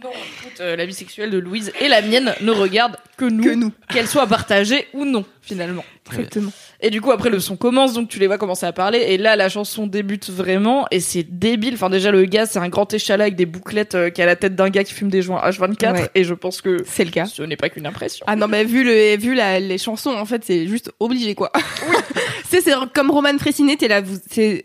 [0.03, 3.45] Non, écoute, euh, la vie sexuelle de Louise et la mienne ne regarde que nous,
[3.45, 3.71] Que nous.
[3.93, 5.85] qu'elle soit partagée ou non finalement.
[6.11, 6.51] Exactement.
[6.81, 8.99] Et du coup, après, le son commence, donc tu les vois commencer à parler.
[9.09, 11.75] Et là, la chanson débute vraiment, et c'est débile.
[11.75, 14.37] Enfin, déjà, le gars, c'est un grand échalas avec des bouclettes euh, qui a la
[14.37, 15.93] tête d'un gars qui fume des joints H24.
[15.93, 16.09] Ouais.
[16.15, 17.27] Et je pense que C'est le cas.
[17.27, 18.25] ce n'est pas qu'une impression.
[18.29, 21.51] Ah non mais vu le vu la, les chansons en fait c'est juste obligé quoi.
[22.49, 24.17] c'est c'est comme Roman Frécinet t'es là vous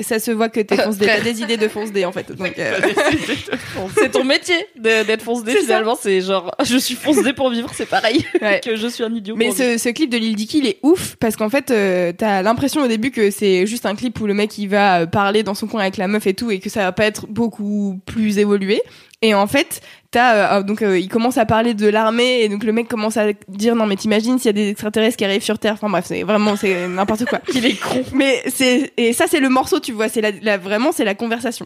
[0.02, 2.32] ça se voit que t'es fonce D t'as des idées de fonce D en fait.
[2.36, 2.80] Donc euh,
[3.96, 5.64] c'est ton métier d'être fonce D C'est ça.
[5.66, 5.98] finalement.
[6.00, 8.26] C'est genre, je suis fonce D pour vivre, c'est pareil.
[8.42, 8.62] Ouais.
[8.64, 9.36] que je suis un idiot.
[9.36, 12.12] Mais pour ce, ce clip de Lil Dicky, il est ouf parce qu'en fait, euh,
[12.18, 15.06] t'as l'impression au début que c'est juste un clip où le mec il va euh,
[15.06, 17.26] parler dans son coin avec la meuf et tout et que ça va pas être
[17.28, 18.82] beaucoup plus évolué.
[19.24, 22.64] Et en fait, t'as euh, donc euh, il commence à parler de l'armée et donc
[22.64, 25.44] le mec commence à dire non mais t'imagines s'il y a des extraterrestres qui arrivent
[25.44, 25.74] sur Terre?
[25.74, 27.40] Enfin bref, c'est vraiment c'est n'importe quoi.
[27.56, 28.04] il est con.
[28.14, 31.16] Mais c'est et ça c'est le morceau, tu vois, c'est la, la- vraiment c'est la
[31.16, 31.66] conversation.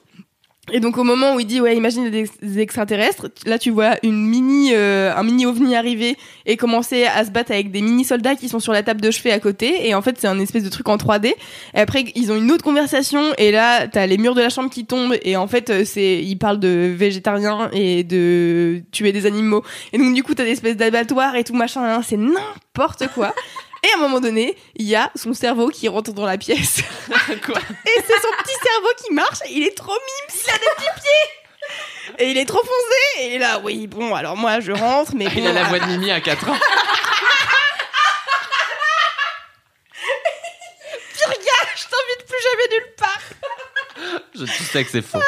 [0.71, 4.27] Et donc au moment où il dit ouais imagine des, extraterrestres, là tu vois une
[4.27, 8.35] mini euh, un mini ovni arriver et commencer à se battre avec des mini soldats
[8.35, 10.63] qui sont sur la table de chevet à côté et en fait c'est un espèce
[10.63, 11.33] de truc en 3D.
[11.73, 14.69] Et après ils ont une autre conversation et là t'as les murs de la chambre
[14.69, 19.25] qui tombent et en fait euh, c'est ils parlent de végétariens et de tuer des
[19.25, 23.07] animaux et donc du coup t'as des espèces d'abattoirs et tout machin hein, c'est n'importe
[23.15, 23.33] quoi.
[23.83, 26.81] Et à un moment donné, il y a son cerveau qui rentre dans la pièce.
[27.45, 29.39] Quoi Et c'est son petit cerveau qui marche.
[29.49, 32.25] Il est trop mime, il a des petits pieds.
[32.25, 33.27] Et il est trop foncé.
[33.27, 35.85] Et là, oui, bon, alors moi je rentre, mais Il bon, a la voix de
[35.85, 36.57] Mimi à 4 ans.
[41.75, 43.21] je t'invite plus jamais nulle part.
[44.35, 45.19] Je tu sais que c'est faux.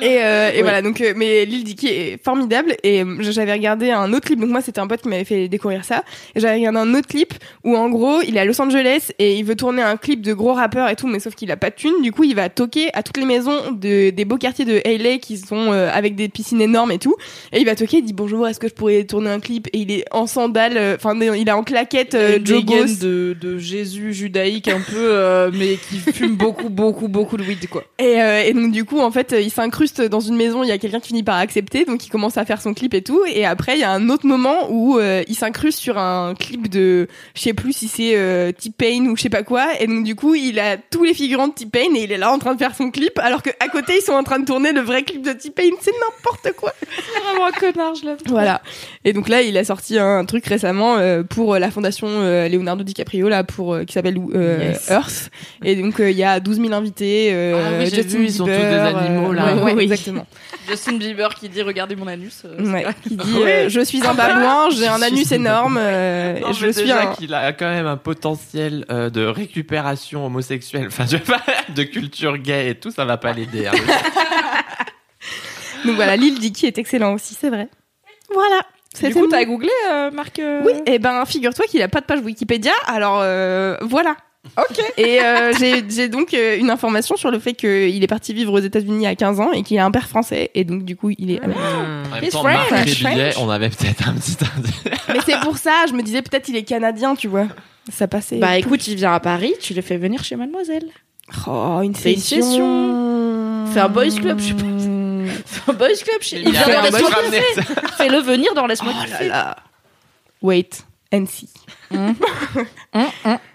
[0.00, 2.74] Et, euh, et voilà, donc, euh, mais Lil Dicky est formidable.
[2.82, 5.48] Et euh, j'avais regardé un autre clip, donc moi c'était un pote qui m'avait fait
[5.48, 6.04] découvrir ça.
[6.34, 7.34] Et j'avais regardé un autre clip
[7.64, 10.32] où en gros, il est à Los Angeles et il veut tourner un clip de
[10.32, 12.02] gros rappeurs et tout, mais sauf qu'il a pas de thune.
[12.02, 15.18] Du coup, il va toquer à toutes les maisons de, des beaux quartiers de LA
[15.18, 17.16] qui sont euh, avec des piscines énormes et tout.
[17.52, 19.68] Et il va toquer, il dit bonjour, est-ce que je pourrais tourner un clip?
[19.72, 22.84] Et il est en sandales, euh, enfin, il est en claquette, euh, jogos.
[23.00, 27.68] de, de Jésus judaïque un peu, euh, mais qui fume beaucoup, beaucoup, beaucoup de weed,
[27.68, 27.84] quoi.
[27.98, 29.77] Et, euh, et donc du coup en fait il s'incruste
[30.10, 32.44] dans une maison, il y a quelqu'un qui finit par accepter, donc il commence à
[32.44, 33.22] faire son clip et tout.
[33.26, 36.68] Et après il y a un autre moment où euh, il s'incruste sur un clip
[36.68, 39.66] de, je sais plus si c'est euh, T-Pain ou je sais pas quoi.
[39.80, 42.32] Et donc du coup il a tous les figurants de T-Pain et il est là
[42.32, 44.44] en train de faire son clip, alors que à côté ils sont en train de
[44.44, 45.70] tourner le vrai clip de T-Pain.
[45.80, 46.72] C'est n'importe quoi.
[46.80, 48.16] C'est vraiment un connard, je l'aime.
[48.26, 48.62] Voilà.
[49.04, 52.82] Et donc là il a sorti un truc récemment euh, pour la fondation euh, Leonardo
[52.84, 54.90] DiCaprio là pour euh, qui s'appelle euh, Yes.
[54.90, 55.30] Earth.
[55.64, 57.30] Et donc euh, il y a 12 000 invités.
[57.32, 59.54] euh, Ah oui, Justin vu, ils sont tous des animaux, euh, là.
[59.56, 59.84] ouais, ouais, Oui.
[59.84, 60.26] exactement.
[60.68, 62.42] Justin Bieber qui dit regardez mon anus.
[62.44, 66.52] euh, Ouais, qui dit euh, je suis un babouin, j'ai un anus énorme, euh, Non,
[66.52, 70.86] je mais suis déjà un qu'il a quand même un potentiel euh, de récupération homosexuelle,
[70.88, 71.42] enfin je vais pas
[71.74, 73.66] de culture gay et tout, ça va pas l'aider.
[73.66, 73.72] hein.
[75.84, 77.68] donc voilà Lil Dicky est excellent aussi, c'est vrai.
[78.32, 78.60] Voilà.
[79.00, 82.06] Du coup, t'as googlé, euh, Marc euh, Oui, et ben figure-toi qu'il a pas de
[82.06, 84.16] page Wikipédia, alors euh, voilà.
[84.56, 84.80] Ok.
[84.96, 88.58] Et euh, j'ai donc euh, une information sur le fait qu'il est parti vivre aux
[88.60, 91.30] États-Unis à 15 ans et qu'il a un père français et donc du coup il
[91.30, 91.40] est.
[91.40, 92.02] américain.
[92.10, 92.42] En même temps.
[92.42, 92.70] Marc.
[92.70, 94.84] Rébillet, on avait peut-être un petit indice.
[95.08, 97.46] Mais c'est pour ça, je me disais peut-être il est canadien, tu vois.
[97.92, 98.38] Ça passait.
[98.38, 100.88] Bah écoute, il vient à Paris, tu le fais venir chez Mademoiselle.
[101.46, 103.66] oh une Fais une session.
[103.72, 105.72] Fais un boys club, je sais pas.
[105.72, 107.10] Un boys club chez Il vient a dans Laisse-moi.
[107.96, 109.56] Fais-le venir dans Laisse-moi Oh là là.
[110.42, 110.70] Wait
[111.12, 111.48] and see.
[111.90, 112.14] Hum,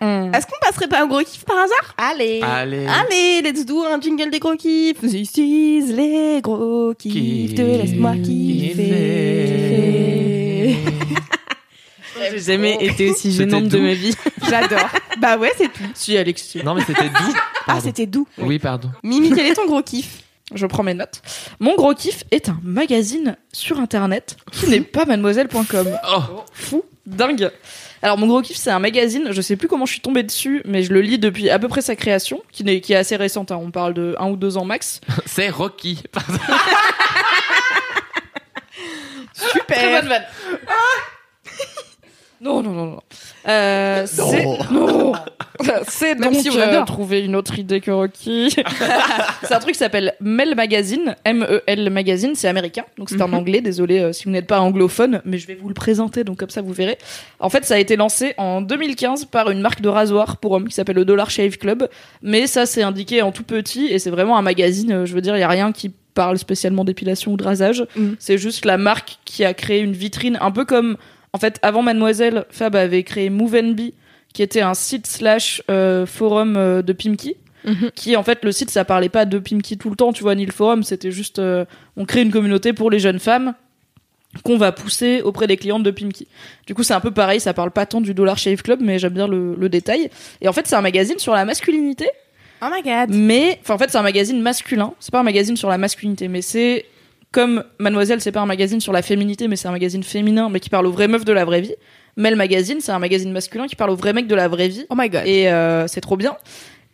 [0.02, 0.32] hum.
[0.34, 1.94] Est-ce qu'on passerait pas un gros kiff par hasard?
[1.98, 2.42] Allez.
[2.42, 2.88] Allez.
[2.88, 5.04] Allez, let's do un jingle des gros kiffs.
[5.04, 7.54] Is les gros kiffs.
[7.56, 8.84] Te laisse-moi kiffer.
[12.32, 14.16] J'ai jamais été aussi gênante de ma vie.
[14.50, 14.90] J'adore.
[15.20, 15.84] bah ouais, c'est tout.
[15.94, 16.62] Si, Alexis.
[16.64, 17.34] Non mais c'était doux.
[17.68, 18.28] Ah, c'était doux.
[18.38, 18.90] Oui, pardon.
[19.04, 20.20] Mimi, quel est ton gros kiff?
[20.54, 21.22] Je prends mes notes.
[21.60, 25.88] Mon gros kiff est un magazine sur internet qui n'est pas mademoiselle.com.
[26.16, 26.22] Oh.
[26.54, 27.52] Fou, dingue.
[28.02, 30.62] Alors mon gros kiff c'est un magazine, je sais plus comment je suis tombée dessus,
[30.66, 33.60] mais je le lis depuis à peu près sa création, qui, est assez récente, hein.
[33.62, 35.02] on parle de un ou deux ans max.
[35.26, 36.04] C'est Rocky.
[36.12, 36.40] Pardon.
[39.68, 40.26] Très bonne vanne.
[42.42, 43.02] Non, non, non, non.
[43.48, 45.14] Euh, c'est non.
[45.88, 48.50] C'est Même donc si euh, trouver une autre idée que Rocky.
[49.44, 53.62] c'est un truc qui s'appelle Mel Magazine, M-E-L Magazine, c'est américain, donc c'est en anglais.
[53.62, 56.50] Désolé euh, si vous n'êtes pas anglophone, mais je vais vous le présenter, donc comme
[56.50, 56.98] ça vous verrez.
[57.40, 60.68] En fait, ça a été lancé en 2015 par une marque de rasoir pour hommes
[60.68, 61.88] qui s'appelle le Dollar Shave Club,
[62.22, 64.92] mais ça c'est indiqué en tout petit et c'est vraiment un magazine.
[64.92, 67.86] euh, Je veux dire, il y a rien qui parle spécialement d'épilation ou de rasage.
[67.96, 68.16] Mhm.
[68.20, 70.98] C'est juste la marque qui a créé une vitrine, un peu comme
[71.34, 73.92] en fait, avant Mademoiselle, Fab avait créé Move Be,
[74.34, 77.36] qui était un site slash euh, forum euh, de Pimki.
[77.66, 77.92] Mhm.
[77.96, 80.36] Qui en fait le site ça parlait pas de Pimki tout le temps tu vois
[80.36, 81.64] ni le forum c'était juste euh,
[81.96, 83.54] on crée une communauté pour les jeunes femmes
[84.44, 86.28] qu'on va pousser auprès des clientes de Pimki.
[86.68, 89.00] Du coup c'est un peu pareil ça parle pas tant du Dollar Shave Club mais
[89.00, 90.10] j'aime bien le, le détail
[90.42, 92.10] et en fait c'est un magazine sur la masculinité
[92.62, 93.16] Oh my god.
[93.16, 96.28] mais enfin en fait c'est un magazine masculin c'est pas un magazine sur la masculinité
[96.28, 96.84] mais c'est
[97.34, 100.62] comme Mademoiselle c'est pas un magazine sur la féminité mais c'est un magazine féminin mais
[100.62, 101.76] qui parle aux vraies meufs de la vraie vie.
[102.16, 104.86] Mel Magazine c'est un magazine masculin qui parle aux vrais mecs de la vraie vie.
[104.90, 105.24] Oh my god.
[105.26, 106.38] et euh, c'est trop bien.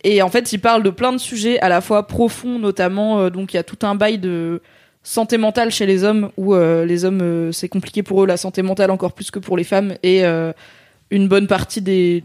[0.02, 3.30] Et en fait il parle de plein de sujets à la fois profonds notamment euh,
[3.30, 4.60] donc il y a tout un bail de
[5.02, 8.36] santé mentale chez les hommes, où euh, les hommes, euh, c'est compliqué pour eux, la
[8.36, 10.52] santé mentale encore plus que pour les femmes, et euh,
[11.10, 12.24] une bonne partie des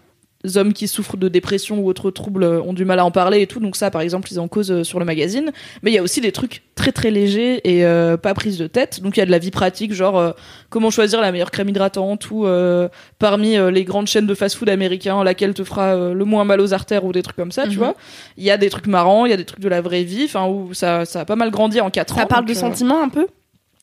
[0.58, 3.42] hommes qui souffrent de dépression ou autres troubles euh, ont du mal à en parler
[3.42, 3.60] et tout.
[3.60, 5.52] Donc ça, par exemple, ils en causent euh, sur le magazine.
[5.84, 8.68] Mais il y a aussi des trucs très très légers et euh, pas prise de
[8.68, 9.02] tête.
[9.02, 10.32] Donc il y a de la vie pratique, genre euh,
[10.70, 12.88] comment choisir la meilleure crème hydratante ou euh,
[13.20, 17.06] parmi les grandes chaînes de fast-food américains, laquelle te fera le moins mal aux artères
[17.06, 17.76] ou des trucs comme ça, tu Mhm.
[17.78, 17.96] vois.
[18.38, 20.24] Il y a des trucs marrants, il y a des trucs de la vraie vie,
[20.26, 22.22] enfin où ça, ça a pas mal grandi en 4 ans.
[22.22, 23.28] Ça parle de donc, sentiments un peu?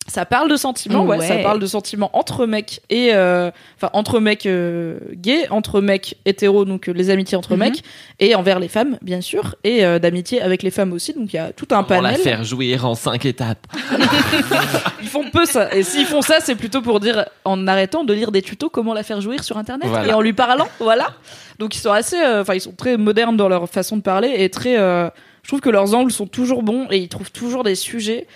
[0.09, 1.19] Ça parle de sentiments, ouais.
[1.19, 1.27] Ouais.
[1.29, 6.17] Ça parle de sentiments entre mecs et euh, enfin entre mecs euh, gays, entre mecs
[6.25, 7.59] hétéros, donc euh, les amitiés entre Mhm.
[7.61, 7.83] mecs,
[8.19, 11.13] et envers les femmes, bien sûr, et euh, d'amitié avec les femmes aussi.
[11.13, 12.21] Donc il y a tout un Comment la panel.
[12.21, 13.67] faire jouir en cinq étapes.
[15.03, 15.75] Ils font peu ça.
[15.75, 18.95] Et s'ils font ça, c'est plutôt pour dire en arrêtant de lire des tutos comment
[18.95, 20.09] la faire jouir sur internet Voilà.
[20.09, 21.09] et en lui parlant, voilà.
[21.59, 24.33] Donc ils sont assez, euh, enfin ils sont très modernes dans leur façon de parler
[24.39, 24.79] et très.
[24.79, 25.09] euh,
[25.43, 28.27] je trouve que leurs angles sont toujours bons et ils trouvent toujours des sujets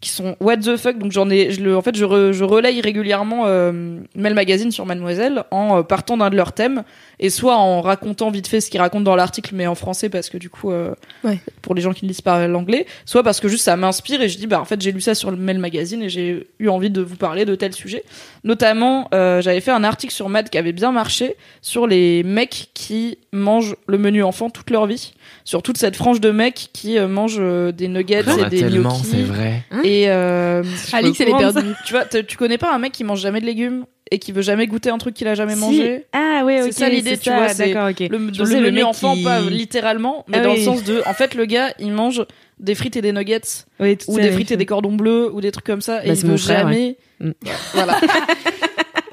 [0.00, 0.98] qui sont what the fuck.
[0.98, 4.70] Donc j'en ai, je le, en fait, je, re- je relaye régulièrement euh, Mel Magazine
[4.70, 6.84] sur Mademoiselle en euh, partant d'un de leurs thèmes
[7.18, 10.28] et soit en racontant vite fait ce qu'ils racontent dans l'article, mais en français parce
[10.28, 10.92] que du coup, euh,
[11.24, 11.38] Ouais.
[11.62, 14.28] pour les gens qui ne lisent pas l'anglais, soit parce que juste ça m'inspire et
[14.28, 16.68] je dis bah en fait j'ai lu ça sur le Mel Magazine et j'ai eu
[16.68, 18.04] envie de vous parler de tel sujet.
[18.44, 22.68] Notamment, euh, j'avais fait un article sur Mad qui avait bien marché sur les mecs
[22.74, 25.12] qui mangent le menu enfant toute leur vie,
[25.44, 28.48] sur toute cette frange de mecs qui euh, mangent euh, des nuggets Il et a
[28.50, 29.04] des tellement, gnocchis.
[29.10, 29.62] c'est vrai.
[29.84, 30.62] Et euh,
[30.92, 31.74] Alix, elle est perdue.
[31.84, 34.30] Tu vois, t- tu connais pas un mec qui mange jamais de légumes et qui
[34.32, 35.60] veut jamais goûter un truc qu'il a jamais Si.
[35.60, 36.04] mangé?
[36.12, 36.66] Ah ouais, ok.
[36.72, 38.08] C'est ça l'idée, c'est tu ça, vois, c'est D'accord, ok.
[38.08, 40.58] le, Je le menu enfant, qui- pas littéralement, mais Ah dans oui.
[40.58, 42.24] le sens de, en fait, le gars, il mange
[42.60, 43.40] des frites et des nuggets,
[43.80, 46.10] ou ça, des frites et des cordons bleus, ou des trucs comme ça, Bah, et
[46.10, 46.96] il c'est veut frère, jamais.
[47.20, 47.28] ouais.
[47.28, 47.32] Mm.
[47.74, 47.98] Voilà.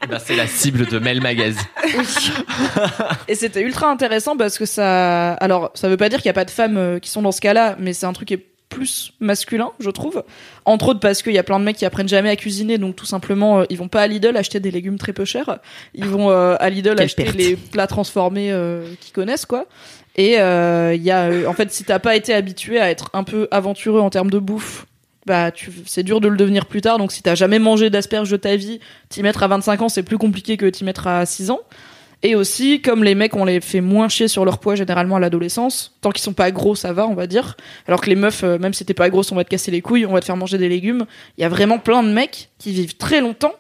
[0.10, 1.62] Bah, c'est la cible de Mel Magazine.
[3.28, 5.34] Et c'était ultra intéressant parce que ça.
[5.34, 7.32] Alors, ça veut pas dire qu'il y a pas de femmes euh, qui sont dans
[7.32, 10.24] ce cas-là, mais c'est un truc qui est plus masculin, je trouve.
[10.66, 12.96] Entre autres parce qu'il y a plein de mecs qui apprennent jamais à cuisiner, donc
[12.96, 15.60] tout simplement, euh, ils vont pas à Lidl acheter des légumes très peu chers.
[15.94, 17.36] Ils vont euh, à Lidl Quelle acheter perte.
[17.36, 19.68] les plats transformés euh, qu'ils connaissent, quoi.
[20.16, 23.10] Et euh, il y a, euh, en fait, si t'as pas été habitué à être
[23.14, 24.86] un peu aventureux en termes de bouffe,
[25.26, 26.98] bah, tu, c'est dur de le devenir plus tard.
[26.98, 30.04] Donc, si t'as jamais mangé d'asperges de ta vie, t'y mettre à 25 ans, c'est
[30.04, 31.62] plus compliqué que t'y mettre à 6 ans.
[32.26, 35.20] Et aussi, comme les mecs, on les fait moins chier sur leur poids généralement à
[35.20, 35.98] l'adolescence.
[36.00, 37.58] Tant qu'ils sont pas gros, ça va, on va dire.
[37.86, 39.82] Alors que les meufs, euh, même si t'es pas grosse, on va te casser les
[39.82, 41.06] couilles, on va te faire manger des légumes.
[41.38, 43.56] Il y a vraiment plein de mecs qui vivent très longtemps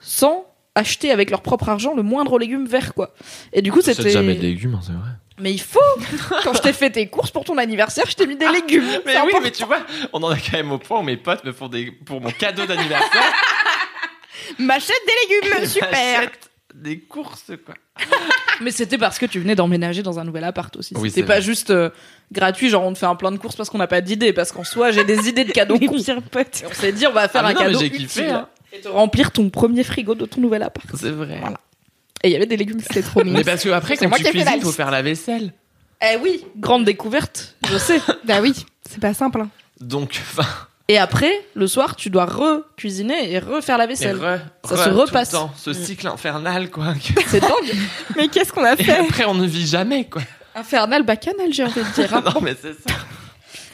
[0.00, 3.12] sans acheter avec leur propre argent le moindre légume vert, quoi.
[3.52, 4.08] Et du coup, c'était.
[4.08, 5.10] jamais de légumes, hein, c'est vrai.
[5.40, 5.78] Mais il faut
[6.44, 8.84] Quand je t'ai fait tes courses pour ton anniversaire, je t'ai mis des légumes.
[9.06, 9.40] Mais oui, important.
[9.42, 9.78] mais tu vois,
[10.12, 12.30] on en a quand même au point où mes potes me font des pour mon
[12.30, 13.22] cadeau d'anniversaire.
[14.58, 16.30] M'achète des légumes, super
[16.74, 17.74] des courses quoi.
[18.60, 20.94] Mais c'était parce que tu venais d'emménager dans un nouvel appart aussi.
[20.96, 21.42] Oui, c'était pas vrai.
[21.42, 21.90] juste euh,
[22.32, 24.32] gratuit, genre on te fait un plein de courses parce qu'on n'a pas d'idées.
[24.32, 25.94] Parce qu'en soi, j'ai des idées de cadeaux cons.
[25.96, 28.30] on s'est dit, on va faire Ah, un non, cadeau j'ai kiffé, utile.
[28.34, 28.48] hein.
[28.72, 30.86] Et te remplir ton premier frigo de ton nouvel appart.
[30.94, 31.38] C'est vrai.
[31.40, 31.58] Voilà.
[32.22, 33.38] Et il y avait des légumes, c'était trop mignon.
[33.38, 35.52] Mais parce que après C'est quand moi tu qui cuisines, faut faire la vaisselle.
[36.02, 38.00] Eh oui, grande découverte, je sais.
[38.24, 38.54] Bah oui,
[38.88, 39.40] c'est pas simple.
[39.40, 39.50] hein.
[39.80, 40.48] Donc enfin
[40.88, 44.16] Et après, le soir, tu dois re-cuisiner et refaire la et vaisselle.
[44.16, 45.32] re- Ça re- se tout repasse.
[45.32, 46.94] le temps, ce cycle infernal quoi.
[47.26, 47.50] C'est dingue.
[48.16, 50.22] Mais qu'est-ce qu'on a Et fait après on ne vit jamais quoi.
[50.54, 52.12] Infernal bacchanal, j'ai envie de dire.
[52.14, 52.22] hein.
[52.34, 52.94] Non mais c'est ça.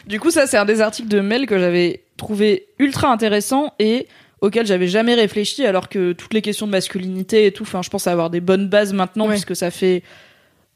[0.07, 4.07] Du coup, ça, c'est un des articles de Mel que j'avais trouvé ultra intéressant et
[4.45, 7.90] auquel j'avais jamais réfléchi, alors que toutes les questions de masculinité et tout, enfin, je
[7.90, 9.32] pense avoir des bonnes bases maintenant, Ouais.
[9.32, 10.03] puisque ça fait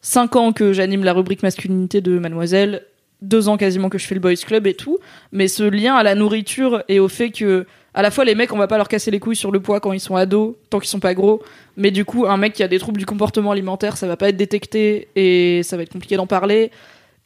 [0.00, 2.84] cinq ans que j'anime la rubrique masculinité de Mademoiselle,
[3.20, 4.98] deux ans quasiment que je fais le Boys Club et tout,
[5.32, 8.52] mais ce lien à la nourriture et au fait que, à la fois, les mecs,
[8.52, 10.78] on va pas leur casser les couilles sur le poids quand ils sont ados, tant
[10.78, 11.42] qu'ils sont pas gros,
[11.76, 14.28] mais du coup, un mec qui a des troubles du comportement alimentaire, ça va pas
[14.28, 16.70] être détecté et ça va être compliqué d'en parler.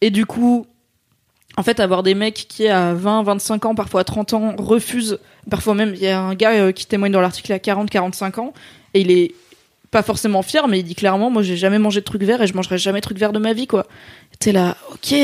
[0.01, 0.67] Et du coup,
[1.57, 5.19] en fait, avoir des mecs qui, à 20, 25 ans, parfois à 30 ans, refusent.
[5.51, 8.39] Parfois même, il y a un gars euh, qui témoigne dans l'article à 40, 45
[8.39, 8.53] ans,
[8.95, 9.35] et il est
[9.91, 12.47] pas forcément fier, mais il dit clairement, moi, j'ai jamais mangé de trucs verts et
[12.47, 13.87] je mangerai jamais de trucs verts de ma vie, quoi.
[14.43, 15.15] T'es là, ok,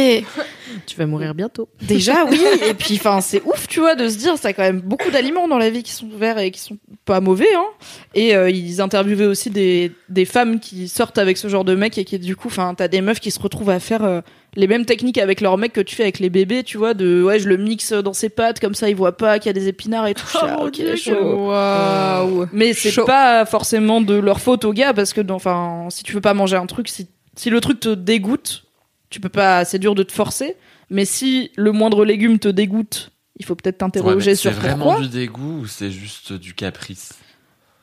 [0.86, 1.68] Tu vas mourir bientôt.
[1.82, 4.62] déjà, oui, et puis, enfin, c'est ouf, tu vois, de se dire, ça a quand
[4.62, 7.66] même beaucoup d'aliments dans la vie qui sont verts et qui sont pas mauvais, hein.
[8.14, 11.98] Et euh, ils interviewaient aussi des, des femmes qui sortent avec ce genre de mecs
[11.98, 14.20] et qui, du coup, enfin, t'as des meufs qui se retrouvent à faire euh,
[14.54, 17.20] les mêmes techniques avec leurs mecs que tu fais avec les bébés, tu vois, de,
[17.20, 19.52] ouais, je le mixe dans ses pattes, comme ça, ils voient pas qu'il y a
[19.52, 20.26] des épinards et tout.
[20.32, 21.48] Je suis là, ok, chaud.
[21.48, 26.12] Waouh Mais c'est pas forcément de leur faute aux gars parce que enfin si tu
[26.12, 28.64] veux pas manger un truc si si le truc te dégoûte,
[29.10, 30.56] tu peux pas c'est dur de te forcer,
[30.90, 34.52] mais si le moindre légume te dégoûte, il faut peut-être Ouais, mais t'interroger c'est sur
[34.52, 35.02] vraiment pourquoi.
[35.02, 37.14] du dégoût ou c'est juste du caprice?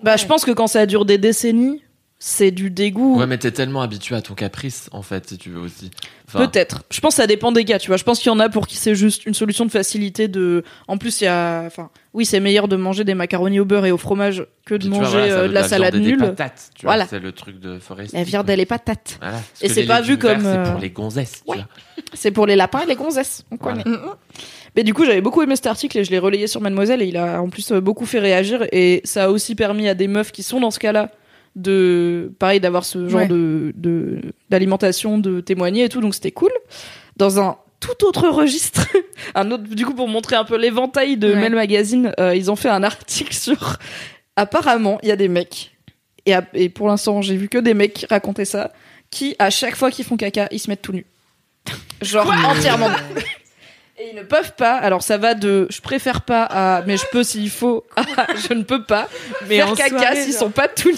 [0.04, 1.82] Bah je pense que quand ça dure des décennies,
[2.18, 3.20] c'est du dégoût.
[3.20, 5.92] Ouais, mais t'es tellement habitué à ton caprice, en fait, si tu veux aussi.
[6.28, 6.84] Enfin, Peut-être.
[6.90, 7.98] Je pense que ça dépend des gars, tu vois.
[7.98, 10.64] Je pense qu'il y en a pour qui c'est juste une solution de facilité de.
[10.88, 11.64] En plus, il y a.
[11.66, 14.88] Enfin, oui, c'est meilleur de manger des macaronis au beurre et au fromage que de
[14.88, 16.20] vois, manger voilà, euh, de la salade et des nulle.
[16.20, 17.08] patates, tu vois, Voilà.
[17.08, 18.14] C'est le truc de Forest.
[18.14, 19.18] La viande et les patates.
[19.22, 19.42] Voilà.
[19.62, 21.58] Et c'est pas vu comme, euh, C'est pour les gonzesses, tu ouais.
[21.58, 21.68] vois.
[22.14, 23.44] C'est pour les lapins et les gonzesses.
[23.52, 23.84] On connaît.
[24.76, 27.06] Mais du coup, j'avais beaucoup aimé cet article et je l'ai relayé sur Mademoiselle et
[27.08, 30.08] il a en plus euh, beaucoup fait réagir et ça a aussi permis à des
[30.08, 31.12] meufs qui sont dans ce cas-là
[31.56, 33.28] de, pareil, d'avoir ce genre Ouais.
[33.28, 33.74] de,
[34.50, 36.02] d'alimentation, de témoigner et tout.
[36.02, 36.52] Donc c'était cool.
[37.18, 38.88] Dans un tout autre registre,
[39.36, 41.36] un autre, du coup, pour montrer un peu l'éventail de Ouais.
[41.40, 43.78] Mel Magazine, euh, ils ont fait un article sur,
[44.36, 45.72] apparemment, il y a des mecs,
[46.26, 48.72] et, à- et pour l'instant, j'ai vu que des mecs raconter ça,
[49.12, 51.06] qui, à chaque fois qu'ils font caca, ils se mettent tout nus.
[52.02, 52.96] Genre entièrement nus.
[53.98, 57.06] Et ils ne peuvent pas, alors ça va de je préfère pas à mais je
[57.14, 58.04] peux s'il faut, à
[58.36, 59.08] je ne peux pas
[59.48, 60.98] Mais faire caca s'ils sont pas tout nus.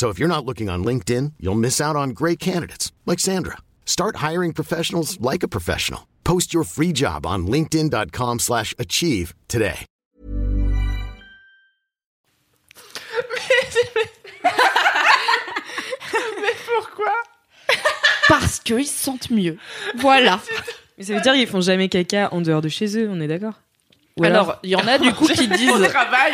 [0.00, 3.58] So if you're not looking on LinkedIn, you'll miss out on great candidates like Sandra.
[3.84, 6.06] Start hiring professionals like a professional.
[6.24, 9.84] Post your free job on linkedin.com/achieve slash achieve today.
[18.26, 19.58] Parce qu'ils se sentent mieux.
[19.96, 20.40] Voilà.
[20.96, 23.28] Mais ça veut dire qu'ils font jamais caca en dehors de chez eux, on est
[23.28, 23.60] d'accord?
[24.16, 25.88] Ou Alors, il y en a du coup qui disent.
[25.90, 26.32] travail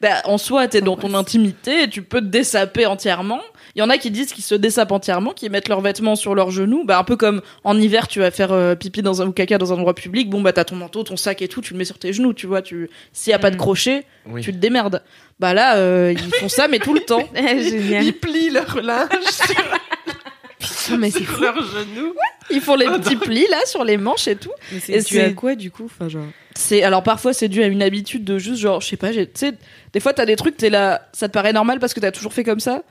[0.00, 3.40] Bah, en soi, t'es dans ton intimité, et tu peux te dessaper entièrement.
[3.74, 6.34] Il y en a qui disent qu'ils se dessapent entièrement, qui mettent leurs vêtements sur
[6.36, 6.84] leurs genoux.
[6.84, 9.58] Bah, un peu comme en hiver, tu vas faire euh, pipi dans un ou caca
[9.58, 10.30] dans un endroit public.
[10.30, 12.32] Bon, bah, t'as ton manteau, ton sac et tout, tu le mets sur tes genoux,
[12.32, 12.62] tu vois.
[12.62, 14.40] Tu, s'il y a pas de crochet, Oui.
[14.42, 15.02] tu te démerdes.
[15.40, 17.22] Bah là, euh, ils font ça, mais tout le temps.
[17.34, 18.04] Génial.
[18.04, 19.08] Ils plient leur linge
[20.90, 22.14] Non, mais c'est leurs genoux.
[22.50, 24.50] Ils font les petits plis là sur les manches et tout.
[24.72, 26.24] Mais Et c'est dû à quoi du coup enfin, genre...
[26.54, 29.26] C'est alors parfois c'est dû à une habitude de juste genre je sais pas, tu
[29.34, 29.52] sais,
[29.92, 32.32] des fois t'as des trucs t'es là, ça te paraît normal parce que t'as toujours
[32.32, 32.82] fait comme ça.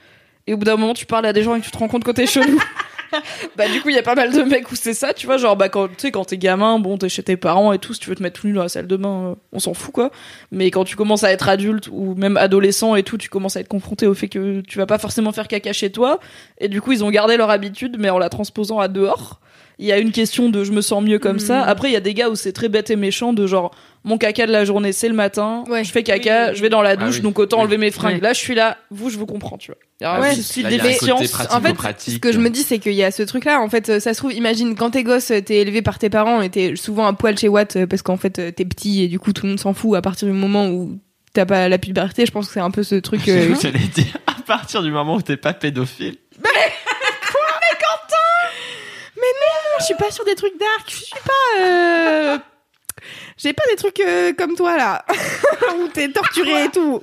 [0.47, 1.89] Et au bout d'un moment, tu parles à des gens et que tu te rends
[1.89, 2.61] compte que t'es chelou.
[3.57, 5.37] bah du coup, il y a pas mal de mecs où c'est ça, tu vois,
[5.37, 7.93] genre bah quand tu sais quand t'es gamin, bon, t'es chez tes parents et tout,
[7.93, 9.73] si tu veux te mettre tout nu dans la salle de bain, euh, on s'en
[9.73, 10.11] fout quoi.
[10.51, 13.61] Mais quand tu commences à être adulte ou même adolescent et tout, tu commences à
[13.61, 16.19] être confronté au fait que tu vas pas forcément faire caca chez toi
[16.59, 19.39] et du coup, ils ont gardé leur habitude mais en la transposant à dehors.
[19.79, 21.61] Il y a une question de je me sens mieux comme ça.
[21.63, 24.17] Après, il y a des gars où c'est très bête et méchant de genre mon
[24.17, 25.83] caca de la journée c'est le matin, Ouais.
[25.83, 27.21] je fais caca, je vais dans la douche, oui.
[27.21, 27.63] donc autant Oui.
[27.63, 28.21] enlever mes fringues.
[28.21, 29.77] Là, je suis là, vous, je vous comprends, tu vois.
[29.99, 30.35] Il y a un Ouais.
[30.35, 31.27] d'efficience.
[31.31, 31.51] pratique.
[31.53, 33.59] En fait, ce que je me dis, c'est qu'il y a ce truc-là.
[33.61, 36.09] En fait, euh, ça se trouve, imagine quand t'es gosse, euh, t'es élevé par tes
[36.11, 39.03] parents et t'es souvent à poil chez Watt euh, parce qu'en fait, euh, t'es petit
[39.03, 40.99] et du coup, tout le monde s'en fout à partir du moment où
[41.33, 42.25] t'as pas la puberté.
[42.27, 43.21] Je pense que c'est un peu ce truc.
[43.27, 46.17] euh, J'allais dire, à partir du moment où t'es pas pédophile.
[49.79, 50.83] je suis pas sur des trucs dark.
[50.89, 51.63] Je suis pas.
[51.65, 52.37] euh,
[53.37, 55.05] J'ai pas des trucs euh, comme toi là
[55.79, 57.01] où t'es torturé et tout.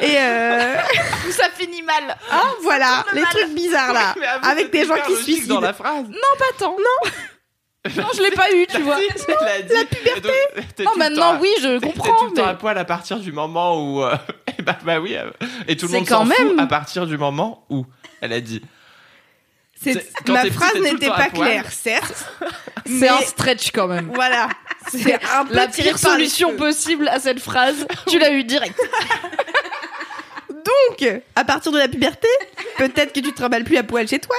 [0.00, 0.76] Et euh...
[1.30, 2.16] ça finit mal.
[2.30, 5.56] ah, voilà, les trucs bizarres là, avec des gens qui se suicident.
[5.56, 6.06] dans la phrase.
[6.38, 6.76] Pas tant.
[6.76, 7.10] Non.
[7.96, 8.98] non, je l'ai pas eu, tu vois.
[8.98, 10.84] La puberté.
[10.84, 12.16] Non, maintenant, oui, je comprends.
[12.18, 14.02] tout le temps mais- à poil à partir du moment où.
[14.02, 14.14] euh,
[14.58, 15.16] eh bah, bah oui.
[15.16, 15.30] euh,
[15.68, 17.86] et tout le monde s'en fout même- à partir du moment où.
[18.20, 18.62] Elle a dit.
[19.82, 22.24] C'est- C'est- quand Ma phrase n'était pas claire, certes.
[22.86, 24.10] C'est mais un stretch quand même.
[24.14, 24.48] Voilà,
[24.90, 28.78] c'est un peu La pire solution possible à cette phrase, tu l'as eu direct.
[30.66, 32.26] Donc, à partir de la puberté,
[32.78, 34.36] peut-être que tu te trimbales plus à poil chez toi.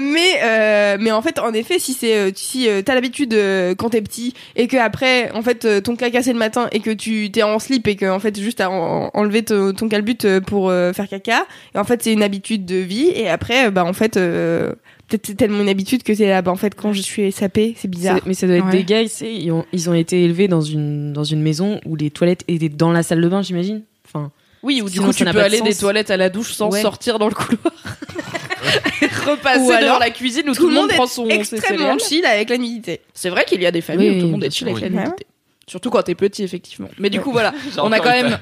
[0.00, 3.74] Mais, euh, mais en fait, en effet, si c'est euh, si euh, t'as l'habitude euh,
[3.74, 6.90] quand t'es petit et que après, en fait, ton caca c'est le matin et que
[6.90, 10.18] tu t'es en slip et que en fait juste à en- enlever ton, ton calbut
[10.46, 11.46] pour euh, faire caca.
[11.74, 13.08] Et en fait, c'est une habitude de vie.
[13.14, 14.72] Et après, bah en fait, euh,
[15.08, 16.42] peut-être c'est tellement une habitude que c'est là.
[16.42, 18.20] Bah en fait, quand je suis sapée, c'est bizarre.
[18.26, 18.72] Mais ça doit être Ouais.
[18.72, 22.10] des gars, ils ont, ils ont été élevés dans une, dans une maison où les
[22.10, 23.82] toilettes étaient dans la salle de bain, j'imagine.
[24.06, 24.30] Enfin,
[24.62, 26.70] Oui, ou du Sinon, coup, tu peux de aller des toilettes à la douche sans
[26.70, 26.82] Ouais.
[26.82, 27.72] sortir dans le couloir.
[29.02, 32.24] Et repasser Ou alors, devant la cuisine où tout, le monde, prend son extrêmement chill
[32.26, 33.00] avec la nudité.
[33.14, 34.82] C'est vrai qu'il y a des familles Oui, où tout le monde est chill avec
[34.82, 35.26] la nudité.
[35.66, 36.88] Surtout quand t'es petit, effectivement.
[36.98, 37.54] Mais du coup, voilà.
[37.78, 38.38] On a quand même.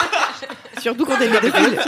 [0.82, 1.78] Surtout quand t'es pédophile.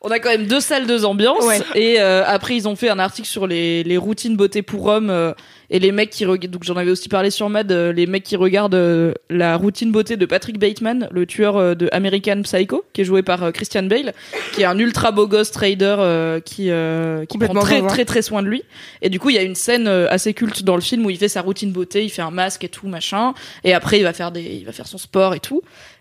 [0.00, 1.44] On a quand même deux salles, deux ambiances.
[1.44, 1.58] Ouais.
[1.74, 5.10] Et euh, après, ils ont fait un article sur les, les routines beauté pour hommes
[5.10, 5.32] euh,
[5.70, 6.52] et les mecs qui regardent.
[6.52, 7.72] Donc j'en avais aussi parlé sur Mad.
[7.72, 11.74] euh, les mecs qui regardent euh, la routine beauté de Patrick Bateman, le tueur euh,
[11.74, 14.14] de American Psycho, qui est joué par euh, Christian Bale,
[14.54, 17.86] qui est un ultra beau gosse trader euh, qui euh, qui prend très zinzin.
[17.88, 18.62] très très soin de lui.
[19.02, 21.18] Et du coup, il y a une scène assez culte dans le film où il
[21.18, 23.34] fait sa routine beauté, il fait un masque et tout machin.
[23.64, 25.60] Et après, il va faire des, il va faire son sport et tout.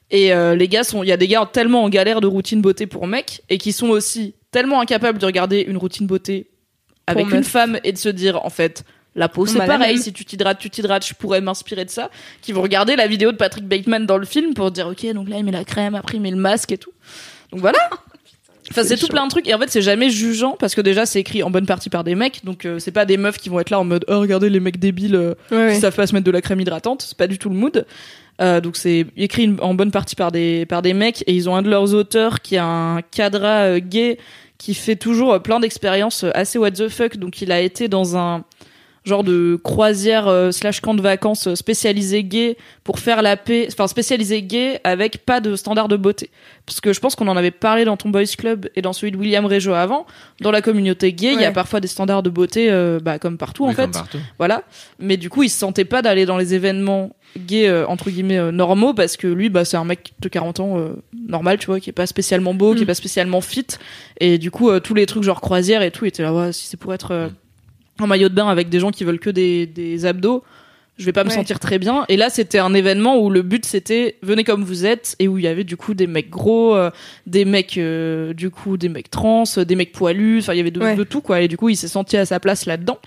[0.09, 2.61] Et euh, les gars sont, il y a des gars tellement en galère de routine
[2.61, 6.47] beauté pour mecs et qui sont aussi tellement incapables de regarder une routine beauté
[7.07, 7.47] avec une meuf.
[7.47, 8.83] femme et de se dire en fait
[9.15, 9.97] la peau c'est la pareil.
[9.97, 12.09] si tu t'hydrates tu t'hydrates je pourrais m'inspirer de ça.
[12.41, 15.27] Qui vont regarder la vidéo de Patrick Bateman dans le film pour dire ok donc
[15.27, 16.91] là il met la crème après il met le masque et tout.
[17.51, 17.79] Donc voilà.
[18.69, 19.47] Enfin, c'est tout plein de trucs.
[19.47, 22.03] Et en fait c'est jamais jugeant parce que déjà c'est écrit en bonne partie par
[22.03, 22.43] des mecs.
[22.43, 24.59] Donc euh, c'est pas des meufs qui vont être là en mode oh regardez les
[24.59, 25.73] mecs débiles euh, Ouais, ouais.
[25.73, 27.01] qui savent pas se mettre de la crème hydratante.
[27.01, 27.85] C'est pas du tout le mood
[28.41, 31.49] euh, donc c'est écrit une- en bonne partie par des par des mecs et ils
[31.49, 34.17] ont un de leurs auteurs qui a un cadra euh, gay
[34.57, 37.17] qui fait toujours euh, plein d'expériences euh, assez what the fuck.
[37.17, 38.43] Donc il a été dans un
[39.05, 43.87] genre de croisière euh, slash camp de vacances spécialisé gay pour faire la paix enfin
[43.87, 46.29] spécialisé gay avec pas de standard de beauté.
[46.65, 49.13] Parce que je pense qu'on en avait parlé dans ton boys club et dans celui
[49.13, 50.05] de William Régeau avant.
[50.41, 53.37] Dans la communauté gay il y a parfois des standards de beauté euh, bah, comme
[53.37, 54.17] partout en fait comme partout.
[54.39, 54.63] voilà.
[54.99, 58.37] Mais du coup il se sentait pas d'aller dans les événements gays euh, entre guillemets
[58.37, 60.89] euh, normaux parce que lui bah c'est un mec de 40 ans euh,
[61.27, 63.65] normal tu vois qui est pas spécialement beau qui est pas spécialement fit.
[64.19, 66.77] Et du coup tous les trucs genre croisière et tout étaient là ouais si c'est
[66.77, 67.31] pour être
[67.99, 70.43] en maillot de bain avec des gens qui veulent que des, des abdos
[70.97, 72.05] je vais pas me sentir très bien.
[72.09, 75.37] Et là c'était un événement où le but c'était venez comme vous êtes et où
[75.37, 76.75] il y avait du coup des mecs gros
[77.27, 77.79] des mecs
[78.35, 80.95] du coup des mecs trans des mecs poilus enfin il y avait de, Ouais.
[80.95, 81.41] de tout quoi.
[81.41, 82.97] Et du coup il s'est senti à sa place là dedans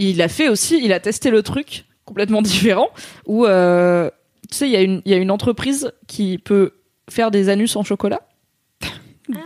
[0.00, 2.88] il a fait aussi, il a testé le truc complètement différent
[3.26, 4.10] où euh,
[4.50, 6.72] tu sais il y a une il y a une entreprise qui peut
[7.08, 8.22] faire des anus en chocolat.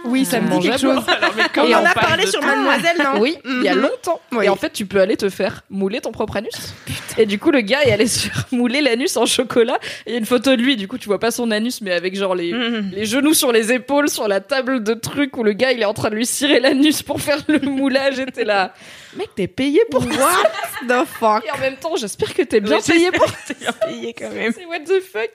[0.05, 1.03] Oui, ça me dit quelque chose.
[1.57, 3.81] Et on on a parlé sur Mademoiselle, non Oui, il y a Mhm.
[3.83, 4.21] longtemps.
[4.33, 4.45] Oui.
[4.45, 6.75] Et en fait, tu peux aller te faire mouler ton propre anus.
[7.19, 9.79] Et du coup, le gars est allé se faire mouler l'anus en chocolat.
[10.07, 10.77] Et il y a une photo de lui.
[10.77, 12.91] Du coup, tu vois pas son anus, mais avec genre les, Mhm.
[12.95, 15.85] les genoux sur les épaules, sur la table de trucs où le gars il est
[15.87, 18.19] en train de lui cirer l'anus pour faire le moulage.
[18.21, 18.73] Et t'es là,
[19.17, 20.09] mec, t'es payé pour ça.
[20.11, 21.45] What the fuck?
[21.47, 23.27] Et en même temps, j'espère que t'es bien Oui, payé pour
[23.87, 24.53] payé quand même.
[24.57, 25.31] C'est what the fuck?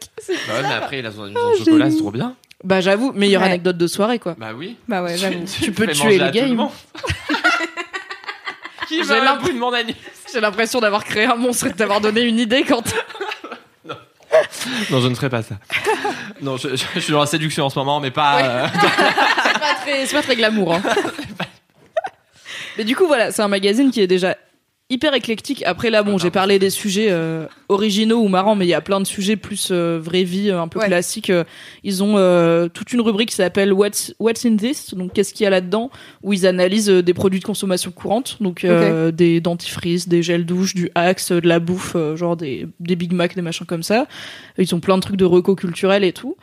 [0.48, 2.36] Bah ouais, mais après, il a son Ah, en chocolat, c'est trop bien.
[2.64, 3.50] Bah j'avoue, meilleure Ouais.
[3.50, 4.36] anecdote de soirée quoi.
[4.38, 4.78] Bah oui.
[4.88, 5.46] Bah ouais, j'avoue.
[5.62, 6.56] Tu peux fais tuer manger le à tout game.
[6.56, 6.70] monde.
[8.88, 9.96] Qui J'ai un l'impression- bout de mon anus
[10.34, 12.84] J'ai l'impression d'avoir créé un monstre et de t'avoir donné une idée quand.
[14.92, 15.56] Non, je ne ferai pas ça.
[16.42, 18.40] Non, je, je- je suis dans la séduction en ce moment, mais pas.
[18.44, 20.76] euh, c'est pas très, c'est pas très glamour.
[20.76, 20.82] Hein.
[22.78, 24.36] Mais du coup, voilà, c'est un magazine qui est déjà
[24.90, 25.64] hyper éclectique.
[25.66, 28.80] Après, là, bon, j'ai parlé des sujets euh, originaux ou marrants, mais il y a
[28.82, 30.88] plein de sujets plus euh, vraie vie, euh, un peu Ouais.
[30.88, 31.30] classiques.
[31.30, 31.44] Euh,
[31.84, 34.94] Ils ont euh, toute une rubrique qui s'appelle What's, What's in this?
[34.94, 35.90] Donc, qu'est-ce qu'il y a là-dedans?
[36.24, 38.38] Où ils analysent euh, des produits de consommation courante.
[38.42, 42.68] Donc, euh, des dentifrices, des gels douche, du Axe, de la bouffe, euh, genre des,
[42.80, 44.08] des Big Mac, des machins comme ça.
[44.58, 46.38] Ils ont plein de trucs de reco culturel et tout.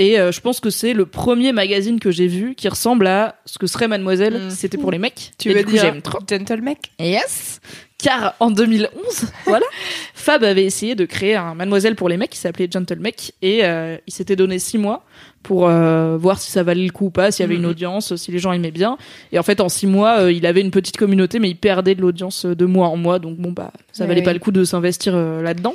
[0.00, 3.34] Et euh, je pense que c'est le premier magazine que j'ai vu qui ressemble à
[3.46, 4.50] ce que serait Mademoiselle Mm.
[4.50, 5.32] si c'était pour les mecs.
[5.38, 6.20] Tu Et veux du coup, dire j'aime trop.
[6.30, 6.92] Gentle Mec?
[7.00, 7.60] Yes.
[8.02, 8.90] Car en 2011,
[9.46, 9.66] voilà,
[10.14, 13.64] Fab avait essayé de créer un Mademoiselle pour les mecs qui s'appelait Gentle Mec et
[13.64, 15.04] euh, il s'était donné six mois
[15.42, 17.70] pour euh, voir si ça valait le coup ou pas, s'il y avait une Mhm.
[17.70, 18.98] audience, si les gens aimaient bien.
[19.32, 21.94] Et en fait, en six mois, euh, il avait une petite communauté, mais il perdait
[21.96, 23.18] de l'audience euh, de mois en mois.
[23.18, 24.24] Donc bon, bah, ça valait oui.
[24.24, 25.74] pas le coup de s'investir euh, là-dedans.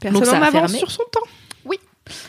[0.00, 1.20] Personne ça en a avance sur son temps.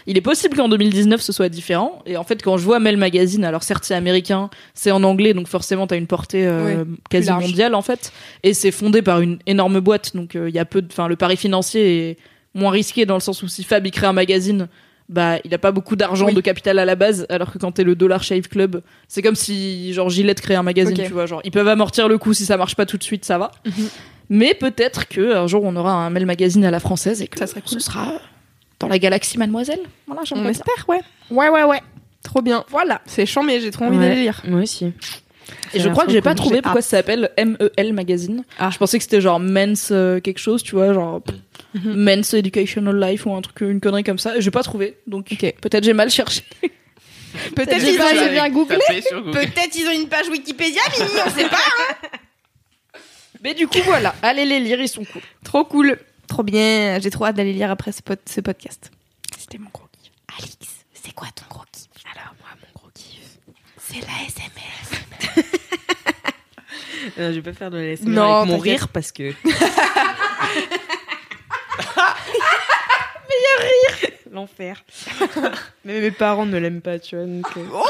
[0.07, 2.01] Il est possible qu'en 2019 ce soit différent.
[2.05, 5.33] Et en fait, quand je vois Mel Magazine, alors certes c'est américain, c'est en anglais,
[5.33, 8.11] donc forcément t'as une portée euh, quasi mondiale en fait.
[8.43, 11.07] Et c'est fondé par une énorme boîte, donc euh, il y a peu, de, enfin
[11.07, 12.17] le pari financier est
[12.53, 14.67] moins risqué dans le sens où si Fab il crée un magazine,
[15.09, 16.33] bah il a pas beaucoup d'argent Oui.
[16.33, 19.35] de capital à la base, alors que quand t'es le Dollar Shave Club, c'est comme
[19.35, 22.45] si genre Gillette crée un magazine, tu vois, genre ils peuvent amortir le coup si
[22.45, 23.51] ça marche pas tout de suite, ça va.
[23.65, 23.73] Mhm.
[24.29, 27.37] Mais peut-être que un jour on aura un Mel Magazine à la française et que
[27.37, 27.69] Ça serait cool.
[27.71, 28.13] ce sera
[28.79, 29.79] dans la galaxie Mademoiselle.
[30.07, 30.63] Voilà, On j'aimerais ça.
[30.67, 31.01] espère, ouais.
[31.29, 31.81] Ouais, ouais, ouais.
[32.23, 32.63] Trop bien.
[32.69, 33.01] Voilà.
[33.05, 34.09] C'est chiant, mais j'ai trop envie Ouais.
[34.09, 34.41] d'aller lire.
[34.47, 34.91] Moi aussi.
[35.75, 38.43] Et je crois que j'ai pas trouvé pourquoi ça s'appelle MEL Magazine.
[38.57, 38.71] Ah.
[38.71, 41.21] Je pensais que c'était genre Men's euh, quelque chose, tu vois, genre
[41.75, 41.93] Mhm.
[41.95, 44.35] Men's Educational Life ou un truc, une connerie comme ça.
[44.37, 45.27] Et J'ai pas trouvé, donc
[45.61, 46.41] peut-être j'ai mal cherché.
[47.53, 48.77] Peut-être J'ai ils ont bien googlé.
[48.77, 51.57] Peut-être ils ont une page Wikipédia, Mimi, on sait pas.
[53.43, 55.21] Mais du coup voilà, allez les lire, ils sont cool.
[55.43, 55.97] Trop cool.
[56.27, 56.99] Trop bien.
[56.99, 58.91] J'ai trop hâte d'aller lire après ce, pod- ce podcast.
[59.37, 60.11] C'était mon gros kiff.
[60.37, 60.57] Alix,
[60.93, 61.87] c'est quoi ton gros kiff?
[62.13, 63.37] Alors, moi, mon gros kiff,
[63.79, 65.01] c'est la SMS.
[67.19, 69.33] Euh, je vais pas faire de la SMR Non, avec mon rire parce que.
[74.31, 74.83] L'enfer.
[75.85, 77.25] mais mes parents ne l'aiment pas, tu vois.
[77.25, 77.63] Donc, euh.
[77.73, 77.83] Oh,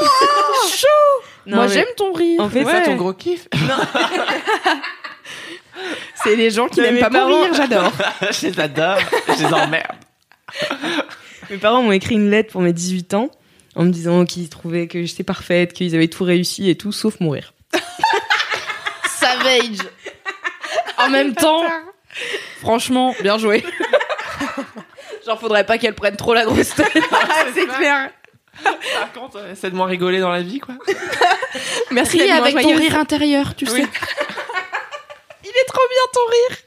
[1.46, 2.40] Non, Moi mais- j'aime ton rire.
[2.40, 3.48] En fait, C'est ça ton gros kiff
[6.24, 7.92] C'est les gens qui n'aiment pas parents- rire, j'adore.
[8.30, 8.98] Je les adore,
[9.28, 9.96] je les emmerde.
[11.50, 13.30] Mes parents m'ont écrit une lettre pour mes 18 ans
[13.76, 17.20] en me disant qu'ils trouvaient que j'étais parfaite, qu'ils avaient tout réussi et tout, sauf
[17.20, 17.52] mourir.
[19.08, 19.78] Savage.
[20.98, 21.64] En même temps,
[22.60, 23.64] franchement, bien joué.
[25.26, 26.90] Genre, faudrait pas qu'elle prenne trop la grosse tête.
[27.54, 28.10] c'est clair.
[28.62, 30.74] Par contre, euh, essaie de moins rigoler dans la vie, quoi.
[31.90, 33.86] Merci d'être avec ton rire intérieur, tu sais.
[35.46, 36.58] Il est trop bien ton rire.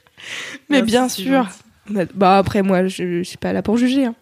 [0.68, 2.06] Mais Merci, bien sûr.
[2.14, 4.06] Bah après moi, je, je suis pas là pour juger.
[4.06, 4.14] hein.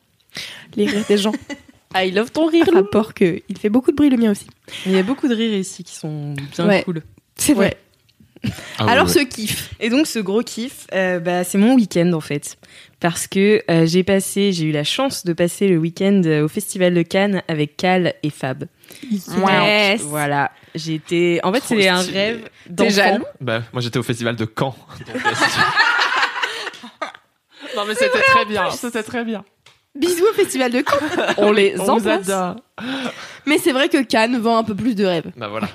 [0.76, 1.32] Les rires des gens.
[1.94, 2.66] I love ton rire.
[2.72, 4.47] Rapport que il fait beaucoup de bruit le mien aussi.
[4.86, 6.82] Il y a beaucoup de rires ici qui sont bien Ouais.
[6.85, 7.02] cool.
[7.36, 7.76] C'est vrai.
[8.78, 9.70] Ah Alors ce kiff.
[9.80, 12.56] Et donc ce gros kiff, euh, bah, c'est mon week-end en fait.
[13.01, 16.48] Parce que euh, j'ai passé, j'ai eu la chance de passer le week-end euh, au
[16.48, 18.64] Festival de Cannes avec Cal et Fab.
[19.10, 20.01] Yes.
[20.02, 20.51] Voilà.
[20.74, 21.40] Été.
[21.43, 22.90] En fait, c'est un rêve T'es d'enfant.
[22.90, 24.74] jaloux Bah, moi j'étais au festival de Caen.
[25.09, 25.12] euh,
[27.77, 29.44] non mais c'était très bien, c'était très bien.
[29.94, 31.35] Bisous au festival de Cannes.
[31.39, 32.28] On les On vous embrasse.
[32.28, 32.56] adore.
[33.47, 35.32] Mais c'est vrai que Cannes vend un peu plus de rêves.
[35.36, 35.69] Bah voilà.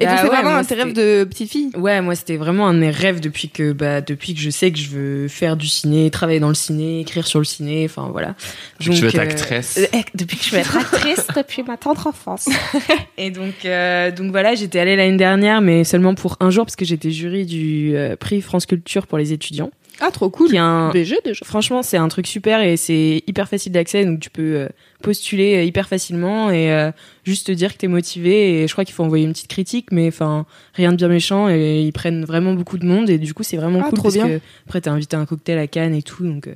[0.00, 1.70] Et donc Bah c'est ouais, vraiment un tes rêves de petite fille?
[1.76, 4.72] Ouais, moi c'était vraiment un de mes rêves depuis que bah depuis que je sais
[4.72, 8.08] que je veux faire du ciné, travailler dans le ciné, écrire sur le ciné, enfin
[8.10, 8.34] voilà.
[8.80, 9.76] Depuis que tu veux être euh, actrice.
[9.78, 12.48] euh, eh, depuis que je veux être actrice depuis ma tendre enfance.
[13.18, 16.76] Et donc euh, donc voilà, j'étais allée l'année dernière mais seulement pour un jour parce
[16.76, 19.70] que j'étais jury du euh, prix France Culture pour les étudiants.
[20.00, 20.48] Ah trop cool.
[20.48, 21.44] Qui est un BG déjà.
[21.44, 24.68] Franchement, c'est un truc super et c'est hyper facile d'accès, donc tu peux euh,
[25.02, 26.90] postuler euh, hyper facilement et euh,
[27.24, 28.62] juste te dire que t'es motivé.
[28.62, 31.48] Et je crois qu'il faut envoyer une petite critique, mais enfin rien de bien méchant
[31.48, 34.02] et ils prennent vraiment beaucoup de monde et du coup c'est vraiment Ah, cool trop
[34.04, 34.28] parce bien.
[34.28, 36.48] que après t'es invité à un cocktail à Cannes et tout, donc.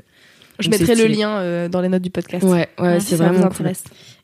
[0.61, 2.45] Je donc mettrai le lien euh, dans les notes du podcast.
[2.45, 3.73] Ouais, ouais, si c'est vraiment cool.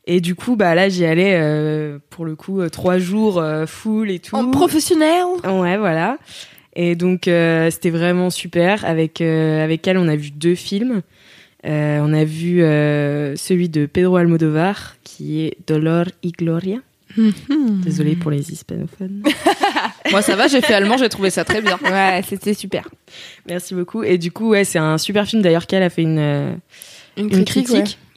[0.07, 4.09] Et du coup, bah là j'y allais euh, pour le coup euh, trois jours full
[4.09, 4.35] et tout.
[4.35, 5.25] En professionnel.
[5.43, 6.17] Ouais, voilà.
[6.75, 8.85] Et donc euh, c'était vraiment super.
[8.85, 11.01] Avec euh, avec elle, on a vu deux films.
[11.65, 12.59] Euh, on a vu
[13.37, 16.77] celui de Pedro Almodovar qui est Dolor y Gloria.
[17.83, 19.21] Désolée pour les hispanophones.
[20.11, 21.77] Moi ça va, j'ai fait allemand, j'ai trouvé ça très bien.
[21.83, 22.87] Ouais, c'était super.
[23.47, 24.01] Merci beaucoup.
[24.03, 26.19] Et du coup, ouais, c'est un super film d'ailleurs qu'elle a fait une
[27.17, 27.65] Une une critique.
[27.67, 27.73] critique.
[27.73, 28.10] ouais.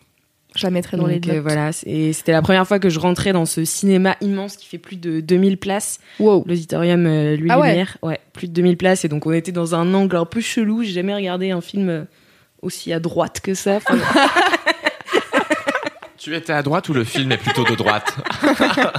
[0.56, 1.42] Je la mettrai dans les Donc, notes.
[1.42, 4.78] voilà, et c'était la première fois que je rentrais dans ce cinéma immense qui fait
[4.78, 5.98] plus de 2000 places.
[6.20, 6.44] Wow.
[6.46, 7.70] L'auditorium euh, Louis Ah ouais.
[7.70, 7.98] Lumière.
[8.02, 9.04] Ouais, plus de 2000 places.
[9.04, 10.84] Et donc, on était dans un angle un peu chelou.
[10.84, 12.04] J'ai jamais regardé un film euh,
[12.62, 13.76] aussi à droite que ça.
[13.76, 13.98] Enfin,
[16.16, 18.14] Tu étais à droite ou le film est plutôt de droite?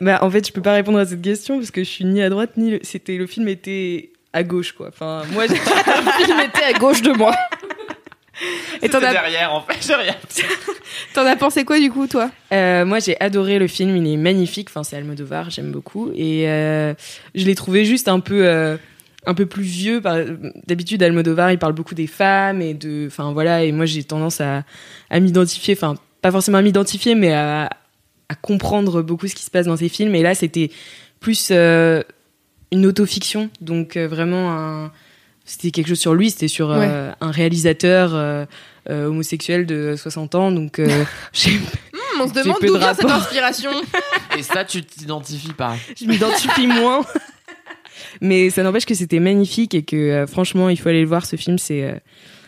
[0.00, 2.22] Bah, en fait, je peux pas répondre à cette question parce que je suis ni
[2.22, 2.70] à droite ni.
[2.70, 4.88] le- C'était le film était à gauche, quoi.
[4.88, 7.34] Enfin, moi, j'ai- Le film était à gauche de moi.
[8.82, 10.14] Et t'en as, derrière en fait, j'ai rien.
[11.14, 12.30] t'en as pensé quoi du coup, toi?
[12.52, 13.96] Euh, moi, j'ai adoré le film.
[13.96, 14.68] Il est magnifique.
[14.70, 15.50] Enfin, c'est Almodovar.
[15.50, 16.10] J'aime beaucoup.
[16.14, 16.94] Et euh,
[17.34, 18.76] je l'ai trouvé juste un peu, euh,
[19.26, 20.00] un peu plus vieux.
[20.00, 20.18] Par-
[20.66, 23.64] D'habitude, Almodovar, il parle beaucoup des femmes et de, enfin voilà.
[23.64, 24.62] Et moi, j'ai tendance à,
[25.10, 25.74] à m'identifier.
[25.74, 27.70] Enfin, pas forcément à m'identifier, mais à,
[28.28, 30.14] à comprendre beaucoup ce qui se passe dans ses films.
[30.14, 30.70] Et là, c'était
[31.20, 32.02] plus euh,
[32.70, 33.50] une autofiction.
[33.60, 34.92] Donc euh, vraiment un
[35.48, 38.44] c'était quelque chose sur lui, c'était sur euh, un réalisateur euh,
[38.90, 41.58] euh, homosexuel de 60 ans, donc euh, j'ai-
[42.18, 43.70] Hmm, On se demande d'où de vient cette inspiration.
[44.38, 45.74] Et ça, tu t'identifies pas.
[46.00, 47.04] je m'identifie moins.
[48.20, 51.26] Mais ça n'empêche que c'était magnifique et que euh, franchement, il faut aller le voir.
[51.26, 51.94] Ce film, c'est euh,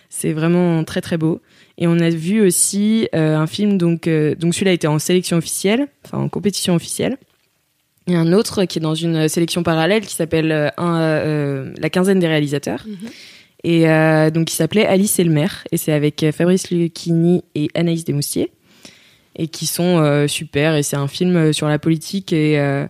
[0.09, 1.41] c'est vraiment très très beau.
[1.79, 5.37] Et on a vu aussi euh, un film donc euh, donc celui-là était en sélection
[5.37, 7.17] officielle, enfin en compétition officielle.
[8.11, 12.19] Et un autre qui est dans une sélection parallèle qui s'appelle euh, euh, la quinzaine
[12.19, 12.85] des réalisateurs.
[13.63, 15.65] Et euh, donc, il s'appelait Alice et le maire.
[15.71, 18.51] Et c'est avec euh, Fabrice Lucchini et Anaïs Desmoustiers.
[19.37, 20.75] Et qui sont euh, super.
[20.75, 22.33] Et c'est un film euh, sur la politique.
[22.33, 22.87] Et euh,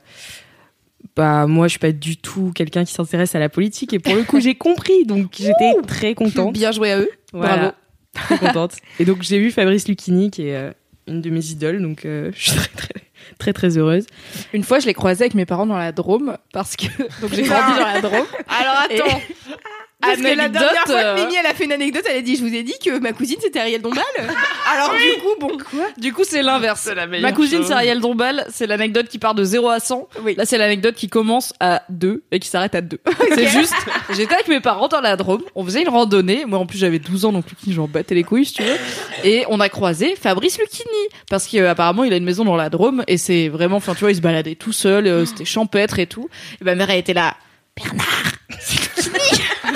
[1.16, 3.92] bah, moi, je suis pas du tout quelqu'un qui s'intéresse à la politique.
[3.92, 5.05] Et pour le coup, j'ai compris.
[5.05, 6.55] Donc, j'étais très contente.
[6.55, 7.10] Bien joué à eux.
[7.34, 7.74] Voilà.
[8.14, 8.76] Très contente.
[8.98, 10.70] Et donc, j'ai vu Fabrice Lucchini, qui est euh,
[11.06, 11.82] une de mes idoles.
[11.82, 13.02] Donc, euh, je suis très, très,
[13.41, 14.07] très, très heureuse.
[14.53, 16.87] Une fois, je l'ai croisé avec mes parents dans la Drôme parce que
[17.21, 18.27] donc j'ai grandi dans la Drôme.
[18.49, 19.21] Alors attends.
[20.01, 22.16] Parce que la Anecdote, dernière fois que euh, Mimi elle a fait une anecdote, elle
[22.16, 24.02] a dit je vous ai dit que ma cousine c'était Ariel Dombal.
[24.72, 25.86] Alors du coup bon quoi?
[25.98, 26.81] Du coup, c'est l'inverse.
[26.85, 28.47] C'est la meilleure Ma cousine, c'est Ariel Dombal.
[28.51, 30.09] C'est l'anecdote qui part de 0 à 100.
[30.22, 30.35] Oui.
[30.36, 32.98] Là, c'est l'anecdote qui commence à 2 et qui s'arrête à 2.
[33.35, 33.74] C'est juste,
[34.10, 35.43] j'étais avec mes parents dans la Drôme.
[35.55, 36.44] On faisait une randonnée.
[36.47, 38.77] Moi, en plus, j'avais 12 ans, donc Lucchini, j'en battais les couilles, si tu veux.
[39.24, 40.89] Et on a croisé Fabrice Lucchini.
[41.28, 43.05] Parce qu'apparemment, il a une maison dans la Drôme.
[43.06, 45.06] Et c'est vraiment, enfin, tu vois, il se baladait tout seul.
[45.06, 46.28] euh, C'était champêtre et tout.
[46.60, 47.36] Et ma mère, elle était là.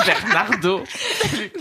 [0.07, 0.83] Bernardo.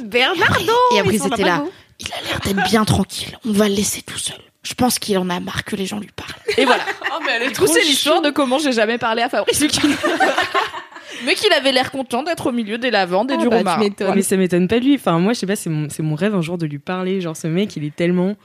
[0.04, 1.64] Bernardo Et après, c'était là.
[2.00, 3.38] il a l'air d'être bien tranquille.
[3.46, 4.38] On va le laisser tout seul.
[4.64, 6.32] Je pense qu'il en a marre que les gens lui parlent.
[6.58, 6.84] Et voilà.
[7.16, 9.94] Oh, mais elle Du coup, c'est l'histoire de comment j'ai jamais parlé à Fabrice Lucchini.
[11.26, 13.88] Mais qu'il avait l'air content d'être au milieu des lavandes et Ah du bah, romarin.
[14.16, 14.96] Mais ça m'étonne pas de lui.
[14.96, 17.22] Enfin, moi, je sais pas, c'est mon, c'est mon rêve un jour de lui parler.
[17.22, 18.36] Genre, ce mec, il est tellement.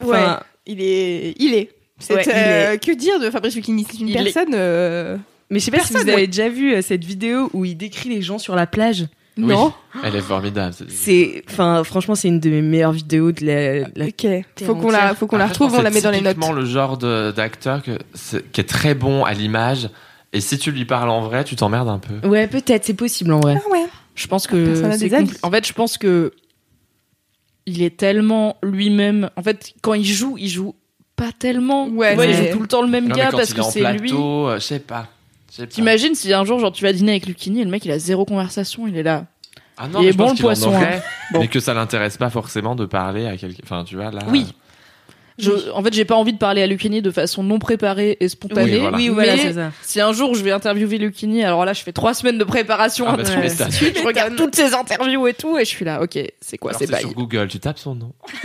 [0.00, 0.22] Ouais,
[0.66, 1.34] il est.
[1.38, 1.70] Il est.
[1.98, 3.84] C'est, Ouais, il euh, Que dire de Fabrice Lucchini?
[3.90, 4.22] C'est une Il est.
[4.32, 4.54] personne.
[4.54, 5.16] euh,
[5.54, 6.26] Mais je sais pas si vous avez ouais.
[6.26, 9.06] déjà vu euh, cette vidéo où il décrit les gens sur la plage.
[9.36, 9.72] Non.
[10.04, 10.74] Elle est formidable.
[10.74, 13.88] cette- C'est, enfin, franchement, c'est une de mes meilleures vidéos de la.
[13.94, 14.26] la- Ok.
[14.64, 15.78] Faut qu'on la, faut qu'on la Après, je retrouve.
[15.78, 16.34] On la met dans les c'est notes.
[16.34, 19.88] typiquement le genre de- d'acteur que c'est- qui est très bon à l'image.
[20.32, 22.26] Et si tu lui parles en vrai, tu t'emmerdes un peu.
[22.28, 23.56] Ouais, peut-être, c'est possible en vrai.
[23.64, 23.86] Ah ouais.
[24.16, 25.26] Je pense que Personne n'a c'est des avis.
[25.32, 26.32] compli- En fait, je pense que
[27.66, 29.30] il est tellement lui-même.
[29.36, 30.74] En fait, quand il joue, il joue
[31.16, 31.88] pas tellement.
[31.88, 33.54] Ouais, il c'est- joue tout le temps le même Non, mais gars quand parce il
[33.56, 33.98] que en c'est lui.
[34.10, 35.08] plateau, euh, je sais pas.
[35.58, 35.66] Pas.
[35.66, 37.98] T'imagines si un jour, genre, tu vas dîner avec Lucchini et le mec, il a
[37.98, 39.26] zéro conversation, il est là.
[39.76, 41.02] Ah non, il mais est je bon, pense le en poisson, aurait, hein.
[41.32, 41.40] Bon.
[41.40, 43.62] mais que ça l'intéresse pas forcément de parler à quelqu'un.
[43.64, 44.20] Enfin, tu vois là.
[44.28, 44.46] Oui.
[45.36, 48.28] Je, en fait, j'ai pas envie de parler à Lucchini de façon non préparée et
[48.28, 48.74] spontanée.
[48.74, 48.96] Oui, voilà.
[48.96, 49.72] Oui, voilà, mais c'est ça.
[49.82, 53.06] si un jour je vais interviewer Lucchini, alors là, je fais trois semaines de préparation.
[53.08, 53.48] Ah bah, Ouais.
[53.48, 56.88] je regarde toutes ses interviews et tout, et je suis là, ok, c'est quoi c'est
[56.88, 58.12] bails sur Google, tu tapes son nom.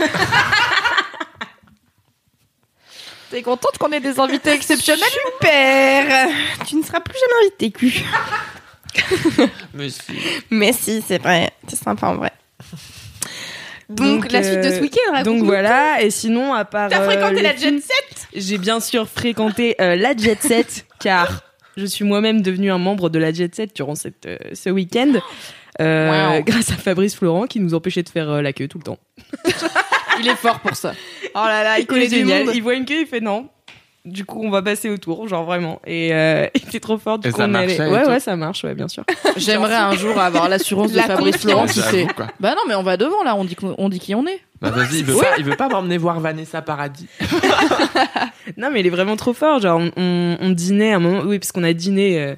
[3.30, 5.04] T'es contente qu'on ait des invités exceptionnels
[5.38, 6.28] Super.
[6.66, 8.02] Tu ne seras plus jamais invité, cul.
[9.74, 10.00] Mais si.
[10.50, 11.50] Mais si, c'est vrai.
[11.68, 12.32] C'est sympa en vrai.
[13.88, 15.22] Donc, la suite de ce euh, week-end.
[15.24, 16.90] Donc voilà, et sinon, à part.
[16.90, 21.42] T'as euh, fréquenté la jet set J'ai bien sûr fréquenté euh, la jet set, car
[21.76, 25.14] je suis moi-même devenu un membre de la jet set durant cette, euh, ce week-end.
[25.80, 26.42] euh, Wow.
[26.44, 28.98] Grâce à Fabrice Florent qui nous empêchait de faire euh, la queue tout le temps.
[30.20, 30.92] Il est fort pour ça.
[31.32, 32.50] Oh là là, il connaît Il est du monde.
[32.54, 33.48] Il voit une queue, il fait non.
[34.04, 35.80] Du coup, on va passer autour, genre vraiment.
[35.86, 37.18] Et euh, il était trop fort.
[37.20, 37.78] Du Et coup, ça on allait.
[37.80, 39.04] Ouais, ouais, ça marche, ouais, bien sûr.
[39.36, 41.36] J'aimerais un jour avoir l'assurance de La Fabrice.
[41.36, 41.80] Florent qui
[42.16, 42.26] quoi.
[42.40, 44.40] Bah non, mais on va devant là, on dit, on dit qui on est.
[44.60, 47.06] Bah vas-y, il veut pas, il veut pas m'emmener voir Vanessa Paradis.
[48.56, 49.60] Non, mais il est vraiment trop fort.
[49.60, 51.22] Genre, on, on, on dînait à un moment.
[51.24, 52.34] Oui, parce qu'on a dîné euh,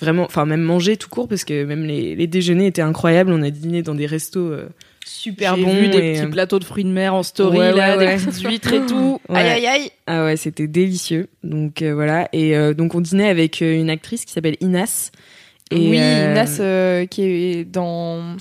[0.00, 0.24] vraiment.
[0.24, 3.32] Enfin, même mangé tout court, parce que même les, les déjeuners étaient incroyables.
[3.32, 4.68] On a dîné dans des restos euh,
[5.08, 5.74] super J'ai bons.
[5.74, 7.98] vu des et, petits euh, plateaux de fruits de mer en story, Ouais, là, ouais,
[7.98, 8.16] des ouais.
[8.16, 9.20] petites huîtres et tout.
[9.28, 9.38] Ouais.
[9.40, 9.90] Aïe aïe aïe.
[10.06, 11.28] Ah ouais, c'était délicieux.
[11.42, 12.28] Donc euh, voilà.
[12.32, 15.10] Et euh, donc on dînait avec euh, une actrice qui s'appelle Inas.
[15.70, 18.36] Et, oui, euh, Nas euh, qui est dans.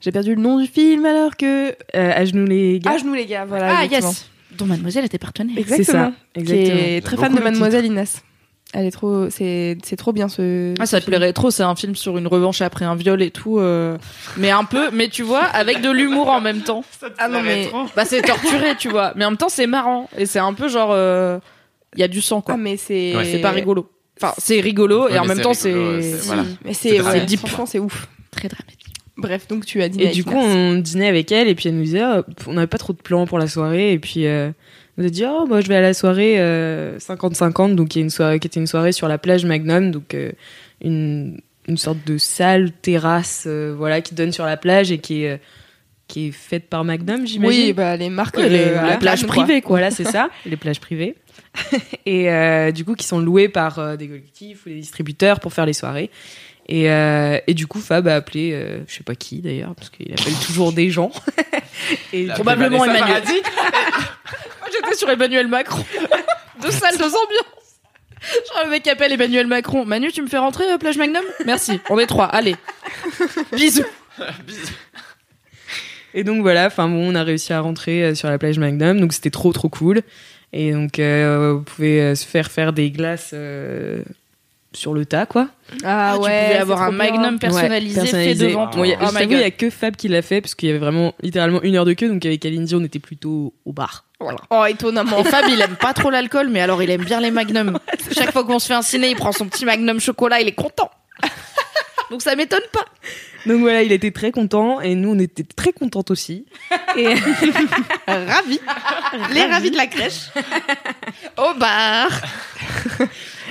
[0.00, 1.70] J'ai perdu le nom du film alors que.
[1.72, 2.92] euh, à genoux les gars.
[2.92, 3.76] À genoux les gars, voilà.
[3.80, 4.10] Ah exactement.
[4.12, 4.30] yes.
[4.56, 5.54] Dont Mademoiselle était partenaire.
[5.56, 6.04] C'est Exactement.
[6.06, 6.12] ça.
[6.34, 6.78] Qui Exactement.
[6.80, 8.22] est très fan de Mademoiselle Inas.
[8.72, 9.28] Elle est trop.
[9.30, 10.74] C'est c'est trop bien ce.
[10.78, 13.20] Ah, ça ce te plairait trop, c'est un film sur une revanche après un viol
[13.20, 13.58] et tout.
[13.58, 13.98] euh,
[14.36, 16.84] Mais un peu, mais tu vois, avec de l'humour en même temps.
[17.18, 17.68] Ah non, mais.
[17.96, 19.12] Bah c'est torturé, tu vois.
[19.16, 20.08] Mais en même temps, c'est marrant.
[20.16, 20.94] Et c'est un peu genre...
[21.96, 22.54] Il y a du sang, quoi.
[22.54, 23.16] Ah, mais c'est.
[23.16, 23.90] Ouais, c'est pas rigolo.
[24.22, 26.02] Enfin, c'est rigolo Ouais, et en même c'est temps, c'est...
[26.02, 26.44] c'est- voilà.
[26.64, 27.00] Mais C'est.
[27.00, 27.40] Ouais, deep.
[27.40, 28.06] franchement, c'est ouf.
[28.30, 28.94] Très dramatique.
[29.16, 30.00] Bref, donc tu as dit.
[30.02, 32.66] Et du coup, on dînait avec elle et puis elle nous disait, oh, on n'avait
[32.68, 34.50] pas trop de plans pour la soirée et puis euh,
[35.06, 38.04] a dit, oh moi je vais à la soirée euh, 50-50, donc il y a
[38.04, 40.32] une soirée qui était une soirée sur la plage Magnum, donc euh,
[40.82, 45.22] une une sorte de salle terrasse, euh, voilà, qui donne sur la plage et qui
[45.24, 45.36] est euh,
[46.08, 47.66] qui est faite par Magnum, j'imagine.
[47.66, 48.36] Oui, bah les marques.
[48.36, 49.90] Ouais, les- de- à la plage privée, quoi.
[49.92, 51.14] C'est ça, les plages privées.
[52.06, 55.52] et euh, du coup, qui sont louées par euh, des collectifs ou des distributeurs pour
[55.52, 56.10] faire les soirées.
[56.70, 59.90] Et, euh, et du coup, Fab a appelé, euh, je sais pas qui d'ailleurs, parce
[59.90, 61.10] qu'il appelle toujours des gens.
[62.12, 63.22] et Probablement Vanessa Emmanuel.
[63.22, 63.42] Paradis.
[64.60, 65.84] Moi, j'étais sur Emmanuel Macron.
[66.62, 67.60] deux salles, deux ambiances.
[68.22, 69.84] Genre le mec appelle Emmanuel Macron.
[69.84, 71.24] Manu, tu me fais rentrer euh, plage Magnum?
[71.44, 71.80] Merci.
[71.90, 72.26] On est trois.
[72.26, 72.54] Allez.
[73.52, 73.84] Bisous.
[76.14, 79.00] Et donc voilà, enfin bon, on a réussi à rentrer euh, sur la plage Magnum,
[79.00, 80.02] donc c'était trop trop cool.
[80.52, 84.02] Et donc euh, vous pouvez se faire faire des glaces euh,
[84.72, 85.48] sur le tas, quoi.
[85.84, 86.28] Ah tu ouais.
[86.42, 86.90] pouvais c'est avoir un.
[86.92, 88.44] Magnum personnalisé, Ouais, personnalisé.
[88.44, 88.84] fait devant toi.
[88.86, 90.54] Bon, a- oh je my t'avoue, il y a que Fab qui l'a fait parce
[90.54, 93.52] qu'il y avait vraiment littéralement une heure de queue, donc avec Kalindi on était plutôt
[93.64, 94.04] au bar.
[94.20, 94.38] Voilà.
[94.50, 95.24] Oh, étonnamment.
[95.24, 97.78] Fab, il aime pas trop l'alcool, mais alors il aime bien les magnums.
[98.12, 100.52] Chaque fois qu'on se fait un ciné, il prend son petit magnum chocolat, il est
[100.54, 100.90] content.
[102.10, 102.84] Donc ça m'étonne pas.
[103.46, 106.44] Donc voilà, il était très content et nous on était très contentes aussi.
[106.96, 107.14] Et
[108.06, 108.60] Ravi.
[109.32, 110.28] Les ravis de la crèche.
[111.38, 112.10] Au bar.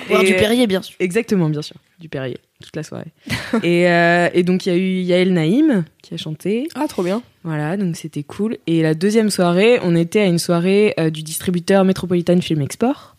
[0.09, 0.95] Boire du Perrier, bien sûr.
[0.99, 3.11] Exactement, bien sûr, du Perrier toute la soirée.
[3.63, 6.67] et, euh, et donc il y a eu Yael Naïm qui a chanté.
[6.75, 7.21] Ah, trop bien.
[7.43, 8.57] Voilà, donc c'était cool.
[8.67, 13.15] Et la deuxième soirée, on était à une soirée euh, du distributeur Metropolitan Film Export.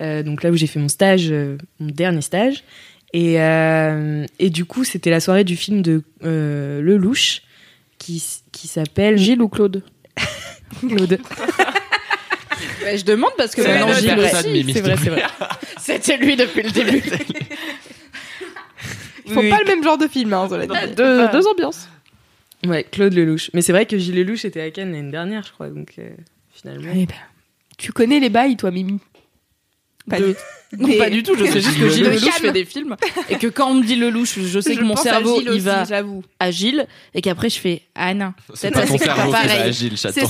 [0.00, 2.62] Euh, donc là où j'ai fait mon stage, euh, mon dernier stage.
[3.12, 7.42] Et, euh, et du coup, c'était la soirée du film de euh, Le Louche
[7.98, 8.22] qui,
[8.52, 9.82] qui s'appelle Gilles ou Claude?
[10.88, 11.18] Claude.
[12.82, 14.48] Bah, Je demande parce que C'est maintenant aussi.
[14.50, 15.22] Mimi, C'est vrai, c'est vrai.
[15.78, 17.02] C'était lui depuis le début.
[19.26, 19.50] Ils font Oui.
[19.50, 20.94] pas le même genre de film, hein, cela dit.
[20.94, 21.88] deux, deux ambiances.
[22.66, 23.50] Ouais, Claude Lelouch.
[23.52, 25.68] Mais c'est vrai que Gilles Lelouch était à Cannes l'année dernière, je crois.
[25.68, 26.08] Donc euh,
[26.52, 26.90] finalement.
[26.94, 27.14] Eh ben,
[27.76, 28.98] tu connais les bails, toi, Mimi?
[30.08, 30.34] Pas De- du-
[30.78, 31.34] Non, Des- pas du tout.
[31.36, 32.96] Je sais juste que Gilles Lelouch fait des films
[33.30, 35.60] et que quand on me dit Lelouch, je sais Je que mon cerveau il aussi,
[35.60, 35.84] va
[36.40, 38.32] à Gilles et qu'après je fais ah non.
[38.54, 40.28] C'est pas ton c'est pas cerveau qui va à Gilles Chaton.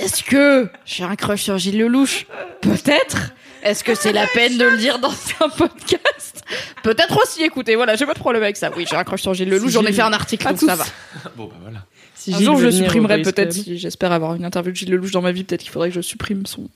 [0.00, 2.26] Est-ce que j'ai un crush sur Gilles Lelouch
[2.60, 3.32] Peut-être.
[3.62, 5.12] Est-ce que c'est la peine de le dire dans
[5.44, 6.42] un podcast
[6.82, 7.42] Peut-être aussi.
[7.42, 8.70] Écoutez, voilà, j'ai pas de problème avec ça.
[8.76, 9.68] Oui, j'ai un crush sur Gilles Lelouch.
[9.68, 10.84] Si J'en ai fait un article, donc ça va.
[11.36, 11.84] Bon, bah voilà.
[12.14, 15.10] Si Un Gilles jour, je supprimerai peut-être, si j'espère avoir une interview de Gilles Lelouch
[15.10, 16.68] dans ma vie, peut-être qu'il faudrait que je supprime son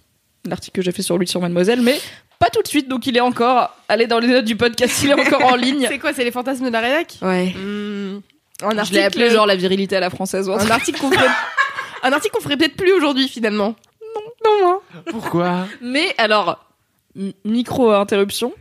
[0.46, 1.98] l'article que j'ai fait sur lui sur Mademoiselle, mais
[2.38, 5.10] pas tout de suite, donc il est encore, allez dans les notes du podcast, il
[5.10, 5.86] est encore en ligne.
[5.88, 7.14] C'est quoi C'est les fantasmes de la rédac?
[7.22, 7.54] Ouais.
[7.56, 8.20] Hmm.
[8.62, 10.48] Un Je l'ai article, appelé genre la virilité à la française.
[10.48, 11.24] ou un article qu'on ferait,
[12.04, 13.74] un article qu'on ferait peut-être plus aujourd'hui finalement.
[14.14, 14.82] Non, non, moi.
[15.06, 16.64] Pourquoi Mais alors,
[17.18, 18.52] m- micro-interruption.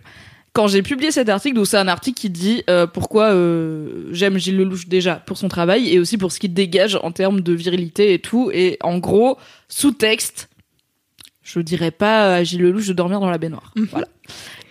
[0.53, 4.37] Quand j'ai publié cet article, donc c'est un article qui dit euh, pourquoi euh, j'aime
[4.37, 7.53] Gilles Lelouch déjà pour son travail et aussi pour ce qu'il dégage en termes de
[7.53, 8.51] virilité et tout.
[8.53, 9.37] Et en gros,
[9.67, 10.49] sous-texte,
[11.41, 13.73] je dirais pas à Gilles Lelouch de dormir dans la baignoire.
[13.91, 14.07] Voilà.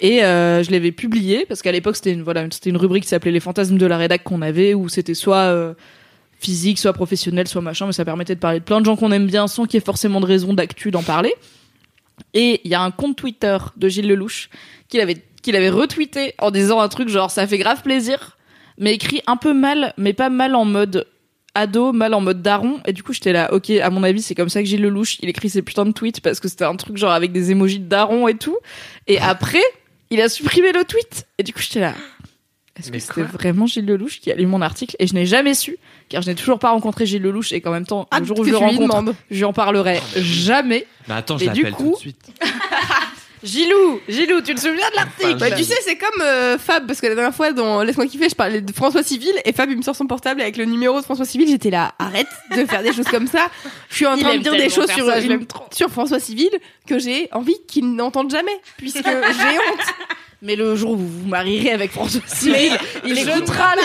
[0.01, 3.09] Et euh, je l'avais publié parce qu'à l'époque c'était une voilà c'était une rubrique qui
[3.09, 5.75] s'appelait les fantasmes de la rédac qu'on avait où c'était soit euh,
[6.43, 9.13] physique, soit professionnel, soit machin, mais ça permettait de parler de plein de gens qu'on
[9.13, 11.35] aime bien sans qu'il y ait forcément de raison d'actu d'en parler.
[12.35, 14.51] Et il y a un compte Twitter de Gilles Lelouch
[14.89, 18.37] qu'il avait, qu'il avait retweeté en disant un truc genre ça fait grave plaisir,
[18.79, 21.07] mais écrit un peu mal, mais pas mal en mode
[21.55, 22.81] ado, mal en mode daron.
[22.87, 25.19] Et du coup, j'étais là, ok, à mon avis, c'est comme ça que Gilles Lelouch,
[25.21, 27.81] il écrit ses putains de tweets parce que c'était un truc genre avec des émojis
[27.81, 28.57] de daron et tout.
[29.07, 29.63] Et après,
[30.11, 31.27] il a supprimé le tweet.
[31.39, 31.95] Et du coup, j'étais là.
[32.79, 35.53] Est-ce que c'était vraiment Gilles Lelouch qui a lu mon article Et je n'ai jamais
[35.55, 35.77] su,
[36.09, 38.39] car je n'ai toujours pas rencontré Gilles Lelouch et qu'en même temps, Ah, le jour
[38.39, 40.87] où je le rencontre, je lui en parlerai jamais.
[41.09, 42.33] Mais attends, je l'appelle coup- tout de suite.
[43.45, 47.01] Gilou, Gilou, tu te souviens de l'article Bah, tu sais, c'est comme euh, Fab, parce
[47.01, 49.77] que la dernière fois dans Laisse-moi kiffer, je parlais de François Civil, et Fab, il
[49.77, 51.49] me sort son portable avec le numéro de François Civil.
[51.49, 53.49] J'étais là, arrête de faire des choses comme ça.
[53.91, 56.51] Je suis en Il train de dire des choses sur, ça, une- sur François Civil
[56.87, 59.87] que j'ai envie qu'il n'entende jamais, puisque j'ai honte.
[60.43, 62.73] Mais le jour où vous vous marierez avec François Civil,
[63.07, 63.83] il je écoutera le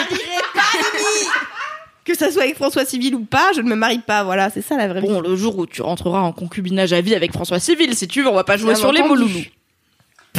[2.04, 4.24] Que ça soit avec François Civil ou pas, je ne me marie pas.
[4.24, 5.08] Voilà, c'est ça la vraie vie.
[5.08, 8.24] Bon, le jour où tu rentreras en concubinage à vie avec François Civil, si tu
[8.24, 9.22] veux, on va pas jouer Bien sur les mots entendu.
[9.34, 9.46] loulou.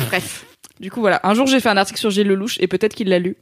[0.09, 0.45] Bref.
[0.81, 1.21] Du coup, voilà.
[1.25, 3.37] Un jour, j'ai fait un article sur Gilles Lelouch et peut-être qu'il l'a lu.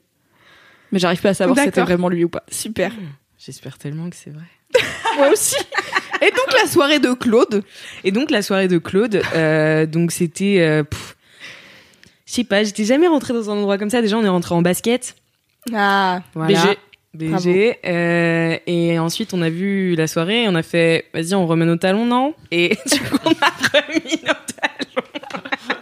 [0.93, 2.45] Mais j'arrive pas à savoir si c'était vraiment lui ou pas.
[2.51, 2.93] Super.
[3.39, 4.45] J'espère tellement que c'est vrai.
[5.17, 5.57] Moi aussi.
[6.23, 7.63] Et donc la soirée de Claude.
[8.05, 11.16] Et donc la soirée de Claude, euh, donc c'était, euh, pff,
[12.37, 14.01] sais pas, j'étais jamais rentrée dans un endroit comme ça.
[14.03, 15.15] Déjà on est rentré en basket,
[15.75, 16.59] Ah, voilà.
[16.59, 16.79] BG.
[17.15, 17.79] BG.
[17.87, 21.65] euh, et ensuite on a vu la soirée, et on a fait, vas-y on remet
[21.65, 22.35] nos talons, non?
[22.51, 25.79] Et du coup on a remis nos talons.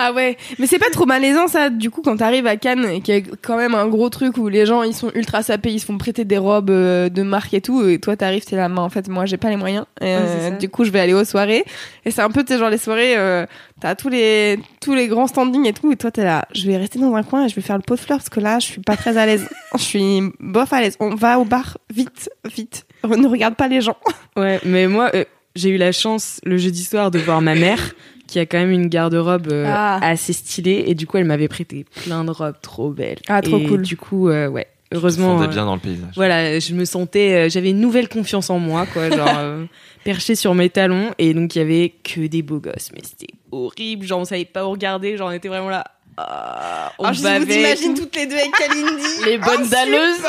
[0.00, 3.00] Ah ouais, mais c'est pas trop malaisant ça, du coup, quand t'arrives à Cannes et
[3.00, 5.72] qu'il y a quand même un gros truc où les gens ils sont ultra sapés,
[5.72, 8.54] ils se font prêter des robes euh, de marque et tout, et toi t'arrives, t'es
[8.54, 11.00] là, mais en fait, moi j'ai pas les moyens, Ouais, euh, du coup je vais
[11.00, 11.64] aller aux soirées,
[12.04, 13.44] et c'est un peu, tu genre les soirées, euh,
[13.80, 16.76] t'as tous les, tous les grands standings et tout, et toi t'es là, je vais
[16.76, 18.60] rester dans un coin et je vais faire le pot de fleurs parce que là
[18.60, 21.76] je suis pas très à l'aise, je suis bof à l'aise, on va au bar,
[21.92, 23.96] vite, vite, ne regarde pas les gens.
[24.36, 25.10] Ouais, mais moi
[25.56, 27.94] j'ai eu la chance le jeudi soir de voir ma mère
[28.28, 29.98] qui a quand même une garde-robe euh, Ah.
[30.02, 33.18] assez stylée et du coup elle m'avait prêté plein de robes trop belles.
[33.28, 33.82] Ah, trop Et cool.
[33.82, 35.34] Du coup euh, ouais, Je heureusement.
[35.34, 36.12] me euh, sentais bien dans le paysage.
[36.14, 39.64] Voilà, je me sentais, euh, j'avais une nouvelle confiance en moi, quoi, genre euh,
[40.04, 43.32] perché sur mes talons, et donc il y avait que des beaux gosses, mais c'était
[43.50, 45.84] horrible, genre on savait pas où regarder, genre on était vraiment là.
[46.16, 47.58] ah, on Alors, je vous bavait.
[47.60, 49.04] imagine toutes les deux avec Kalindi.
[49.26, 50.20] Les bonnes dalleuses.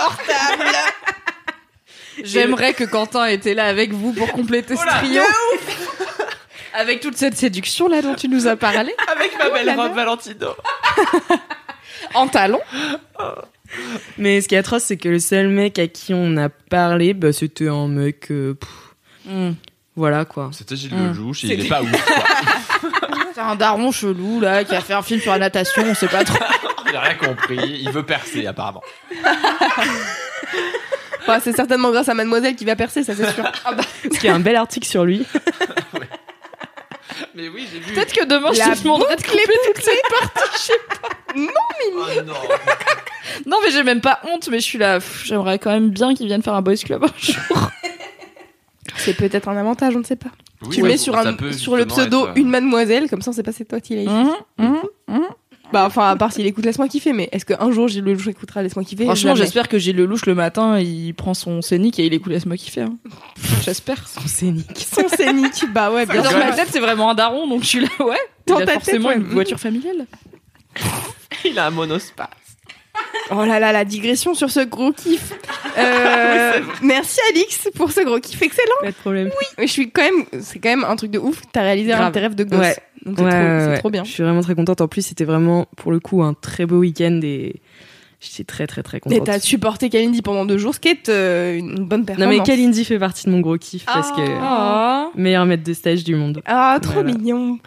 [2.24, 5.22] J'aimerais que Quentin était là avec vous pour compléter ce trio.
[6.74, 8.94] Avec toute cette séduction là dont tu nous as parlé.
[9.08, 10.48] Avec ma belle robe Valentino.
[12.14, 12.62] En talons.
[14.18, 17.14] Mais ce qui est atroce, c'est que le seul mec à qui on a parlé,
[17.14, 19.54] bah, c'était un mec, euh, pff,
[19.96, 20.50] voilà quoi.
[20.54, 21.14] C'était Gilles Hum.
[21.14, 21.90] Lelouch, il est pas ouf.
[23.36, 26.08] C'est un daron chelou là qui a fait un film sur la natation, on sait
[26.08, 26.40] pas trop.
[26.90, 28.82] Il a rien compris, il veut percer apparemment.
[31.22, 33.44] Enfin, c'est certainement grâce à Mademoiselle qui va percer, ça c'est sûr.
[33.44, 35.24] Parce qu'il y a un bel article sur lui.
[37.36, 37.94] Mais oui, j'ai vu.
[37.94, 40.52] Peut-être que demain La je te demanderai de couper toutes ces parties.
[40.54, 41.10] je sais pas.
[41.36, 42.34] Oh non.
[43.46, 45.00] Non mais j'ai même pas honte, mais je suis là.
[45.24, 47.70] J'aimerais quand même bien qu'ils viennent faire un boys club un jour.
[48.98, 50.32] C'est peut-être un avantage, on ne sait pas.
[50.64, 53.34] Oui, tu ouais, mets sur, un, le pseudo être, euh, une Mademoiselle, comme ça on
[53.34, 54.14] sait pas c'est toi qui l'as écrit.
[54.58, 55.28] hum, hum.
[55.72, 58.64] Bah enfin, à part s'il écoute Laisse-moi kiffer, mais est-ce qu'un jour Gilles Lelouch écoutera
[58.64, 62.14] Laisse-moi kiffer Franchement, j'espère que Gilles Lelouch le matin, il prend son scénic et il
[62.14, 62.82] écoute Laisse-moi kiffer.
[62.82, 62.98] hein.
[63.64, 64.08] J'espère.
[64.08, 64.88] Son scénique.
[64.92, 67.80] Son scénique, bah ouais, bien Dans ma tête, c'est vraiment un daron, donc je suis
[67.82, 68.18] là, ouais.
[68.48, 69.18] Dans il a ta tête, forcément ouais.
[69.18, 70.08] une voiture familiale.
[71.46, 72.49] Il a un monospace.
[73.32, 75.34] Oh là là, la digression sur ce gros kiff.
[75.78, 78.74] Euh, merci Alix pour ce gros kiff excellent.
[78.82, 79.30] Pas de problème.
[79.58, 81.42] Mais je suis quand même, c'est quand même un truc de ouf.
[81.54, 82.10] T'as réalisé un Grave.
[82.10, 82.60] de tes rêves de gosse.
[82.60, 82.76] Ouais.
[83.06, 84.04] Donc c'est Ouais, trop, ouais, bien.
[84.04, 84.82] Je suis vraiment très contente.
[84.82, 87.62] En plus, c'était vraiment, pour le coup, un très beau week-end et
[88.20, 89.24] j'étais très, très, très Et contente.
[89.26, 92.38] t'as supporté Kalindi pendant deux jours, ce qui est euh, une bonne Non, performance.
[92.40, 95.12] mais Kalindi fait partie de mon gros kiff parce que Oh.
[95.16, 96.42] meilleur maître de stage du monde.
[96.46, 97.14] Ah, trop Voilà.
[97.14, 97.58] mignon.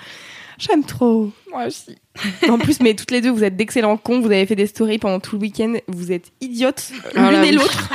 [0.64, 1.30] J'aime trop.
[1.50, 1.96] Moi aussi.
[2.48, 4.20] En plus, mais toutes les deux, vous êtes d'excellents cons.
[4.20, 5.74] Vous avez fait des stories pendant tout le week-end.
[5.88, 7.88] Vous êtes idiotes Ah l'une et l'autre.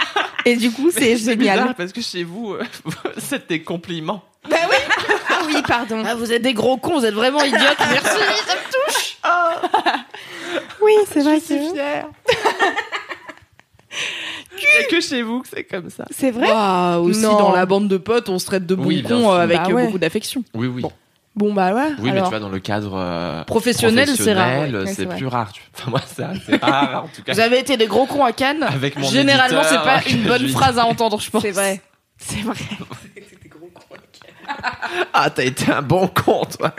[0.45, 1.75] Et du coup, c'est C'est bizarre génial.
[1.75, 2.63] parce que chez vous, euh,
[3.17, 4.23] c'est des compliments.
[4.49, 4.75] Bah oui.
[5.29, 6.03] Ah oui, pardon.
[6.05, 7.61] Ah, vous êtes des gros cons, vous êtes vraiment idiotes.
[7.79, 9.17] Merci, ça me touche.
[10.81, 11.39] Oui, c'est vrai.
[11.39, 12.07] suis que- fière.
[14.59, 16.05] Il n'y a que chez vous que c'est comme ça.
[16.11, 16.47] C'est vrai.
[16.99, 17.37] Aussi Non.
[17.37, 19.31] dans la bande de potes, on se traite de bons Oui, bien cons sûr.
[19.31, 19.85] euh, avec Bah ouais.
[19.85, 20.43] beaucoup d'affection.
[20.53, 20.81] Oui, oui.
[20.81, 20.91] Bon.
[21.37, 21.89] Bon bah ouais.
[21.99, 24.65] Oui, mais tu vois, dans le cadre euh, Professionnel, c'est rare.
[24.87, 25.51] c'est plus rare.
[25.53, 26.23] tu- Enfin, moi, c'est
[26.63, 27.33] rare, en tout cas.
[27.33, 28.63] Vous avez été des gros cons à Cannes.
[28.67, 31.43] Avec mon Généralement, c'est pas une bonne phrase à entendre, je pense.
[31.43, 31.81] C'est vrai.
[32.17, 32.55] C'est vrai.
[35.13, 36.73] Ah, t'as été un bon con, toi.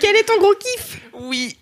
[0.00, 1.00] Quel est ton gros kiff?
[1.20, 1.56] Oui.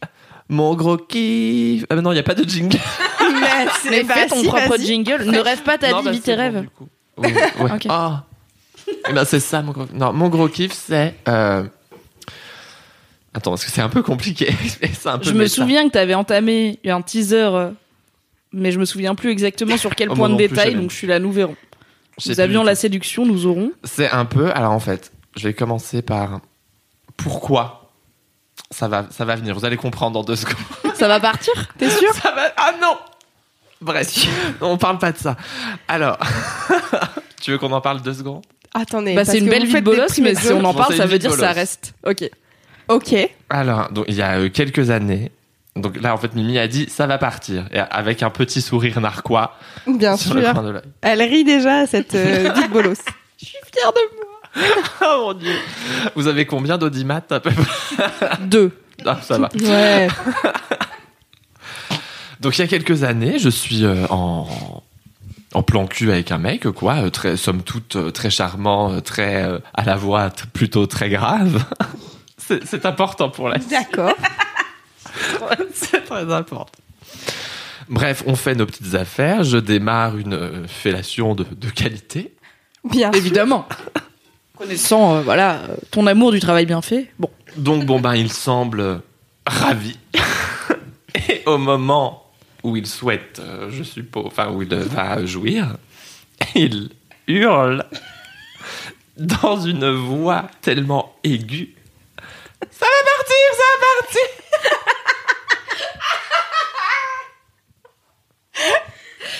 [0.48, 1.84] Mon gros kiff.
[1.90, 2.78] Ah, mais non, il n'y a pas de jingle.
[3.20, 5.24] Mais Mais fais ton propre jingle.
[5.24, 6.60] Ne rêve pas ta Non, vie, bah, vis tes bon, rêves.
[6.62, 6.88] du coup.
[7.18, 7.72] Oui, ouais.
[7.72, 7.86] Ok.
[7.88, 8.24] Ah.
[9.08, 11.14] Eh ben, c'est ça, mon gros Non, mon gros kiff, c'est.
[11.28, 11.64] euh,
[13.34, 14.54] Attends, parce que c'est un peu compliqué.
[14.92, 15.48] c'est un peu Je me méta.
[15.54, 17.70] souviens que t'avais entamé un teaser, euh,
[18.52, 21.06] mais je me souviens plus exactement sur quel Oh, point de détail, donc je suis
[21.06, 21.56] là, nous verrons.
[22.26, 23.72] Nous avions la séduction, nous aurons.
[23.84, 24.50] C'est un peu.
[24.52, 26.40] Alors, en fait, je vais commencer par.
[27.16, 27.90] Pourquoi
[28.70, 29.54] ça va, ça va venir.
[29.58, 30.56] Vous allez comprendre dans deux secondes.
[30.94, 32.42] Ça va partir T'es sûr Ça va...
[32.56, 32.96] Ah non
[33.80, 34.26] Bref,
[34.60, 35.36] on parle pas de ça.
[35.88, 36.16] Alors,
[37.40, 38.42] tu veux qu'on en parle deux secondes?
[38.74, 39.14] Attendez.
[39.14, 41.06] Bah, parce c'est une que belle vie de bolos, mais si on en parle, ça
[41.06, 41.94] veut dire ça reste.
[42.06, 42.28] Ok.
[42.88, 43.14] Ok.
[43.50, 45.30] Alors, donc, il y a euh, quelques années,
[45.76, 49.00] donc là, en fait, Mimi a dit ça va partir, et avec un petit sourire
[49.00, 50.52] narquois Bien sur le sûr.
[50.52, 50.82] coin de l'œil.
[51.00, 52.98] Elle rit déjà cette euh, vie de bolos.
[53.40, 54.26] Je suis fière de moi.
[55.00, 55.54] Oh mon dieu
[56.14, 58.70] Vous avez combien d'audimat à peu près Deux.
[59.06, 59.48] Ah, ça va.
[59.54, 60.08] Ouais.
[62.40, 64.46] Donc, il y a quelques années, je suis euh, en,
[65.54, 69.00] en plan cul avec un mec, quoi, euh, très, somme toute euh, très charmant, euh,
[69.00, 71.64] très euh, à la voix t- plutôt très grave.
[72.38, 74.14] C'est c'est important pour la D'accord.
[75.74, 76.66] C'est très important.
[77.88, 79.44] Bref, on fait nos petites affaires.
[79.44, 82.34] Je démarre une euh, fellation de, de qualité.
[82.84, 83.10] Bien.
[83.12, 83.66] Évidemment.
[84.56, 85.60] Connaissant, euh, voilà,
[85.90, 87.10] ton amour du travail bien fait.
[87.18, 87.30] Bon.
[87.56, 89.00] Donc, bon, ben, il semble
[89.46, 89.98] ravi.
[91.28, 92.24] Et au moment
[92.62, 95.76] où il souhaite, euh, je suppose, enfin, où il va jouir,
[96.54, 96.90] il
[97.26, 97.84] hurle
[99.16, 101.74] dans une voix tellement aiguë.
[102.70, 104.22] Ça va partir, ça va partir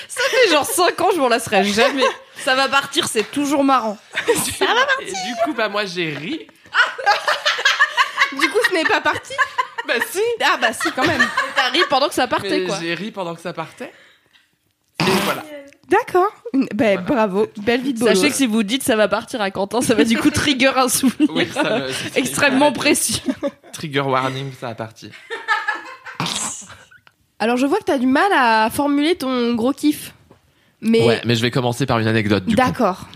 [0.08, 2.04] Ça fait genre 5 ans, je m'en lasserai jamais.
[2.36, 3.96] Ça va partir, c'est toujours marrant.
[5.00, 6.46] Et du coup, bah, moi, j'ai ri.
[8.32, 9.34] Du coup, ce n'est pas parti.
[9.88, 11.20] Bah, si Ah bah si, quand même.
[11.56, 12.78] T'as ri pendant que ça partait, Mais quoi.
[12.80, 13.92] j'ai ri pendant que ça partait.
[15.00, 15.42] Et voilà.
[15.88, 16.30] D'accord.
[16.52, 17.00] Ben, Voilà.
[17.02, 17.46] bravo.
[17.58, 17.98] Belle vie de.
[17.98, 20.72] Sachez que si vous dites ça va partir à Quentin, ça va du coup trigger
[20.76, 21.88] un souvenir Oui, ça me-
[22.18, 23.22] extrêmement précis.
[23.72, 25.10] Trigger warning, ça a parti.
[27.38, 30.14] Alors, je vois que t'as du mal à formuler ton gros kiff.
[30.80, 31.04] Mais.
[31.04, 32.62] Ouais, mais je vais commencer par une anecdote du coup.
[32.62, 33.08] D'accord.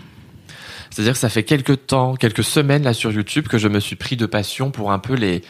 [0.89, 3.95] C'est-à-dire que ça fait quelques temps, quelques semaines là sur YouTube que je me suis
[3.95, 5.41] pris de passion pour un peu les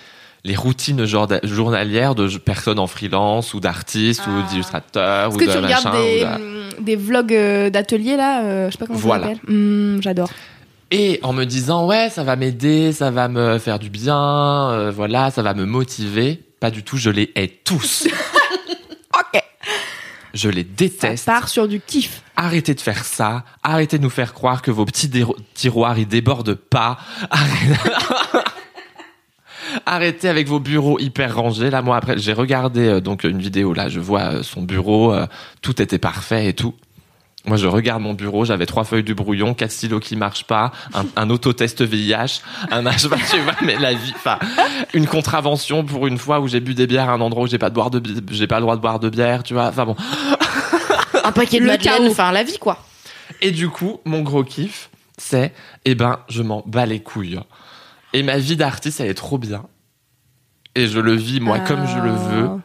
[0.47, 1.05] les routines
[1.43, 4.47] journalières de personnes en freelance ou d'artistes ou Ah.
[4.49, 5.89] d'illustrateurs Est-ce ou que de tu machin.
[5.91, 9.27] regardes des, de- hum, des vlogs euh, d'atelier là euh, Je sais pas comment Voilà.
[9.27, 9.49] ça s'appelle.
[9.53, 10.29] Hum, J'adore.
[10.89, 14.89] Et en me disant ouais, ça va m'aider, ça va me faire du bien, euh,
[14.95, 16.41] voilà, ça va me motiver.
[16.61, 18.07] Pas du tout, je les hais tous.
[19.13, 19.41] Ok.
[20.33, 21.25] Je les Ça déteste.
[21.25, 22.21] part sur du kiff.
[22.35, 23.43] Arrêtez de faire ça.
[23.63, 25.09] Arrêtez de nous faire croire que vos petits
[25.55, 26.97] tiroirs ils débordent pas.
[27.31, 27.73] Arrêtez...
[29.85, 31.69] Arrêtez avec vos bureaux hyper rangés.
[31.69, 33.73] Là, moi après, j'ai regardé euh, donc une vidéo.
[33.73, 35.25] Là, je vois euh, son bureau, euh,
[35.61, 36.73] tout était parfait et tout.
[37.45, 38.43] Moi, je regarde mon bureau.
[38.43, 42.41] J'avais trois feuilles du brouillon, quatre stylos qui marchent pas, un, un autotest VIH,
[42.71, 44.37] un H, tu vois, mais la vie, enfin,
[44.93, 47.57] une contravention pour une fois où j'ai bu des bières à un endroit où j'ai
[47.57, 49.67] pas de boire de, bi- j'ai pas le droit de boire de bière, tu vois.
[49.67, 49.95] Enfin bon.
[51.23, 52.07] Un paquet de Le chaos.
[52.09, 52.79] enfin la vie quoi.
[53.41, 55.53] Et du coup, mon gros kiff, c'est,
[55.85, 57.39] eh ben, je m'en bats les couilles.
[58.17, 59.65] Et ma vie d'artiste, elle est trop bien.
[60.75, 62.45] Et je le vis, moi, comme je le veux.
[62.47, 62.57] Ah.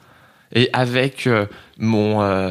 [0.55, 1.47] Et avec euh,
[1.79, 2.51] mon, euh,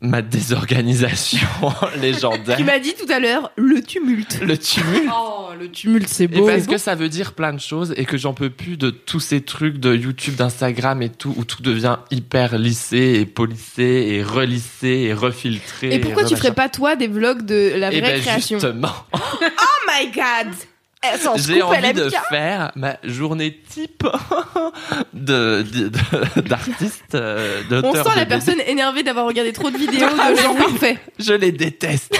[0.00, 1.46] ma désorganisation
[2.00, 2.56] légendaire.
[2.58, 4.40] Tu m'as dit tout à l'heure le tumulte.
[4.42, 5.10] Le tumulte.
[5.14, 6.46] Oh, le tumulte, c'est Et beau.
[6.46, 9.20] parce que ça veut dire plein de choses et que j'en peux plus de tous
[9.20, 14.22] ces trucs de YouTube, d'Instagram et tout, où tout devient hyper lissé et polissé et
[14.22, 15.94] relissé et refiltré.
[15.94, 18.58] Et pourquoi tu ferais pas toi des vlogs de la Eh vraie ben création?
[18.58, 19.18] justement, Oh
[19.88, 20.54] my god
[21.36, 24.06] j'ai coupe, elle envie de faire ma journée type
[25.12, 25.64] de
[26.40, 30.98] d'artiste, euh, On sent la personne énervée d'avoir regardé trop de vidéos de gens parfaits.
[31.18, 32.18] Je les déteste.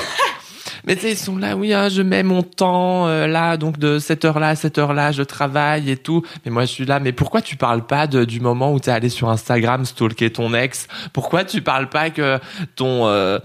[0.87, 3.79] Mais tu sais, ils sont là, oui, hein, je mets mon temps euh, là, donc
[3.79, 6.23] de cette heure-là à cette heure-là, je travaille et tout.
[6.45, 8.91] Mais moi, je suis là, mais pourquoi tu parles pas de, du moment où t'es
[8.91, 10.87] allé sur Instagram stalker ton ex?
[11.15, 12.39] Pourquoi tu parles pas que
[12.77, 13.07] ton...
[13.07, 13.39] euh,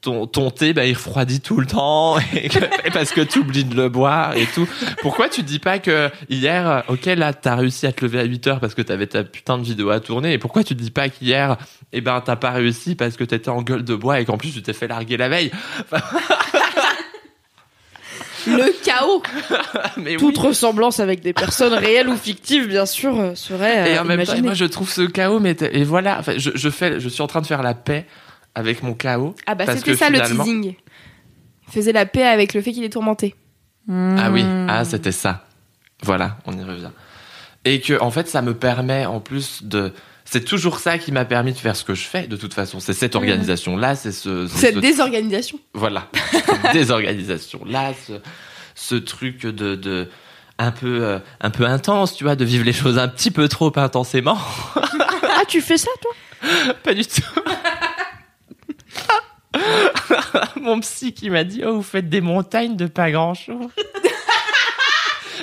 [0.00, 3.40] ton, ton thé, bah, il refroidit tout le temps et, que- et parce que tu
[3.40, 4.66] oublies de le boire et tout.
[5.02, 8.24] Pourquoi tu dis pas que hier, euh, ok, là, t'as réussi à te lever à
[8.24, 10.90] 8 heures parce que t'avais ta putain de vidéo à tourner et pourquoi tu dis
[10.90, 11.56] pas qu'hier,
[11.92, 14.52] eh ben, t'as pas réussi parce que t'étais en gueule de bois et qu'en plus
[14.52, 15.50] tu t'es fait larguer la veille?
[18.46, 19.22] Le chaos
[19.98, 20.46] Mais Toute oui.
[20.48, 24.24] ressemblance avec des personnes réelles ou fictives, bien sûr, euh, serait Et euh, en même
[24.24, 27.20] temps, moi, je trouve ce chaos, mais et voilà, enfin, je, je fais, je suis
[27.20, 28.06] en train de faire la paix
[28.54, 29.34] avec mon chaos.
[29.46, 30.74] Ah bah c'était ça le teasing.
[31.68, 33.34] Il faisait la paix avec le fait qu'il est tourmenté.
[33.88, 35.46] Ah oui, ah c'était ça.
[36.02, 36.90] Voilà, on y revient.
[37.64, 39.92] Et que en fait, ça me permet en plus de.
[40.24, 42.26] C'est toujours ça qui m'a permis de faire ce que je fais.
[42.26, 44.46] De toute façon, c'est cette organisation là, c'est ce.
[44.46, 45.58] Cette ce- désorganisation.
[45.74, 46.08] Voilà,
[46.46, 48.12] cette désorganisation là, ce,
[48.74, 50.08] ce truc de, de
[50.58, 53.48] un peu euh, un peu intense, tu vois, de vivre les choses un petit peu
[53.48, 54.38] trop intensément.
[54.76, 56.74] Ah, tu fais ça, toi?
[56.82, 57.22] Pas du tout.
[60.60, 63.68] Mon psy qui m'a dit Oh, vous faites des montagnes de pas grand chose.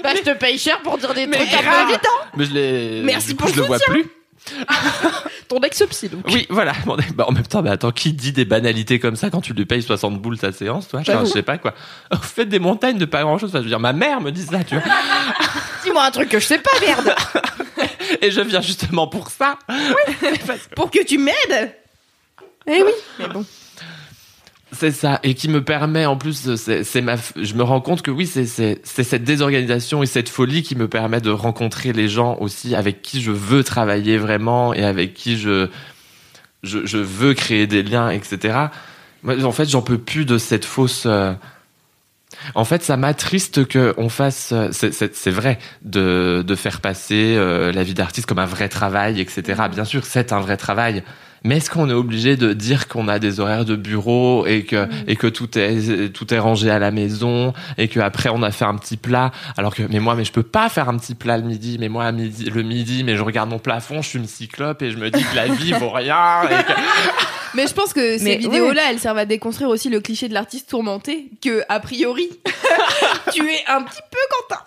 [0.03, 1.85] Bah, je te paye cher pour dire des Mais trucs un grave.
[1.88, 2.09] peu évidents.
[2.38, 3.01] Mais je l'ai.
[3.03, 4.05] Merci du coup, pour je le le vois plus.
[5.49, 6.23] Ton ex-psy, donc.
[6.27, 6.73] Oui, voilà.
[6.85, 9.53] Bon, bah, en même temps, bah, attends, qui dit des banalités comme ça quand tu
[9.53, 10.99] lui payes 60 boules ta séance, toi?
[11.01, 11.73] Enfin, Je sais pas quoi.
[12.13, 13.49] Oh, vous faites des montagnes de pas grand chose.
[13.49, 14.84] Enfin, je veux dire, ma mère me dit ça, tu vois.
[15.84, 17.15] Dis-moi un truc que je sais pas, merde.
[18.21, 19.57] Et je viens justement pour ça.
[20.75, 21.75] Pour que tu m'aides
[22.68, 23.45] Eh oui Mais bon.
[24.73, 28.11] C'est ça, et qui me permet en plus, c'est ma, je me rends compte que
[28.11, 28.45] oui, c'est
[28.84, 33.22] cette désorganisation et cette folie qui me permet de rencontrer les gens aussi avec qui
[33.22, 35.69] je veux travailler vraiment et avec qui je
[36.64, 38.57] je, je veux créer des liens, etc.
[39.23, 41.03] Moi, en fait, j'en peux plus de cette fausse.
[41.06, 41.34] euh,
[42.56, 44.52] En fait, ça m'attriste que on fasse.
[44.52, 49.22] euh, c'est- vrai de de faire passer euh, la vie d'artiste comme un vrai travail,
[49.22, 49.69] etc.
[49.72, 51.03] Bien sûr, c'est un vrai travail.
[51.43, 54.88] Mais est-ce qu'on est obligé de dire qu'on a des horaires de bureau et que
[55.07, 58.51] et que tout est tout est rangé à la maison et que après on a
[58.51, 59.31] fait un petit plat?
[59.57, 61.89] Alors que mais moi mais je peux pas faire un petit plat le midi mais
[61.89, 64.91] moi à midi le midi mais je regarde mon plafond je suis une cyclope et
[64.91, 66.73] je me dis que la vie vaut rien et que-
[67.53, 70.34] Mais je pense que ces Mais vidéos-là, elles servent à déconstruire aussi le cliché de
[70.34, 72.27] l'artiste tourmenté, que, a priori,
[73.34, 74.18] tu es un petit peu
[74.49, 74.61] Quentin.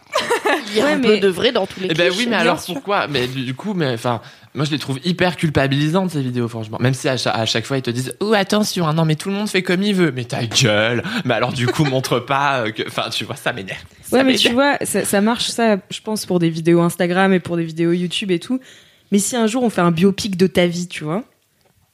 [0.69, 2.27] Il y a Ouais, un mais- peu de vrai dans tous les Eh ben oui,
[2.29, 2.75] mais alors sûr.
[2.75, 3.07] pourquoi?
[3.07, 4.21] Mais du coup, mais enfin,
[4.55, 6.79] moi je les trouve hyper culpabilisantes ces vidéos, franchement.
[6.81, 9.15] Même si à chaque, à chaque fois ils te disent, oh attention, hein, non mais
[9.15, 10.13] tout le monde fait comme il veut.
[10.13, 11.03] Mais ta gueule.
[11.25, 13.79] Mais alors du coup, montre pas euh, que, enfin, tu vois, ça m'énerve.
[14.03, 14.41] Ça Ouais, mais m'énerve.
[14.43, 17.65] tu vois, ça, ça marche, ça, je pense, pour des vidéos Instagram et pour des
[17.65, 18.59] vidéos YouTube et tout.
[19.13, 21.25] Mais si un jour on fait un biopic de ta vie, tu vois,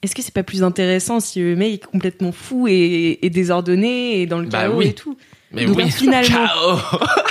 [0.02, 4.20] est-ce que c'est pas plus intéressant si le mec est complètement fou et, et désordonné
[4.20, 4.86] et dans le Bah chaos oui.
[4.88, 5.16] et tout?
[5.52, 6.78] Mais Donc, oui, finalement- Ciao.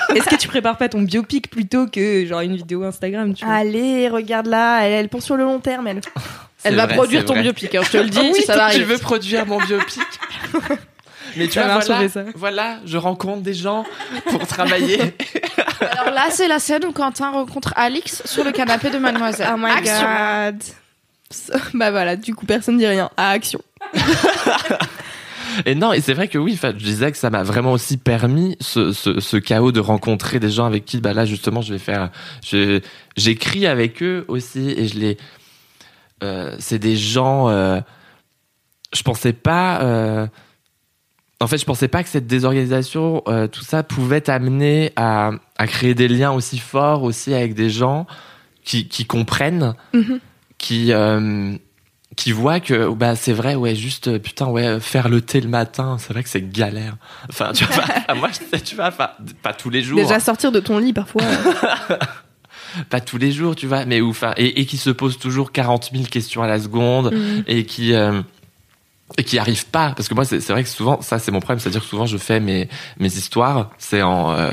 [0.16, 3.54] Est-ce que tu prépares pas ton biopic plutôt que genre une vidéo Instagram, tu vois?
[3.54, 6.02] Allez, regarde là, elle, elle pense sur le long terme, elle.
[6.64, 7.44] Elle va vrai, produire ton vrai.
[7.44, 10.00] biopic, hein, je te le dis, Oui, ça va tu veux produire mon biopic
[11.38, 12.24] Mais tu Ça vois, voilà, ça.
[12.34, 13.84] voilà, je rencontre des gens
[14.30, 15.00] pour travailler.
[15.82, 19.50] Alors là, c'est la scène où Quentin rencontre Alix sur le canapé de Mademoiselle.
[19.54, 20.08] Oh my Action.
[20.08, 20.64] god.
[21.74, 23.10] Bah voilà, du coup, personne dit rien.
[23.18, 23.60] À action.
[25.66, 28.58] Et non, et c'est vrai que oui, je disais que ça m'a vraiment aussi permis
[28.60, 31.80] ce, ce, ce chaos de rencontrer des gens avec qui, bah là justement, je vais
[31.80, 32.10] faire,
[33.16, 35.18] j'écris avec eux aussi et je les,
[36.24, 37.80] euh, c'est des gens, euh,
[38.94, 40.28] je pensais pas, euh,
[41.42, 45.68] en fait, je pensais pas que cette désorganisation, euh, tout ça pouvait t'amener à, à
[45.68, 48.08] créer des liens aussi forts aussi avec des gens
[48.64, 50.20] qui, qui comprennent, Mhm.
[50.58, 51.56] qui, euh,
[52.16, 55.50] qui voient que bah c'est vrai ouais juste euh, putain ouais faire le thé le
[55.50, 56.96] matin c'est vrai que c'est galère.
[57.30, 58.30] Enfin tu vois moi
[58.64, 59.10] tu vois enfin,
[59.44, 60.00] pas tous les jours.
[60.00, 61.24] Déjà sortir de ton lit parfois.
[62.90, 65.52] pas tous les jours tu vois mais ou, enfin et, et qui se posent toujours
[65.52, 67.44] 40 000 questions à la seconde Mhm.
[67.48, 68.22] et qui euh,
[69.18, 69.92] et qui arrivent pas.
[69.96, 71.60] Parce que moi c'est c'est vrai que souvent ça c'est mon problème.
[71.60, 72.70] C'est à dire que souvent je fais mes
[73.00, 74.52] mes histoires c'est en euh,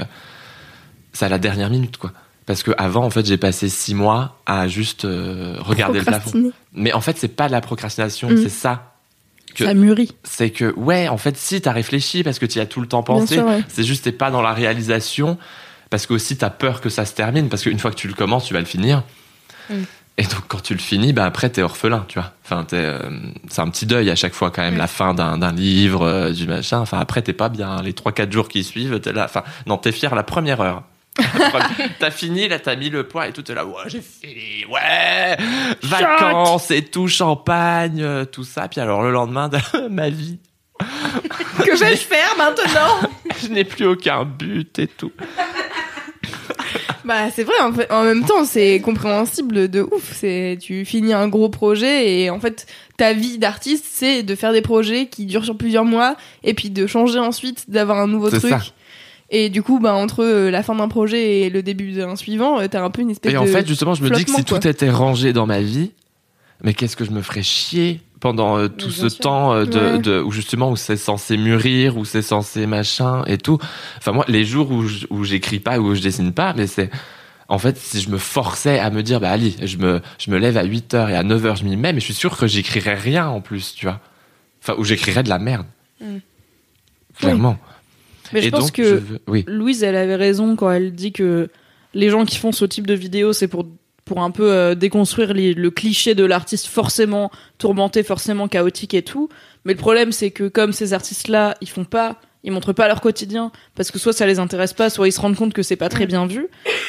[1.12, 2.12] c'est à la dernière minute quoi
[2.52, 6.52] parce que avant en fait j'ai passé six mois à juste euh, regarder le plafond.
[6.74, 8.42] Mais en fait c'est pas de la procrastination Mhm.
[8.42, 8.92] c'est ça
[9.54, 10.12] que Ça mûrit.
[10.22, 13.02] c'est que ouais en fait si t'as réfléchi parce que tu as tout le temps
[13.02, 13.62] pensé ouais.
[13.68, 15.38] c'est juste t'es pas dans la réalisation
[15.88, 18.12] parce que aussi t'as peur que ça se termine parce qu'une fois que tu le
[18.14, 19.02] commences tu vas le finir.
[19.70, 19.74] Mm.
[20.18, 22.32] et donc quand tu le finis bah après t'es orphelin tu vois.
[22.44, 22.98] Enfin euh,
[23.48, 26.46] c'est un petit deuil à chaque fois quand même la fin d'un livre euh, du
[26.46, 26.80] machin.
[26.80, 27.80] Enfin après t'es pas bien.
[27.80, 29.24] Les trois quatre jours qui suivent t'es là.
[29.24, 30.82] Enfin non t'es fier la première heure
[31.98, 35.36] t'as fini là t'as mis le poids et tout t'es là ouais j'ai fini ouais
[35.82, 39.59] vacances et tout champagne euh, tout ça puis alors le lendemain de
[39.90, 40.39] ma vie
[41.59, 43.10] Que vais-je faire maintenant
[43.43, 45.12] je n'ai plus aucun but et tout
[47.05, 50.12] Bah c'est vrai, en, fait- en même temps c'est compréhensible de ouf.
[50.14, 52.66] C'est tu finis un gros projet et en fait
[52.97, 56.70] ta vie d'artiste c'est de faire des projets qui durent sur plusieurs mois et puis
[56.70, 58.51] de changer ensuite, d'avoir un nouveau C'est truc.
[58.52, 58.60] ça.
[59.34, 62.60] Et du coup bah entre euh, la fin d'un projet et le début d'un suivant,
[62.60, 64.30] euh, t'as un peu une espèce et de en fait justement je me dis que
[64.30, 65.92] si tout était rangé dans ma vie
[66.62, 69.18] mais qu'est-ce que je me ferais chier pendant euh, tout ce sûr.
[69.20, 69.98] temps euh, de, Ouais.
[69.98, 73.59] de où justement où c'est censé mûrir où c'est censé machin et tout
[73.98, 76.90] enfin moi les jours où je- où j'écris pas où je dessine pas mais c'est
[77.48, 80.38] en fait, si je me forçais à me dire, bah Ali, je me, je me
[80.38, 82.94] lève à 8h et à 9h je m'y mets, mais je suis sûr que j'écrirais
[82.94, 84.00] rien en plus, tu vois.
[84.62, 85.66] Enfin, ou j'écrirais de la merde.
[86.00, 86.06] Mm.
[87.18, 87.59] Clairement.
[88.32, 89.44] Mais je et pense donc, que je veux- Oui.
[89.46, 91.48] Louise, elle avait raison quand elle dit que
[91.94, 93.66] les gens qui font ce type de vidéo, c'est pour
[94.04, 99.02] pour un peu euh, déconstruire les- le cliché de l'artiste forcément tourmenté, forcément chaotique et
[99.02, 99.28] tout.
[99.64, 103.00] Mais le problème, c'est que comme ces artistes-là, ils font pas, ils montrent pas leur
[103.00, 105.76] quotidien parce que soit ça les intéresse pas, soit ils se rendent compte que c'est
[105.76, 106.48] pas très bien vu.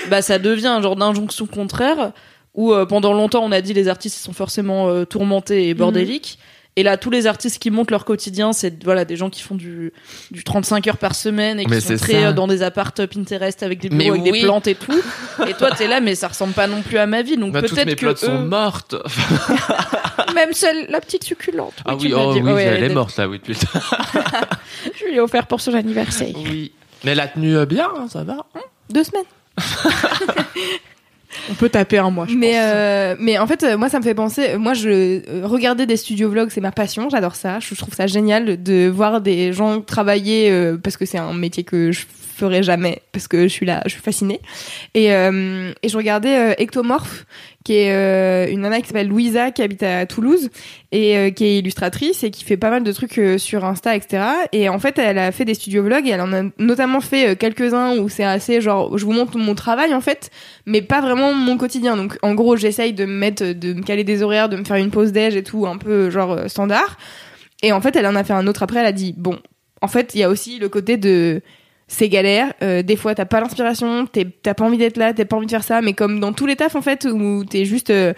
[0.09, 2.13] Bah ça devient un genre d'injonction contraire
[2.55, 5.75] où euh, pendant longtemps on a dit les artistes ils sont forcément euh, tourmentés et
[5.75, 6.39] bordéliques.
[6.75, 9.53] Et là, tous les artistes qui montrent leur quotidien, c'est voilà des gens qui font
[9.53, 9.93] du,
[10.31, 13.61] du 35 heures par semaine et qui Mais sont très euh, dans des apparts Pinterest
[13.61, 14.31] avec des bureaux avec oui.
[14.31, 14.91] des plantes et tout.
[15.47, 17.37] Et toi, t'es là, mais ça ressemble pas non plus à ma vie.
[17.37, 18.95] Donc Bah, toutes mes peut-être que sont mortes.
[20.33, 21.73] même celle, la petite succulente.
[21.85, 23.51] ah oui, oh oui, Ouais, elle est est- morte là, oui, temps.
[24.99, 26.33] Je lui ai offert pour son anniversaire.
[26.35, 26.71] Oui.
[27.03, 28.45] Mais elle a tenu euh, bien, hein, ça va.
[28.89, 29.25] deux semaines.
[31.49, 32.61] On peut taper un mois, je mais pense.
[32.63, 35.97] euh, mais en fait euh, moi ça me fait penser euh, moi je regarder des
[35.97, 39.81] studio vlogs c'est ma passion j'adore ça je trouve ça génial de voir des gens
[39.81, 43.65] travailler euh, parce que c'est un métier que je ferai jamais parce que je suis
[43.65, 44.39] là je suis fascinée
[44.93, 47.25] et euh, et je regardais euh, Ectomorph
[47.63, 50.49] qui est euh, une nana qui s'appelle Louisa qui habite à Toulouse
[50.91, 54.69] et qui est illustratrice et qui fait pas mal de trucs sur Insta etc et
[54.69, 57.97] en fait elle a fait des studio vlogs et elle en a notamment fait quelques-uns
[57.97, 60.29] où c'est assez genre je vous montre mon travail en fait
[60.65, 61.97] mais pas vraiment mon quotidien.
[61.97, 64.77] Donc en gros, j'essaye de me mettre, de me caler des horaires, de me faire
[64.77, 66.97] une pause déj et tout, un peu genre standard.
[67.61, 68.79] Et en fait, elle en a fait un autre après.
[68.79, 69.39] Elle a dit bon,
[69.81, 71.41] en fait, il y a aussi le côté de
[71.87, 72.53] c'est galère.
[72.61, 75.51] euh, des fois, t'as pas l'inspiration, t'as pas envie d'être là, t'as pas envie de
[75.51, 75.81] faire ça.
[75.81, 78.13] Mais comme dans tous les tafs en fait, où t'es juste euh,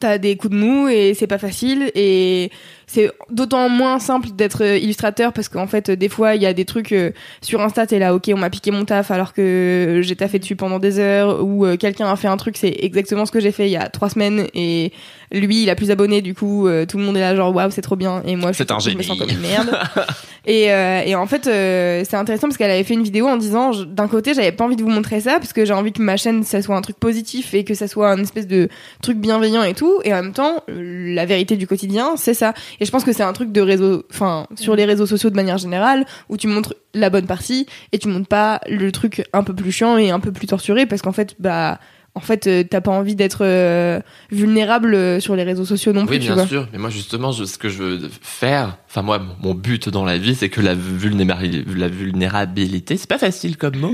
[0.00, 2.50] T'as des coups de mou et c'est pas facile et
[2.86, 6.52] c'est d'autant moins simple d'être euh, illustrateur parce qu'en fait des fois il y a
[6.52, 7.10] des trucs euh,
[7.40, 10.54] sur Insta t'es là ok on m'a piqué mon taf alors que j'ai taffé dessus
[10.54, 13.50] pendant des heures ou euh, quelqu'un a fait un truc c'est exactement ce que j'ai
[13.50, 14.92] fait il y a trois semaines et
[15.32, 17.70] lui il a plus d'abonnés du coup euh, tout le monde est là genre waouh
[17.70, 19.76] c'est trop bien et moi je, C'est un je me sens comme une merde.
[20.48, 23.36] Et, euh, et en fait euh, c'est intéressant parce qu'elle avait fait une vidéo en
[23.36, 26.00] disant d'un côté j'avais pas envie de vous montrer ça parce que j'ai envie que
[26.00, 28.68] ma chaîne ça soit un truc positif et que ça soit un espèce de
[29.02, 30.00] truc bienveillant et tout.
[30.04, 33.12] Et en même temps euh, la vérité du quotidien c'est ça et je pense que
[33.12, 36.46] c'est un truc de réseau enfin sur les réseaux sociaux de manière générale où tu
[36.46, 40.10] montres la bonne partie et tu montres pas le truc un peu plus chiant et
[40.10, 41.78] un peu plus torturé parce qu'en fait bah
[42.14, 44.00] en fait euh, t'as pas envie d'être euh,
[44.30, 46.66] vulnérable euh, sur les réseaux sociaux non plus Oui, tu bien vois sûr.
[46.72, 50.16] Mais moi, justement, je- ce que je veux faire, enfin moi, mon but dans la
[50.16, 51.42] vie, c'est que la, vulnéra-
[51.76, 53.92] la vulnérabilité, c'est pas facile comme mot.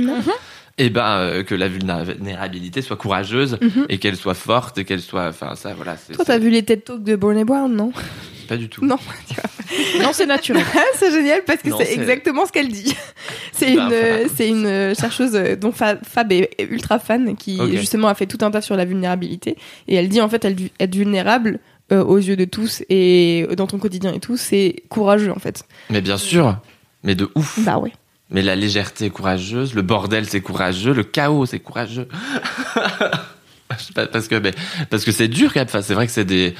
[0.78, 3.86] Et ben euh, que la vulnérabilité soit courageuse Mhm.
[3.88, 5.96] et qu'elle soit forte et qu'elle soit, enfin ça, voilà.
[6.14, 7.92] toi t'as vu les TED Talks de Brené Brown non?
[8.48, 8.84] Pas du tout.
[8.84, 8.96] non
[10.00, 10.64] Non, c'est naturel.
[10.74, 12.94] Ah, c'est génial parce que c'est exactement ce qu'elle dit.
[13.52, 14.34] C'est une, euh, enfin.
[14.36, 18.26] c'est une euh, chercheuse euh, dont Fa- Fab est ultra fan qui justement a fait
[18.26, 21.60] tout un tas sur la vulnérabilité et elle dit en fait elle, être vulnérable
[21.92, 25.62] euh, aux yeux de tous et dans ton quotidien et tout c'est courageux en fait.
[25.90, 26.58] Mais bien sûr.
[27.04, 27.58] Mais de ouf.
[27.60, 27.92] Bah ouais.
[28.32, 32.08] Mais la légèreté est courageuse, le bordel c'est courageux, le chaos c'est courageux.
[34.12, 34.52] Parce que mais,
[34.90, 35.66] parce que c'est dur quand même.
[35.68, 36.54] Enfin, c'est vrai que c'est des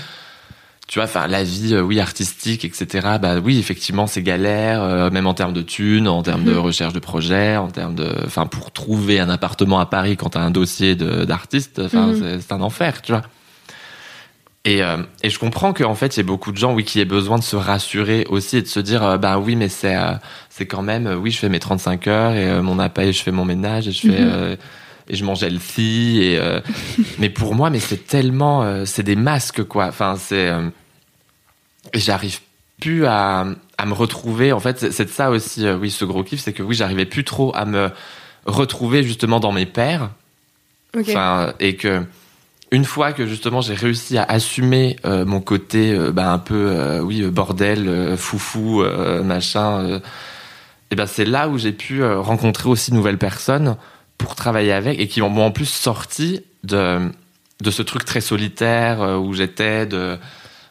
[0.89, 3.07] tu vois, enfin la vie, euh, oui artistique, etc.
[3.21, 6.93] Bah oui, effectivement c'est galère, euh, même en termes de thunes, en termes de recherche
[6.93, 10.51] de projet, en termes de, enfin pour trouver un appartement à Paris quand t'as un
[10.51, 12.19] dossier d'artiste, enfin Mhm.
[12.21, 13.23] c'est- c'est un enfer, tu vois.
[14.65, 17.01] Et, euh, et je comprends qu'en fait, il y a beaucoup de gens, oui, qui
[17.01, 19.97] aient besoin de se rassurer aussi et de se dire, euh, bah oui, mais c'est,
[19.97, 20.13] euh,
[20.51, 23.33] c'est quand même, oui, je fais mes 35 heures et euh, mon appel, je fais
[23.33, 24.57] mon ménage et je fais, Mhm.
[25.09, 26.41] et je mange healthy et,
[27.19, 29.87] mais pour moi, mais c'est tellement, c'est des masques, quoi.
[29.87, 30.53] Enfin, c'est,
[31.93, 32.39] et j'arrive
[32.81, 33.45] plus à,
[33.79, 34.53] à me retrouver.
[34.53, 37.25] En fait, c'est- de ça aussi, oui, ce gros kiff, c'est que oui, j'arrivais plus
[37.25, 37.91] trop à me
[38.47, 40.11] retrouver justement dans mes pairs.
[40.97, 41.07] Ok.
[41.09, 42.03] Enfin, et que
[42.73, 46.55] une fois que justement j'ai réussi à assumer euh, mon côté euh, bah, un peu
[46.71, 50.01] euh, oui euh, bordel euh, foufou euh, machin euh,
[50.91, 53.77] et ben c'est là où j'ai pu euh, rencontrer aussi de nouvelles personnes
[54.17, 56.99] pour travailler avec et qui m'ont en plus sorti de
[57.61, 60.19] de ce truc très solitaire où j'étais de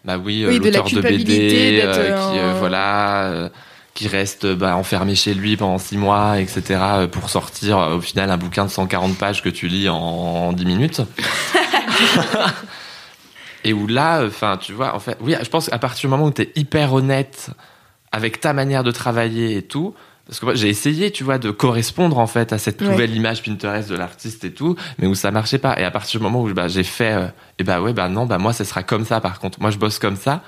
[0.03, 3.49] bah oui, Oui, de la l'auteur de, culpabilité BD euh, qui voilà euh,
[3.93, 6.79] qui reste bah, enfermé chez lui pendant six mois, etc.,
[7.11, 10.65] pour sortir au final un bouquin de 140 pages que tu lis en, en 10
[10.65, 11.01] minutes.
[13.63, 16.25] Et où là, enfin, tu vois, en fait, oui, je pense qu'à partir du moment
[16.27, 17.51] où tu es hyper honnête
[18.11, 19.93] avec ta manière de travailler et tout,
[20.25, 22.87] parce que moi, j'ai essayé, tu vois, de correspondre en fait à cette Ouais.
[22.89, 25.79] nouvelle image Pinterest de l'artiste et tout, mais où ça marchait pas.
[25.79, 27.27] Et à partir du moment où bah, j'ai fait, euh,
[27.59, 29.21] et bah ouais, bah non, bah moi, ça sera comme ça.
[29.21, 30.41] Par contre, moi, je bosse comme ça.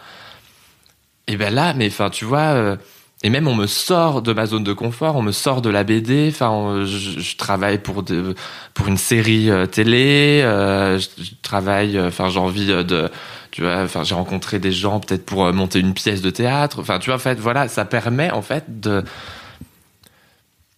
[1.28, 2.76] Et ben là, mais enfin, tu vois, euh,
[3.24, 5.84] et même on me sort de ma zone de confort, on me sort de la
[5.84, 6.28] BD.
[6.32, 8.36] Enfin, on- je, je travaille pour de,
[8.74, 10.42] pour une série euh, télé.
[10.44, 11.98] euh, je, je travaille.
[11.98, 13.10] euh, Enfin, j'ai envie de,
[13.52, 13.82] tu vois.
[13.84, 16.80] Enfin, j'ai rencontré des gens peut-être pour monter une pièce de théâtre.
[16.82, 19.04] Enfin, tu vois, en fait, voilà, ça permet en fait de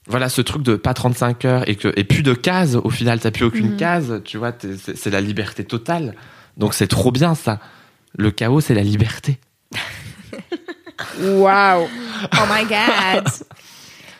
[0.08, 3.20] voilà ce truc de pas 35 heures et que et plus de cases au final
[3.20, 3.76] t'as plus aucune Mhm.
[3.78, 6.14] case tu vois c'est la liberté totale
[6.58, 7.60] donc c'est trop bien ça
[8.16, 9.40] le chaos c'est la liberté
[11.20, 11.88] Waouh.
[12.34, 13.28] Oh my god.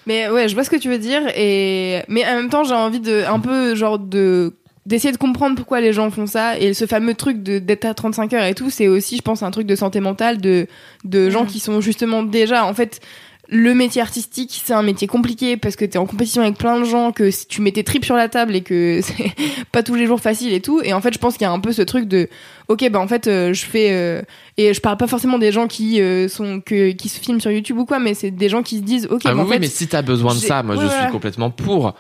[0.06, 2.76] Mais ouais, je vois ce que tu veux dire et mais en même temps, j'ai
[2.76, 4.54] envie de un peu genre de
[4.86, 7.94] d'essayer de comprendre pourquoi les gens font ça et ce fameux truc de d'être à
[7.94, 10.68] 35 heures et tout, c'est aussi je pense un truc de santé mentale de
[11.04, 13.00] de gens qui sont justement déjà en fait
[13.48, 16.86] le métier artistique, c'est un métier compliqué parce que t'es en compétition avec plein de
[16.86, 19.34] gens, que si tu mets tes tripes sur la table et que c'est
[19.72, 20.82] pas tous les jours facile et tout.
[20.84, 22.30] Et en fait, je pense qu'il y a un peu ce truc de,
[22.68, 24.22] ok, bah en fait, euh, je fais euh,
[24.58, 27.52] et je parle pas forcément des gens qui euh, sont que qui se filment sur
[27.52, 29.48] YouTube ou quoi, mais c'est des gens qui se disent, ok, ah bah, oui, en
[29.48, 31.96] fait, mais si t'as besoin de ça moi ouais, je suis complètement pour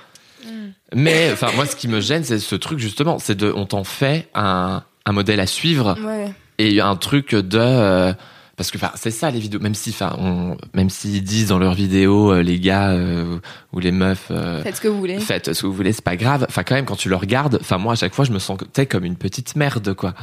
[0.93, 3.83] mais enfin moi ce qui me gêne c'est ce truc justement c'est de on t'en
[3.83, 6.31] fait un un modèle à suivre ouais.
[6.57, 8.13] et un truc de euh,
[8.57, 11.59] parce que enfin c'est ça les vidéos même si enfin on même s'ils disent dans
[11.59, 13.37] leurs vidéos euh, les gars euh,
[13.73, 15.19] ou les meufs euh, faites ce que vous voulez.
[15.19, 16.45] faites ce que vous voulez c'est pas grave.
[16.49, 18.85] Enfin quand même quand tu le regardes enfin moi à chaque fois je me sentais
[18.85, 20.13] comme une petite merde quoi.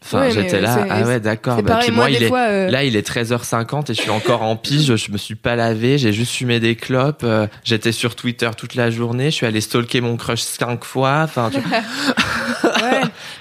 [0.00, 1.60] Enfin j'étais là ah ouais d'accord.
[1.60, 4.42] bah, moi, moi il est fois, euh, là il est 13h50 et je suis encore
[4.42, 8.14] en pige je me suis pas lavé j'ai juste fumé des clopes euh, j'étais sur
[8.14, 11.58] Twitter toute la journée je suis allé stalker mon crush cinq fois enfin tu-
[12.64, 12.87] ouais,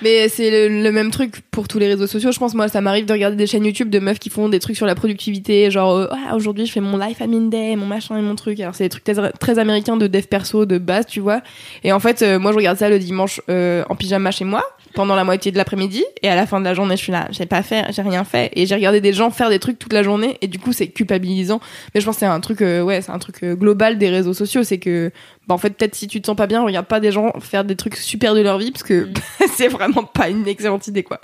[0.01, 2.31] mais c'est le, même truc pour tous les réseaux sociaux.
[2.31, 4.59] Je pense, moi, ça m'arrive de regarder des chaînes YouTube de meufs qui font des
[4.59, 7.85] trucs sur la productivité, genre, euh, Ah, aujourd'hui, je fais mon life à Day, mon
[7.85, 8.59] machin et mon truc.
[8.59, 11.41] Alors, c'est des trucs très, très américains de dev perso, de base, tu vois.
[11.83, 14.63] Et en fait, euh, moi, je regarde ça le dimanche euh, en pyjama chez moi,
[14.97, 17.27] pendant la moitié de l'après-midi, et à la fin de la journée, je suis là,
[17.29, 19.93] j'ai pas fait, j'ai rien fait, et j'ai regardé des gens faire des trucs toute
[19.93, 21.61] la journée, et du coup, c'est culpabilisant.
[21.93, 24.09] Mais je pense que c'est un truc, euh, ouais, c'est un truc euh, global des
[24.09, 25.11] réseaux sociaux, c'est que,
[25.47, 27.63] bah, en fait, peut-être si tu te sens pas bien, regarde pas des gens faire
[27.63, 29.07] des trucs super de leur vie, parce que
[29.55, 31.21] c'est vraiment pas une excellente idée, quoi.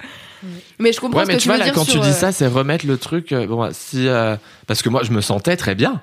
[0.78, 1.94] Mais je comprends ouais ce mais que tu tu vois veux là dire quand sur,
[1.94, 4.36] tu dis euh, ça c'est remettre le truc bon si euh,
[4.68, 6.02] parce que moi je me sentais très bien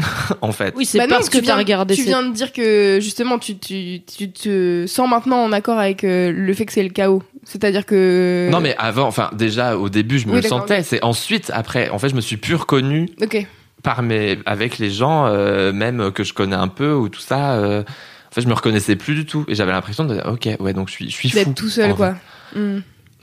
[0.40, 2.52] en fait Oui, c'est bah non, parce que tu viens- regardé Tu viens de dire
[2.52, 6.72] que justement tu, tu, tu te sens maintenant en accord avec euh, le fait que
[6.72, 7.22] c'est le chaos.
[7.44, 8.48] C'est-à-dire que.
[8.50, 11.88] non mais avant enfin déjà au début je me Oui, le sentais c'est ensuite après
[11.88, 13.46] en fait je me suis plus reconnu Ok.
[13.82, 17.52] par mes avec les gens euh, même que je connais un peu ou tout ça
[17.54, 20.74] euh, en fait je me reconnaissais plus du tout et j'avais l'impression de ok ouais
[20.74, 22.14] donc je suis je suis fou D'être tout seul, quoi.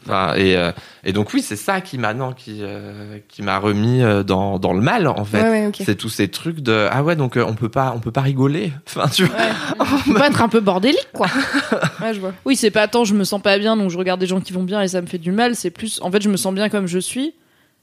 [0.07, 0.71] Enfin, et euh,
[1.03, 4.73] et donc oui c'est ça qui maintenant qui euh, qui m'a remis euh, dans dans
[4.73, 5.81] le mal en fait Ouais, ouais, ok.
[5.85, 8.21] c'est tous ces trucs de ah ouais donc euh, on peut pas on peut pas
[8.21, 9.35] rigoler enfin tu vois
[10.07, 11.27] On peut être un peu bordélique, quoi.
[12.01, 12.33] Ouais, je vois.
[12.45, 14.53] Oui, c'est pas tant je me sens pas bien, donc je regarde des gens qui
[14.53, 15.55] vont bien et ça me fait du mal.
[15.55, 17.33] C'est plus, en fait, je me sens bien comme je suis.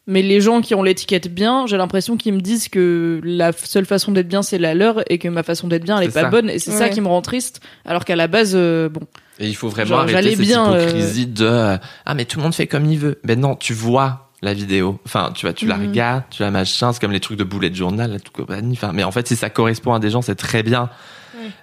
[0.07, 3.87] Mais les gens qui ont l'étiquette bien, j'ai l'impression qu'ils me disent que la seule
[3.87, 6.23] façon d'être bien, c'est la leur et que ma façon d'être bien, elle est, pas
[6.23, 6.29] ça.
[6.29, 6.51] bonne.
[6.51, 7.61] Et c'est ça qui me rend triste.
[7.87, 9.01] Alors qu'à la base, euh, bon.
[9.41, 12.45] Et il faut vraiment Genre, arrêter cette bien, euh, hypocrisie de ah mais tout le
[12.45, 13.19] monde fait comme il veut.
[13.25, 15.01] Ben non, tu vois la vidéo.
[15.07, 15.89] Enfin, tu vois, tu la Mhm.
[15.89, 18.75] regardes, tu la machin, c'est comme les trucs de bullet journal, la tout compagnie.
[18.75, 20.91] Enfin, mais en fait, si ça correspond à des gens, c'est très bien.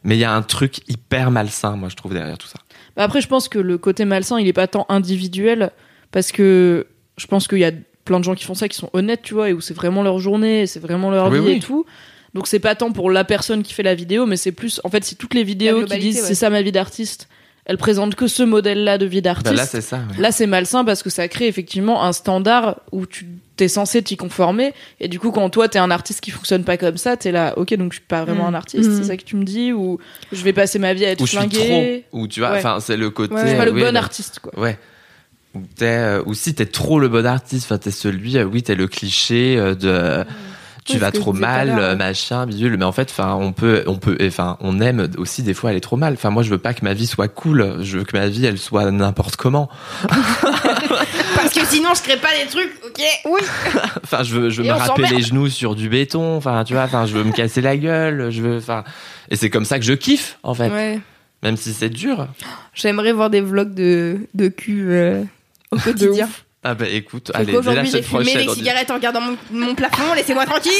[0.03, 2.59] Mais il y a un truc hyper malsain, moi, je trouve derrière tout ça.
[2.95, 5.71] Bah Après, je pense que le côté malsain, il est pas tant individuel
[6.11, 6.87] parce que
[7.17, 7.71] je pense qu'il y a
[8.05, 10.03] plein de gens qui font ça qui sont honnêtes, tu vois, et où c'est vraiment
[10.03, 11.51] leur journée, c'est vraiment leur Oui, vie oui.
[11.53, 11.85] et tout.
[12.33, 14.89] Donc c'est pas tant pour la personne qui fait la vidéo, mais c'est plus, en
[14.89, 16.27] fait, si toutes les vidéos qui disent ouais.
[16.27, 17.27] c'est ça ma vie d'artiste,
[17.65, 19.55] elles présentent que ce modèle-là de vie Bah, d'artiste.
[19.55, 19.97] là, c'est ça.
[19.97, 20.21] ouais.
[20.21, 24.17] Là, c'est malsain parce que ça crée effectivement un standard où tu t'es censé t'y
[24.17, 24.73] conformer.
[24.99, 27.53] Et du coup, quand toi, t'es un artiste qui fonctionne pas comme ça, t'es là,
[27.57, 28.53] ok, donc je suis pas vraiment Mm.
[28.55, 28.97] un artiste, Mm.
[28.97, 29.99] c'est ça que tu me dis, ou
[30.31, 32.05] je vais passer ma vie à être Ou je suis flingué.
[32.11, 32.19] trop.
[32.21, 32.57] Ou tu vois, Ouais.
[32.57, 33.35] enfin, c'est le côté.
[33.35, 33.41] Ouais.
[33.43, 34.57] Je suis pas le oui, bon artiste, quoi.
[34.59, 34.79] Ouais.
[35.53, 38.63] Ou t'es, euh, ou si t'es trop le bon artiste, enfin t'es celui, euh, oui
[38.63, 40.25] t'es le cliché euh, de
[40.85, 41.95] tu vas trop mal, euh, ouais.
[41.95, 42.75] machin, bidule.
[42.77, 45.81] Mais en fait, enfin on peut, on peut, enfin on aime aussi des fois aller
[45.81, 46.13] trop mal.
[46.13, 48.45] Enfin moi je veux pas que ma vie soit cool, je veux que ma vie
[48.45, 49.69] elle soit n'importe comment.
[51.35, 53.03] Parce que sinon, je crée pas des trucs, ok?
[53.25, 53.41] Oui.
[54.03, 56.35] Enfin je veux, je veux me râper les genoux sur du béton.
[56.37, 58.83] Enfin tu vois, enfin je veux me casser la gueule, je veux, enfin
[59.29, 60.99] et c'est comme ça que je kiffe en fait, Ouais.
[61.43, 62.27] même si c'est dur.
[62.73, 65.23] J'aimerais voir des vlogs de, de cul euh,
[65.71, 66.27] au quotidien.
[66.63, 69.73] Ah bah écoute, allez, dès la Aujourd'hui, j'ai fumé dit- cigarettes en regardant mon, mon
[69.75, 70.71] plafond, laissez-moi tranquille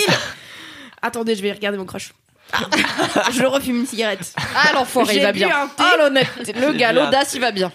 [1.02, 2.12] Attendez, je vais regarder mon crush.
[2.53, 4.34] Ah, je refume une cigarette.
[4.56, 5.48] Ah, l'enfoiré, il J'ai va bien.
[5.64, 5.74] un thé.
[5.84, 7.72] Ah, l'honnêteté, le gars, l'audace, il va bien.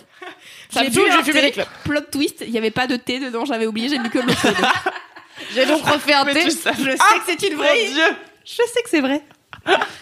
[0.71, 1.69] Ça me J'ai saoule, fumé thé, des clopes.
[1.85, 4.33] Plot twist, il n'y avait pas de thé dedans, j'avais oublié, j'ai bu que l'eau
[4.35, 4.55] chaude.
[5.55, 6.45] J'ai donc refait un thé.
[6.45, 7.69] tu sais, Je sais que c'est une vraie.
[7.87, 9.23] Mon Dieu, Je sais que c'est vrai.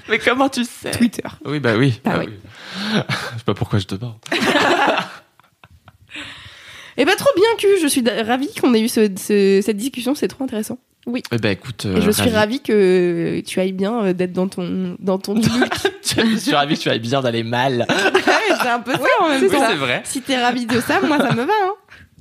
[0.08, 0.90] mais comment tu sais?
[0.92, 1.22] Twitter.
[1.44, 2.00] Oui bah oui.
[2.04, 2.26] Bah bah oui.
[2.30, 3.00] oui.
[3.32, 4.14] Je sais pas pourquoi je te parle.
[7.44, 10.78] Bien que je suis ravie qu'on ait eu ce- ce- cette discussion, c'est trop intéressant.
[11.30, 14.96] Eh ben écoute, Et je suis ravie que tu ailles bien euh, d'être dans ton
[14.98, 15.34] dans ton
[16.02, 17.86] je suis ravi que tu ailles bien d'aller mal.
[18.62, 19.66] c'est un peu ça en même Oui, temps.
[19.68, 20.00] c'est vrai.
[20.04, 21.52] Si t'es ravie de ça, moi ça me va.
[21.66, 21.74] Hein.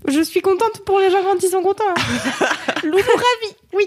[0.10, 1.84] Je suis contente pour les gens quand ils sont contents.
[1.96, 2.46] hein.
[2.84, 3.86] Loulou ravi, oui.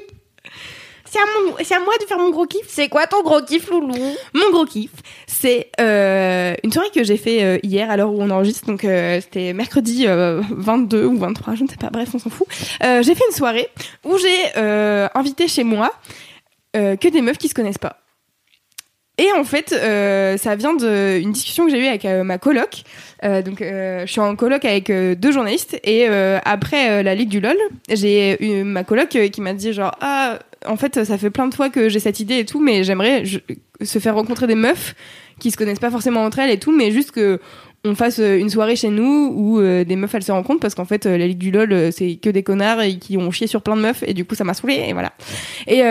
[1.09, 2.67] C'est à, mon- c'est à moi de faire mon gros kiff.
[2.69, 3.95] C'est quoi ton gros kiff, loulou?
[4.35, 4.91] Mon gros kiff,
[5.27, 8.67] c'est euh, une soirée que j'ai fait euh, hier à l'heure où on enregistre.
[8.67, 11.91] Donc euh, c'était mercredi euh, 22 ou 23, je ne sais pas.
[11.91, 12.47] Bref, on s'en fout.
[12.81, 13.69] J'ai fait une soirée
[14.05, 14.55] où j'ai
[15.15, 15.93] invité chez moi
[16.75, 18.01] que des meufs qui se connaissent pas.
[19.19, 22.83] Et en fait, euh, ça vient d'une discussion que j'ai eue avec euh, ma coloc.
[23.25, 25.81] Euh, donc, je suis en coloc avec deux journalistes.
[25.85, 27.57] Et après la Ligue du LOL,
[27.89, 31.55] j'ai eu ma coloc qui m'a dit genre ah en fait ça fait plein de
[31.55, 33.25] fois que j'ai cette idée et tout, mais j'aimerais
[33.83, 34.95] se faire rencontrer des meufs
[35.39, 37.41] qui se connaissent pas forcément entre elles et tout, mais juste que
[37.85, 40.75] on fasse euh, une soirée chez nous où euh, des meufs elles se rencontrent parce
[40.75, 43.47] qu'en fait euh, la Ligue du LOL c'est que des connards et qui ont chié
[43.47, 45.13] sur plein de meufs et du coup ça m'a saoulé et voilà.
[45.67, 45.83] Et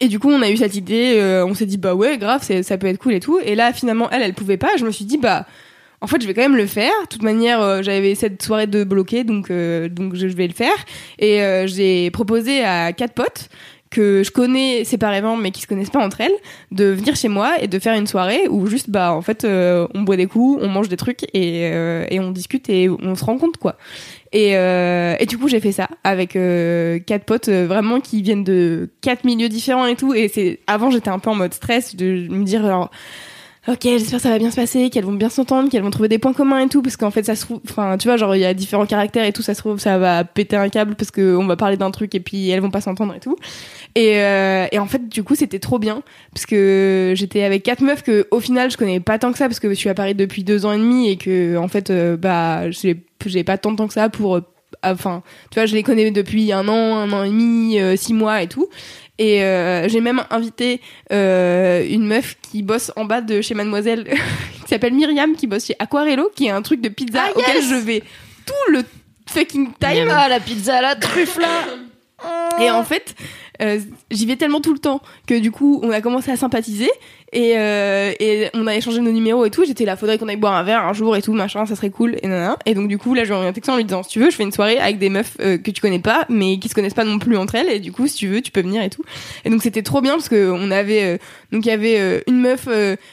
[0.00, 2.76] et du coup, on a eu cette idée, on s'est dit bah ouais, grave, ça
[2.76, 3.38] peut être cool et tout.
[3.42, 4.70] Et là, finalement, elle, elle pouvait pas.
[4.76, 5.46] Je me suis dit bah,
[6.00, 6.92] en fait, je vais quand même le faire.
[7.02, 10.52] De toute manière, euh, j'avais cette soirée de bloquer, donc euh, donc je vais le
[10.52, 10.76] faire.
[11.18, 13.48] Et euh, j'ai proposé à quatre potes
[13.88, 16.34] que je connais séparément mais qui se connaissent pas entre elles
[16.72, 20.02] de venir chez moi et de faire une soirée où juste bah en fait on
[20.02, 21.60] boit des coups on mange des trucs et,
[22.10, 23.76] et on discute et on se rend compte quoi
[24.32, 29.24] et, et du coup j'ai fait ça avec quatre potes vraiment qui viennent de quatre
[29.24, 32.42] milieux différents et tout et c'est avant j'étais un peu en mode stress de me
[32.42, 32.90] dire genre
[33.68, 36.08] ok j'espère que ça va bien se passer qu'elles vont bien s'entendre qu'elles vont trouver
[36.08, 38.34] des points communs et tout parce qu'en fait ça se trouve enfin tu vois genre
[38.36, 40.94] il y a différents caractères et tout ça se trouve ça va péter un câble
[40.94, 43.36] parce que on va parler d'un truc et puis elles vont pas s'entendre et tout.
[43.94, 46.02] Et, euh, et en fait du coup c'était trop bien
[46.34, 49.46] parce que j'étais avec quatre meufs que au final je connais pas tant que ça
[49.46, 51.90] parce que je suis à Paris depuis deux ans et demi et que en fait
[51.90, 52.94] euh, bah j'ai
[53.44, 54.40] pas tant de temps que ça pour euh,
[54.82, 58.14] enfin tu vois je les connais depuis un an un an et demi euh, six
[58.14, 58.68] mois et tout
[59.18, 60.80] et euh, j'ai même invité
[61.12, 64.04] euh, une meuf qui bosse en bas de chez Mademoiselle
[64.62, 67.56] qui s'appelle Myriam qui bosse chez Aquarello qui est un truc de pizza Ah, auquel
[67.56, 67.68] yes.
[67.68, 68.02] je vais
[68.44, 68.82] tout le
[69.28, 70.08] fucking time.
[70.10, 71.64] Ah, la pizza à la truffe, là.
[72.60, 73.14] Et en fait,
[73.60, 73.78] euh,
[74.10, 76.90] j'y vais tellement tout le temps que du coup, on a commencé à sympathiser
[77.32, 79.64] et, euh, et on a échangé nos numéros et tout.
[79.64, 81.90] J'étais là, faudrait qu'on aille boire un verre un jour et tout, machin, ça serait
[81.90, 82.16] cool.
[82.22, 82.56] Et nanana.
[82.66, 84.30] Et donc du coup, là, j'ai envoyé un texte en lui disant, si tu veux,
[84.30, 86.74] je fais une soirée avec des meufs euh, que tu connais pas, mais qui se
[86.74, 87.68] connaissent pas non plus entre elles.
[87.68, 89.02] Et du coup, si tu veux, tu peux venir et tout.
[89.44, 91.18] Et donc c'était trop bien parce que on avait, euh,
[91.52, 92.68] donc il y avait euh, une meuf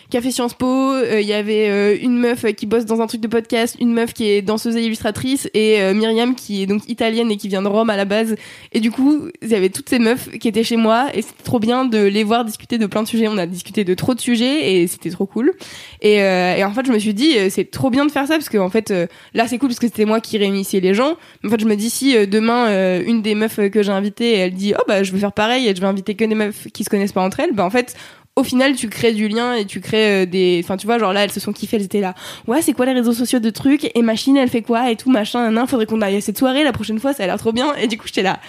[0.10, 3.22] qui a fait Sciences Po, il y avait une meuf qui bosse dans un truc
[3.22, 7.32] de podcast, une meuf qui est danseuse et illustratrice et Myriam qui est donc italienne
[7.32, 8.36] et qui vient de Rome à la base.
[8.72, 11.44] Et du coup, il y avait toutes ces meufs qui étaient chez moi et c'était
[11.44, 13.28] trop bien de les voir discuter de plein de sujets.
[13.28, 15.54] On a discuté de trop de sujets et c'était trop cool.
[16.02, 18.34] Et, euh, en fait, je me suis dit, euh, c'est trop bien de faire ça
[18.34, 20.94] parce que en fait, euh, là, c'est cool parce que c'était moi qui réunissais les
[20.94, 21.16] gens.
[21.46, 22.54] En fait, je me dis si demain
[23.02, 25.76] une des meufs que j'ai invitées, elle dit, oh bah, je veux faire pareil et
[25.76, 27.96] je vais inviter que des meufs qui se connaissent pas entre elles, bah en fait.
[28.36, 30.60] Au final, tu crées du lien et tu crées des.
[30.64, 32.16] Enfin, tu vois, genre là, elles se sont kiffées, elles étaient là.
[32.48, 35.12] Ouais, c'est quoi les réseaux sociaux de trucs Et machine, elle fait quoi Et tout,
[35.12, 37.52] machin, nan, faudrait qu'on aille à cette soirée la prochaine fois, ça a l'air trop
[37.52, 37.76] bien.
[37.76, 38.40] Et du coup, j'étais là.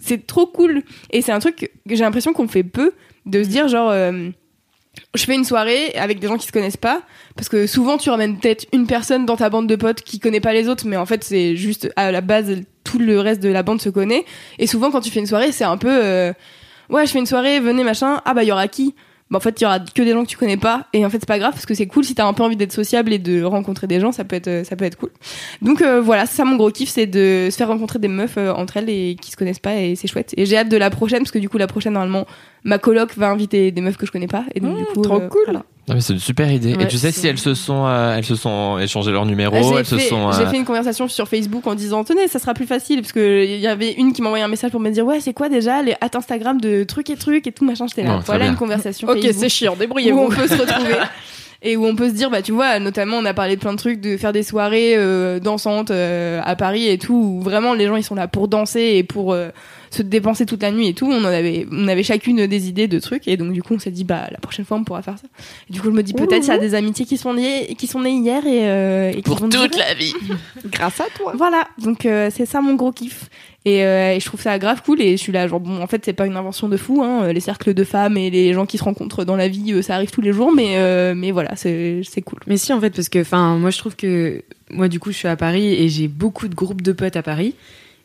[0.00, 0.82] C'est trop cool.
[1.12, 2.92] Et c'est un truc que j'ai l'impression qu'on fait peu,
[3.24, 3.92] de se dire, genre.
[5.14, 7.02] Je fais une soirée avec des gens qui se connaissent pas
[7.36, 10.40] parce que souvent tu ramènes peut-être une personne dans ta bande de potes qui connaît
[10.40, 13.48] pas les autres mais en fait c'est juste à la base tout le reste de
[13.48, 14.24] la bande se connaît.
[14.58, 16.32] Et souvent quand tu fais une soirée c'est un peu euh,
[16.88, 18.20] ouais je fais une soirée venez machin.
[18.24, 18.94] Ah bah y aura qui?
[19.30, 20.86] Bah en fait il y aura que des gens que tu connais pas.
[20.92, 22.04] Et en fait c'est pas grave parce que c'est cool.
[22.04, 24.48] Si t'as un peu envie d'être sociable et de rencontrer des gens ça peut être
[24.48, 25.10] euh, ça peut être cool.
[25.62, 28.38] Donc euh, voilà c'est ça mon gros kiff c'est de se faire rencontrer des meufs
[28.38, 30.34] euh, entre elles et qui se connaissent pas et c'est chouette.
[30.36, 32.26] Et j'ai hâte de la prochaine parce que du coup la prochaine normalement
[32.64, 34.44] ma coloc va inviter des meufs que je connais pas.
[34.54, 35.42] Et donc Mmh, du coup trop euh, cool.
[35.46, 35.62] voilà.
[35.90, 36.74] Non, mais c'est une super idée.
[36.74, 39.56] Ouais, et tu sais si elles se sont, euh, elles se sont échangé leur numéro,
[39.56, 40.30] J'ai elles se fait, sont.
[40.32, 43.12] j'ai euh, fait une conversation sur Facebook en disant tenez ça sera plus facile parce
[43.12, 45.34] que il y avait une qui m'a envoyé un message pour me dire ouais c'est
[45.34, 48.20] quoi déjà les hâte Instagram de trucs et trucs et tout machin j'étais là Non,
[48.24, 50.28] voilà une conversation Ok, c'est chiant, où on débrouillez-vous.
[50.28, 50.94] peut se retrouver
[51.62, 53.72] et où on peut se dire bah tu vois notamment on a parlé de plein
[53.72, 57.74] de trucs de faire des soirées euh, dansantes euh, à Paris et tout où vraiment
[57.74, 59.48] les gens ils sont là pour danser et pour euh,
[59.90, 62.86] se dépenser toute la nuit et tout on en avait on avait chacune des idées
[62.86, 65.02] de trucs et donc du coup on s'est dit bah la prochaine fois on pourra
[65.02, 65.26] faire ça
[65.68, 67.86] et du coup je me dis peut-être y a des amitiés qui sont liées qui
[67.86, 69.84] sont nées hier et, euh, et qui Pour vont toute durer.
[69.88, 70.14] la vie.
[70.66, 71.32] Grâce à toi.
[71.36, 73.28] Voilà, donc euh, c'est ça mon gros kiff.
[73.66, 75.86] Et, euh, et je trouve ça grave cool et je suis là genre bon en
[75.86, 78.64] fait c'est pas une invention de fou hein, les cercles de femmes et les gens
[78.64, 81.30] qui se rencontrent dans la vie euh, ça arrive tous les jours mais euh, mais
[81.30, 82.38] voilà c'est c'est cool.
[82.46, 85.16] Mais si, en fait, parce que, enfin, moi, je trouve que, moi, du coup, je
[85.16, 87.54] suis à Paris et j'ai beaucoup de groupes de potes à Paris.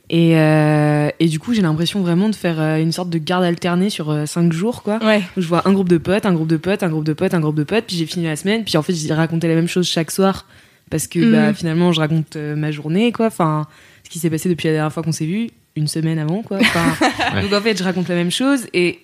[0.10, 3.44] Et, euh, et du coup, j'ai l'impression vraiment de faire euh, une sorte de garde
[3.44, 5.00] alternée sur euh, cinq jours, quoi.
[5.04, 5.24] Ouais.
[5.36, 7.34] Où je vois un groupe de potes, un groupe de potes, un groupe de potes,
[7.34, 9.56] un groupe de potes, puis j'ai fini la semaine, puis en fait, j'ai raconté la
[9.56, 10.46] même chose chaque soir.
[10.92, 11.56] Parce que, bah, Mhm.
[11.56, 13.26] finalement, je raconte ma journée, quoi.
[13.28, 13.66] Enfin,
[14.04, 16.58] ce qui s'est passé depuis la dernière fois qu'on s'est vu, une semaine avant, quoi.
[16.62, 16.86] Enfin,
[17.36, 17.42] Ouais.
[17.42, 19.00] Donc, en fait, je raconte la même chose et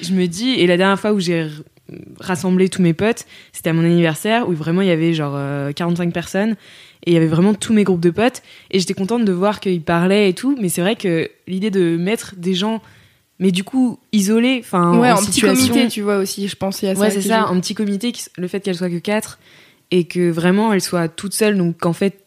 [0.00, 1.46] je me dis, et la dernière fois où j'ai
[2.18, 5.70] rassemblé tous mes potes, c'était à mon anniversaire où vraiment il y avait genre euh,
[5.72, 6.56] 45 personnes
[7.06, 9.60] et il y avait vraiment tous mes groupes de potes et j'étais contente de voir
[9.60, 12.82] qu'ils parlaient et tout mais c'est vrai que l'idée de mettre des gens
[13.38, 16.88] mais du coup isolés enfin ouais, en, en petit comité tu vois aussi je y
[16.88, 17.00] a ça.
[17.00, 19.38] ouais c'est ça en petit comité qui- le fait qu'elle soit que quatre
[19.90, 22.18] et que vraiment elle soit toute seule donc qu'en fait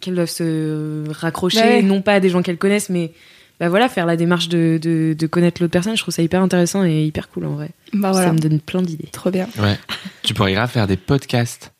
[0.00, 1.82] qu'elles doivent se raccrocher ouais.
[1.82, 3.12] non pas à des gens qu'elles connaissent mais
[3.60, 6.42] bah voilà faire la démarche de, de, de connaître l'autre personne je trouve ça hyper
[6.42, 8.26] intéressant et hyper cool en vrai Bah voilà.
[8.28, 9.46] ça me donne plein d'idées Trop bien.
[9.60, 9.78] Ouais.
[10.22, 11.72] tu pourrais grave faire des podcasts.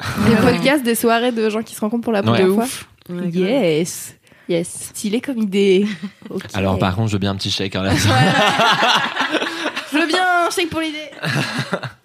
[0.28, 2.66] Des podcasts, des soirées de gens qui se rencontrent pour la première fois.
[3.32, 4.14] Yes.
[4.48, 4.88] Yes.
[4.94, 5.86] Stylé comme idée.
[6.54, 7.94] Alors par contre, je veux bien un petit chèque hein, là.
[9.92, 11.10] je veux bien un chèque pour l'idée.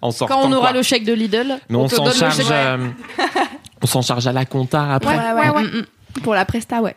[0.01, 0.77] en sortant, Quand on aura quoi.
[0.77, 2.39] le chèque de Lidl, Mais on s'en charge.
[2.51, 2.87] euh,
[3.81, 5.15] on s'en charge à la compta après.
[5.17, 5.85] Ouais, ouais, mm, mm.
[6.21, 6.95] Pour la presta, ouais.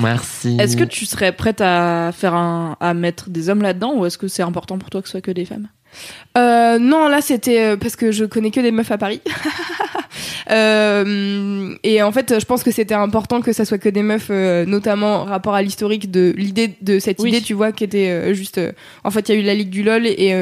[0.00, 0.56] Merci.
[0.60, 4.18] Est-ce que tu serais prête à faire un, à mettre des hommes là-dedans ou est-ce
[4.18, 5.68] que c'est important pour toi que ce soit que des femmes?
[6.36, 9.20] Euh, non, là c'était euh, parce que je connais que des meufs à Paris.
[10.50, 14.28] Euh, et en fait, je pense que c'était important que ça soit que des meufs,
[14.30, 17.30] euh, notamment rapport à l'historique de l'idée de cette Oui.
[17.30, 18.58] idée, tu vois, qui était euh, juste.
[18.58, 18.72] euh,
[19.04, 20.32] en fait, il y a eu la Ligue du LOL et.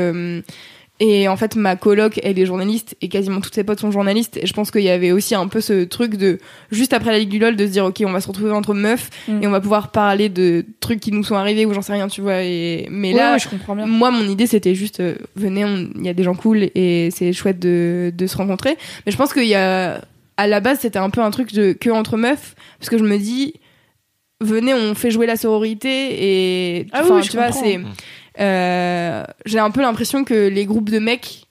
[1.00, 4.36] Et en fait, ma coloc, elle est journaliste et quasiment toutes ses potes sont journalistes.
[4.36, 6.38] Et je pense qu'il y avait aussi un peu ce truc de,
[6.70, 8.74] juste après la Ligue du LOL, de se dire, OK, on va se retrouver entre
[8.74, 9.42] meufs Mm.
[9.42, 12.06] et on va pouvoir parler de trucs qui nous sont arrivés ou j'en sais rien,
[12.06, 12.42] tu vois.
[12.44, 13.86] Et, mais Ouais, là, ouais, je comprends bien.
[13.86, 17.08] moi, mon idée, c'était juste, euh, venez, on- il y a des gens cool et
[17.10, 18.76] c'est chouette de, de se rencontrer.
[19.04, 20.00] Mais je pense qu'il y a,
[20.36, 23.04] à la base, c'était un peu un truc de que entre meufs, parce que je
[23.04, 23.54] me dis,
[24.40, 25.88] venez, on fait jouer la sororité
[26.78, 27.82] et, Ah oui, enfin, oui, je tu vois, c'est, euh,
[28.38, 31.42] j'ai un peu l'impression que les groupes de mecs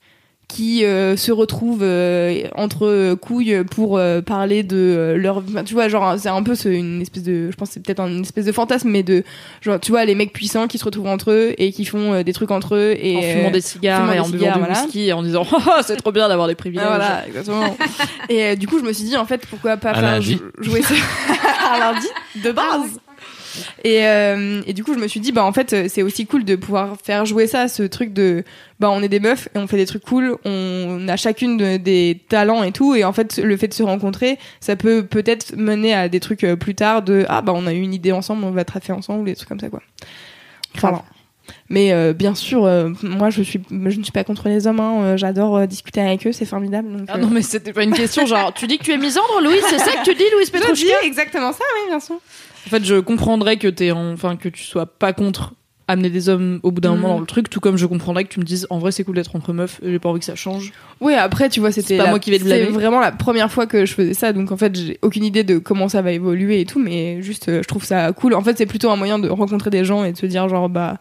[0.49, 5.73] qui euh, se retrouvent euh, entre couilles pour euh, parler de euh, leur enfin, tu
[5.73, 8.21] vois genre c'est un peu ce- une espèce de je pense que c'est peut-être une
[8.21, 9.23] espèce de fantasme mais de
[9.61, 12.23] genre tu vois les mecs puissants qui se retrouvent entre eux et qui font euh,
[12.23, 14.51] des trucs entre eux et en fumant euh, des cigares fumant et des en buvant
[14.53, 14.83] du voilà.
[14.83, 16.85] whisky et en disant Ah, ah, c'est trop bien d'avoir des privilèges.
[16.87, 17.75] ah, voilà exactement
[18.29, 20.33] et euh, du coup je me suis dit en fait pourquoi pas À faire lundi.
[20.33, 20.93] jou- jouer ça
[21.73, 22.07] à lundi
[22.43, 22.99] de base
[23.83, 26.43] et, euh, et du coup, je me suis dit, bah en fait, c'est aussi cool
[26.45, 28.43] de pouvoir faire jouer ça, ce truc de,
[28.79, 31.77] bah on est des meufs et on fait des trucs cool, on a chacune de-
[31.77, 35.55] des talents et tout, et en fait, le fait de se rencontrer, ça peut peut-être
[35.55, 38.11] mener à des trucs euh, plus tard de, ah bah on a eu une idée
[38.11, 39.81] ensemble, on va traffer ensemble, des trucs comme ça, quoi.
[40.75, 41.03] Voilà.
[41.69, 44.79] Mais euh, bien sûr, euh, moi je suis, je ne suis pas contre les hommes.
[44.79, 46.89] hein, euh, J'adore discuter avec eux, c'est formidable.
[46.97, 48.25] donc, Ah non, mais c'était pas une question.
[48.25, 50.57] Genre, tu dis que tu es misandre, Louise C'est ça que tu dis, Louise je
[50.57, 51.03] dis Petrouchka?
[51.03, 52.15] exactement ça, oui, bien sûr.
[52.67, 55.53] En fait, je comprendrais que t'es, en- enfin, que tu sois pas contre
[55.89, 57.01] amener des hommes au bout d'un Mhm.
[57.01, 59.03] moment dans le truc, tout comme je comprendrais que tu me dises, en vrai, c'est
[59.03, 59.81] cool d'être entre meufs.
[59.83, 60.71] et J'ai pas envie que ça change.
[61.01, 63.51] Oui, après, tu vois, c'était pas la- moi qui vais te c'est vraiment la première
[63.51, 66.13] fois que je faisais ça, donc en fait, j'ai aucune idée de comment ça va
[66.13, 68.33] évoluer et tout, mais juste, euh, je trouve ça cool.
[68.33, 70.69] En fait, c'est plutôt un moyen de rencontrer des gens et de se dire, genre,
[70.69, 70.99] bah,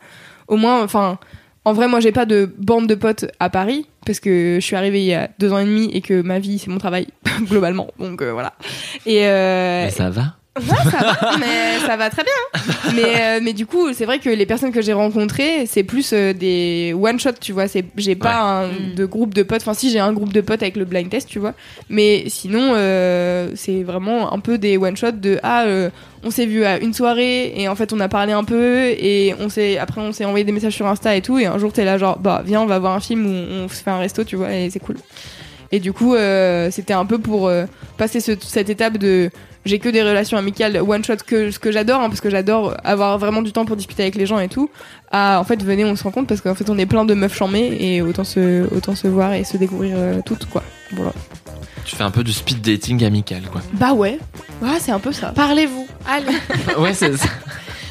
[0.49, 1.19] au moins, enfin,
[1.65, 4.75] en vrai, moi, j'ai pas de bande de potes à Paris, parce que je suis
[4.75, 7.07] arrivée il y a deux ans et demi et que ma vie, c'est mon travail,
[7.49, 8.53] globalement, donc euh, voilà.
[9.07, 10.35] Et, euh, Mais ça va.
[10.61, 12.63] Ça va, mais ça va très bien.
[12.95, 16.13] Mais, euh, mais du coup, c'est vrai que les personnes que j'ai rencontrées, c'est plus
[16.13, 17.69] euh, des one shot, tu vois.
[17.69, 19.63] C'est, j'ai pas un, de groupe de potes.
[19.63, 21.55] Enfin, si j'ai un groupe de potes avec le blind test, tu vois.
[21.89, 25.89] Mais sinon, euh, c'est vraiment un peu des one shot de ah, euh,
[26.23, 29.35] on s'est vu à une soirée et en fait on a parlé un peu et
[29.41, 31.39] on s'est après on s'est envoyé des messages sur Insta et tout.
[31.39, 33.31] Et un jour t'es là genre bah viens on va voir un film ou
[33.65, 34.53] on se fait un resto, tu vois.
[34.55, 34.97] Et c'est cool.
[35.73, 37.65] Et du coup, euh, c'était un peu pour euh,
[37.97, 39.31] passer ce- cette étape de
[39.65, 42.77] j'ai que des relations amicales one shot que ce que j'adore hein, parce que j'adore
[42.85, 44.69] avoir vraiment du temps pour discuter avec les gens et tout
[45.11, 47.35] à en fait venez on se rencontre parce qu'en fait on est plein de meufs
[47.37, 50.63] chamées et autant se autant se voir et se découvrir euh, toutes quoi
[50.93, 51.13] voilà
[51.85, 53.61] Tu fais un peu du speed dating amical, quoi.
[53.75, 54.19] bah ouais
[54.63, 55.87] ouais c'est un peu ça Parlez-vous.
[56.09, 56.27] Allez.
[56.79, 57.29] ouais, c'est ça.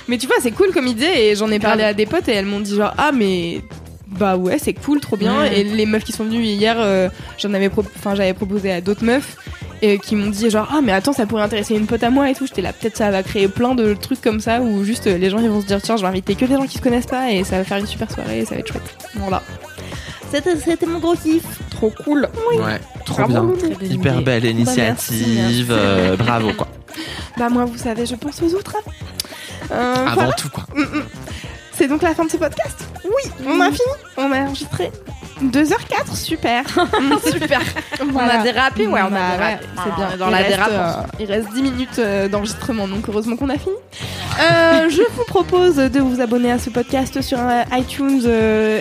[0.07, 2.33] mais tu vois c'est cool comme idée et j'en ai parlé à des potes et
[2.33, 3.61] elles m'ont dit genre ah mais
[4.07, 5.61] bah ouais c'est cool trop bien Ouais.
[5.61, 7.07] et les meufs qui sont venues hier euh,
[7.37, 9.37] j'en avais pro- enfin j'avais proposé à d'autres meufs
[9.81, 12.29] et qui m'ont dit genre ah mais attends ça pourrait intéresser une pote à moi
[12.29, 15.07] et tout j'étais là peut-être ça va créer plein de trucs comme ça où juste
[15.07, 16.77] euh, les gens ils vont se dire tiens je vais inviter que des gens qui
[16.77, 18.95] se connaissent pas et ça va faire une super soirée et ça va être chouette
[19.15, 19.41] voilà
[20.31, 23.69] c'était c'était mon gros kiff trop cool Ouais, trop Bravo, bien.
[23.89, 25.35] Hyper belle initiative.
[25.35, 26.67] merci, euh, bravo, quoi.
[27.37, 28.91] bah moi vous savez je pense aux autres hein.
[29.71, 30.33] Euh, Avant voilà.
[30.33, 30.65] tout, quoi.
[31.81, 33.79] C'est donc la fin de ce podcast Oui, on a fini.
[34.15, 34.91] On a enregistré
[35.43, 36.63] 2h04, super.
[37.25, 37.59] super.
[37.99, 39.65] On a dérapé, ouais, on a Bah dérapé.
[39.83, 40.17] c'est bien.
[40.19, 43.57] Dans il la reste, euh, il reste 10 minutes euh, d'enregistrement, donc heureusement qu'on a
[43.57, 43.73] fini.
[44.39, 47.39] Euh, je vous propose de vous abonner à ce podcast sur
[47.71, 48.21] iTunes,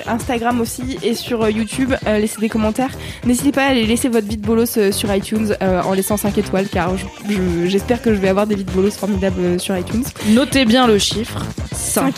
[0.06, 1.94] Instagram aussi et sur YouTube.
[2.04, 2.90] Laissez des commentaires.
[3.24, 6.94] N'hésitez pas à aller laisser votre vide bolos sur iTunes en laissant 5 étoiles car
[6.98, 10.04] je- je- j'espère que je vais avoir des vides bolos formidables sur iTunes.
[10.26, 11.38] Notez bien le chiffre.
[11.72, 12.14] 5.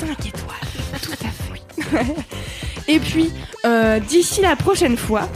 [0.00, 2.14] 5 étoiles, tout à fait.
[2.88, 3.32] Et puis,
[3.64, 5.28] euh, d'ici la prochaine fois.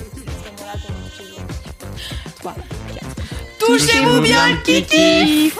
[2.39, 2.55] Trois,
[2.95, 3.07] quatre.
[3.59, 5.53] Touchez-vous bien le kiki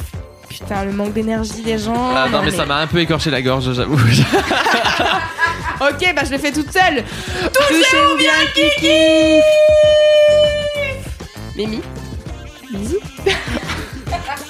[0.49, 2.13] Putain, le manque d'énergie des gens.
[2.15, 3.99] Ah, non, mais ça m'a un peu écorché la gorge, j'avoue.
[5.83, 7.03] Ok, bah je le fais toute seule.
[7.43, 9.41] Touchez-vous bien le kiki
[11.57, 11.81] Mimi
[12.71, 13.01] Bisous.